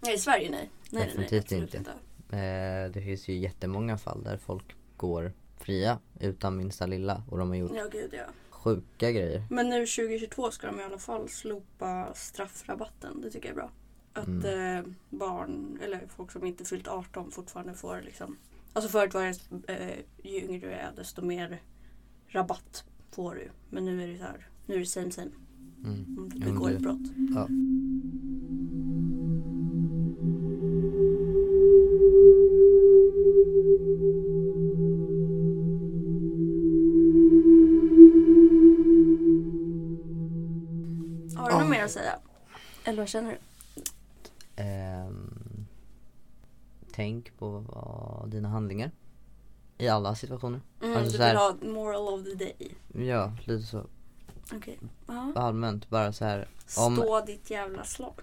nej 0.00 0.14
i 0.14 0.18
Sverige 0.18 0.50
nej. 0.50 0.70
nej 0.90 1.04
Definitivt 1.06 1.50
nej, 1.50 1.62
absolut 1.62 1.74
inte. 1.74 1.90
Eh, 2.36 2.92
det 2.92 3.02
finns 3.04 3.28
ju 3.28 3.34
jättemånga 3.38 3.98
fall 3.98 4.22
där 4.24 4.36
folk 4.36 4.76
går 4.96 5.32
fria 5.56 5.98
utan 6.20 6.56
minsta 6.56 6.86
lilla 6.86 7.22
och 7.30 7.38
de 7.38 7.48
har 7.48 7.56
gjort 7.56 7.72
Ja 7.74 7.88
gud 7.92 8.10
ja. 8.12 8.24
sjuka 8.50 9.12
grejer. 9.12 9.44
Men 9.50 9.68
nu 9.68 9.86
2022 9.86 10.50
ska 10.50 10.66
de 10.66 10.80
i 10.80 10.84
alla 10.84 10.98
fall 10.98 11.28
slopa 11.28 12.14
straffrabatten. 12.14 13.20
Det 13.20 13.30
tycker 13.30 13.48
jag 13.48 13.52
är 13.52 13.60
bra. 13.60 13.70
Att 14.12 14.26
Mm. 14.26 14.76
eh, 14.78 14.84
barn 15.10 15.78
eller 15.84 16.06
folk 16.16 16.32
som 16.32 16.44
inte 16.46 16.64
fyllt 16.64 16.88
18 16.88 17.30
fortfarande 17.30 17.74
får 17.74 18.00
liksom. 18.04 18.36
Alltså 18.72 18.90
förut 18.90 19.14
var 19.14 19.22
det 19.66 19.72
eh, 19.72 19.98
ju 20.32 20.38
yngre 20.40 20.66
du 20.68 20.72
är 20.72 20.92
desto 20.96 21.22
mer 21.22 21.62
rabatt 22.28 22.84
får 23.12 23.34
du. 23.34 23.50
Men 23.70 23.84
nu 23.84 24.02
är 24.04 24.08
det 24.08 24.18
så 24.18 24.24
här. 24.24 24.48
Nu 24.66 24.74
är 24.74 24.78
det 24.78 24.86
same 24.86 25.10
same. 25.10 25.30
Mm. 25.84 26.28
Begår 26.36 26.68
det- 26.68 26.74
ett 26.76 26.82
brott. 26.82 27.00
Ja. 27.34 27.48
Har 41.36 41.48
du 41.50 41.54
Ja. 41.54 41.60
något 41.60 41.70
mer 41.70 41.84
att 41.84 41.90
säga? 41.90 42.18
Eller 42.84 42.98
vad 42.98 43.08
känner 43.08 43.30
du? 43.30 43.38
Ehm, 44.62 45.66
tänk 46.92 47.38
på 47.38 47.48
vad, 47.58 48.30
dina 48.30 48.48
handlingar. 48.48 48.90
I 49.78 49.88
alla 49.88 50.14
situationer. 50.14 50.60
Mm, 50.82 50.96
Alltså 50.96 51.16
du 51.18 51.22
här- 51.24 51.30
vill 51.30 51.68
ha 51.70 51.74
moral 51.74 52.14
of 52.20 52.24
the 52.24 52.34
day. 52.34 52.74
Ja, 53.06 53.32
lite 53.44 53.62
så 53.66 53.86
Okej. 54.52 54.78
Ja. 55.06 55.32
allmänt. 55.34 55.88
Bara 55.90 56.12
så 56.12 56.24
här. 56.24 56.48
Om- 56.78 56.96
Stå 56.96 57.20
ditt 57.20 57.50
jävla 57.50 57.84
slag. 57.84 58.14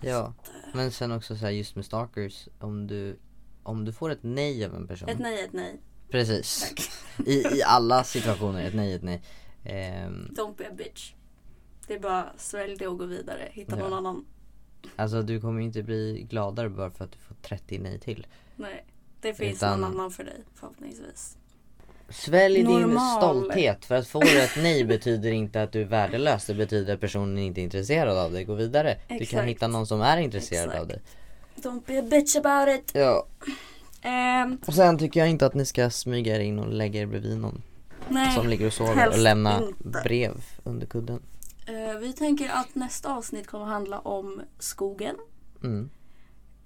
Ja, 0.00 0.32
men 0.74 0.90
sen 0.90 1.12
också 1.12 1.36
så 1.36 1.44
här 1.44 1.50
just 1.52 1.76
med 1.76 1.84
stalkers. 1.84 2.48
Om 2.58 2.86
du, 2.86 3.18
om 3.62 3.84
du 3.84 3.92
får 3.92 4.10
ett 4.10 4.22
nej 4.22 4.64
av 4.64 4.74
en 4.74 4.86
person. 4.86 5.08
Ett 5.08 5.18
nej 5.18 5.44
ett 5.44 5.52
nej. 5.52 5.80
Precis. 6.10 6.74
I, 7.26 7.32
I 7.58 7.62
alla 7.62 8.04
situationer, 8.04 8.64
ett 8.64 8.74
nej 8.74 8.92
ett 8.94 9.02
nej. 9.02 9.22
Ehm, 9.64 10.34
Don't 10.36 10.56
be 10.56 10.68
a 10.68 10.72
bitch. 10.76 11.12
Det 11.86 11.94
är 11.94 12.00
bara 12.00 12.32
svälj 12.36 12.76
det 12.76 12.86
och 12.86 12.98
gå 12.98 13.04
vidare. 13.04 13.48
Hitta 13.52 13.76
Ja. 13.78 13.82
någon 13.88 13.92
annan. 13.92 14.24
alltså 14.96 15.22
du 15.22 15.40
kommer 15.40 15.60
ju 15.60 15.66
inte 15.66 15.82
bli 15.82 16.26
gladare 16.30 16.68
bara 16.68 16.90
för 16.90 17.04
att 17.04 17.12
du 17.12 17.18
får 17.18 17.34
30 17.34 17.78
nej 17.78 17.98
till. 18.00 18.26
Nej. 18.56 18.86
Det 19.20 19.34
finns 19.34 19.56
Utan- 19.56 19.80
någon 19.80 19.90
annan 19.94 20.10
för 20.10 20.24
dig 20.24 20.40
förhoppningsvis. 20.54 21.36
Svälj 22.08 22.54
din 22.62 22.80
Normal. 22.80 23.16
stolthet. 23.16 23.84
För 23.84 23.94
att 23.94 24.08
få 24.08 24.22
ett 24.22 24.56
nej 24.56 24.84
betyder 24.84 25.30
inte 25.30 25.62
att 25.62 25.72
du 25.72 25.80
är 25.80 25.84
värdelös. 25.86 26.46
Det 26.46 26.54
betyder 26.54 26.94
att 26.94 27.00
personen 27.00 27.38
inte 27.38 27.60
är 27.60 27.62
intresserad 27.62 28.18
av 28.18 28.32
dig. 28.32 28.44
Gå 28.44 28.54
vidare. 28.54 28.96
Du 29.08 29.14
kan 29.14 29.22
Exakt. 29.22 29.48
hitta 29.48 29.68
någon 29.68 29.86
som 29.86 30.00
är 30.00 30.16
intresserad 30.16 30.64
Exakt. 30.64 30.80
av 30.80 30.88
dig. 30.88 31.00
Don't 31.56 31.82
be 31.86 31.98
a 31.98 32.02
bitch 32.10 32.36
about 32.36 32.68
it. 32.78 32.90
Ja. 32.94 33.26
Ehm, 34.02 34.58
Och 34.66 34.74
sen 34.74 34.98
tycker 34.98 35.20
jag 35.20 35.28
inte 35.28 35.46
att 35.46 35.54
ni 35.54 35.64
ska 35.66 35.90
smyga 35.90 36.36
er 36.36 36.40
in 36.40 36.58
och 36.58 36.72
lägga 36.72 37.00
er 37.00 37.06
bredvid 37.06 37.38
någon 37.38 37.62
nej. 38.08 38.32
som 38.34 38.48
ligger 38.48 38.66
och 38.66 38.72
sover 38.72 39.08
och 39.08 39.18
lämna 39.18 39.58
inte. 39.62 40.00
brev 40.04 40.44
under 40.64 40.86
kudden. 40.86 41.22
Eh, 41.66 41.98
vi 42.00 42.12
tänker 42.12 42.48
att 42.50 42.74
nästa 42.74 43.14
avsnitt 43.16 43.46
kommer 43.46 43.64
handla 43.64 43.98
om 43.98 44.40
skogen. 44.58 45.14
Mm. 45.64 45.90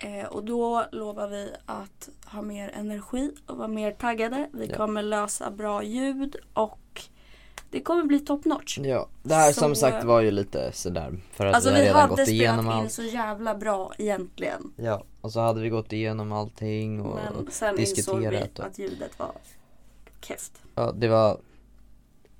Eh, 0.02 0.26
och 0.26 0.44
då 0.44 0.84
lovar 0.92 1.28
vi 1.28 1.50
att 1.66 2.08
ha 2.24 2.42
mer 2.42 2.68
energi 2.74 3.30
och 3.46 3.56
vara 3.56 3.68
mer 3.68 3.92
taggade. 3.92 4.48
Vi 4.52 4.66
Ja. 4.66 4.76
kommer 4.76 5.02
lösa 5.02 5.50
bra 5.50 5.82
ljud 5.82 6.36
och 6.54 7.02
det 7.70 7.80
kommer 7.80 8.04
bli 8.04 8.20
top 8.20 8.44
notch. 8.44 8.78
Ja, 8.78 9.08
det 9.22 9.34
här 9.34 9.52
Så, 9.52 9.60
som 9.60 9.74
sagt 9.74 9.96
eh, 10.02 10.04
var 10.08 10.20
ju 10.20 10.30
lite 10.30 10.72
sådär 10.72 11.14
för 11.32 11.46
att 11.46 11.54
Alltså 11.54 11.70
vi 11.70 11.76
vi 11.76 11.82
redan 11.82 11.96
hade 12.00 12.08
gått 12.08 12.14
spelat 12.18 12.28
igenom 12.28 12.66
in 12.66 12.72
allt. 12.72 12.92
så 12.92 13.02
jävla 13.02 13.54
bra 13.54 13.92
egentligen. 13.98 14.72
Ja, 14.76 15.04
och 15.20 15.32
så 15.32 15.40
hade 15.40 15.60
vi 15.60 15.68
gått 15.68 15.92
igenom 15.92 16.32
allting 16.32 17.00
och 17.02 17.14
Men 17.34 17.50
sen 17.50 17.68
insåg 17.70 17.76
vi 17.78 17.84
diskuterat 17.84 18.58
och, 18.58 18.64
att 18.66 18.78
ljudet 18.78 19.18
var 19.18 19.32
keft. 20.20 20.52
ja 20.74 20.92
det 20.92 21.08
var 21.08 21.38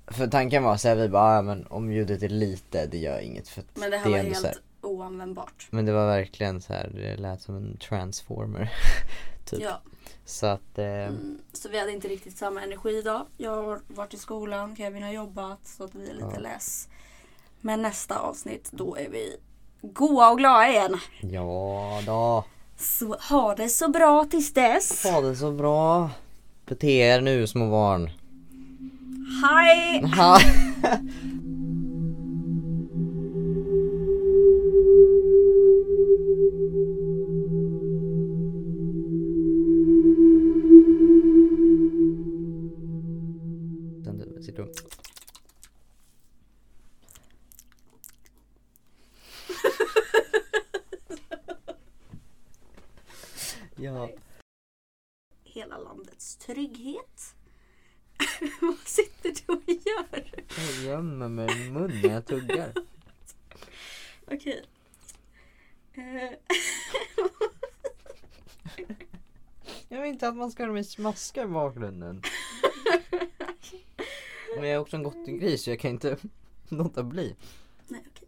För 0.07 0.27
tanken 0.27 0.63
var 0.63 0.77
såhär 0.77 0.95
vi 0.95 1.09
bara, 1.09 1.35
ja, 1.35 1.41
men 1.41 1.67
om 1.67 1.91
ljudet 1.91 2.23
är 2.23 2.29
lite, 2.29 2.85
det 2.85 2.97
gör 2.97 3.19
inget 3.19 3.47
för 3.47 3.63
Men 3.73 3.91
det 3.91 3.97
här 3.97 4.05
är 4.05 4.09
var 4.11 4.17
helt 4.17 4.61
oanvändbart. 4.85 5.67
Men 5.69 5.85
det 5.85 5.91
var 5.93 6.05
verkligen 6.07 6.61
så 6.61 6.73
här, 6.73 6.91
det 6.93 7.17
lät 7.21 7.41
som 7.41 7.55
en 7.55 7.77
transformer 7.77 8.71
Typ, 9.45 9.61
Ja. 9.61 9.81
så 10.25 10.45
att 10.45 10.77
eh, 10.77 10.85
Mm, 10.85 11.37
så 11.53 11.69
vi 11.69 11.79
hade 11.79 11.91
inte 11.91 12.07
riktigt 12.07 12.37
samma 12.37 12.61
energi 12.63 12.89
idag. 12.97 13.25
Jag 13.37 13.63
har 13.63 13.79
varit 13.87 14.13
i 14.13 14.17
skolan, 14.17 14.75
Kevin 14.75 15.03
har 15.03 15.11
jobbat 15.11 15.59
så 15.67 15.83
att 15.83 15.95
vi 15.95 16.09
är 16.09 16.13
lite 16.13 16.27
Ja. 16.33 16.39
less. 16.39 16.87
Men 17.61 17.81
nästa 17.81 18.19
avsnitt 18.19 18.69
då 18.71 18.95
är 18.97 19.09
vi 19.09 19.37
goa 19.81 20.31
och 20.31 20.37
glada 20.37 20.69
igen. 20.69 20.97
ja 21.21 22.01
då 22.05 22.45
Så 22.77 23.15
ha 23.29 23.55
det 23.55 23.69
så 23.69 23.87
bra 23.89 24.25
tills 24.25 24.53
dess. 24.53 25.03
Ha 25.03 25.21
det 25.21 25.35
så 25.35 25.51
bra 25.51 26.09
Bete 26.65 26.87
er 26.91 27.21
nu 27.21 27.47
små 27.47 27.69
barn 27.69 28.09
Hej! 29.43 30.03
tänkte 70.23 70.27
att 70.29 70.35
man 70.37 70.51
ska 70.51 70.63
ha 70.63 70.67
dem 70.67 70.77
i 70.77 70.83
i 71.43 71.47
bakgrunden. 71.47 72.21
Men 74.55 74.63
jag 74.63 74.73
är 74.73 74.77
också 74.77 74.95
en 74.95 75.03
gris 75.39 75.63
så 75.63 75.69
jag 75.69 75.79
kan 75.79 75.91
inte 75.91 76.17
låta 76.69 77.03
bli. 77.03 77.35
Nej. 77.87 78.05
Okay. 78.11 78.27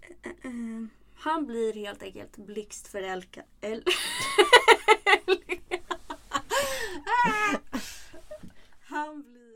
Eh, 0.00 0.16
eh, 0.22 0.32
eh. 0.50 0.86
Han 1.14 1.46
blir 1.46 1.74
helt 1.74 2.02
enkelt 2.02 2.36
blixtförälskad. 2.36 3.44
El- 3.60 3.84
han 8.80 9.22
blir... 9.22 9.47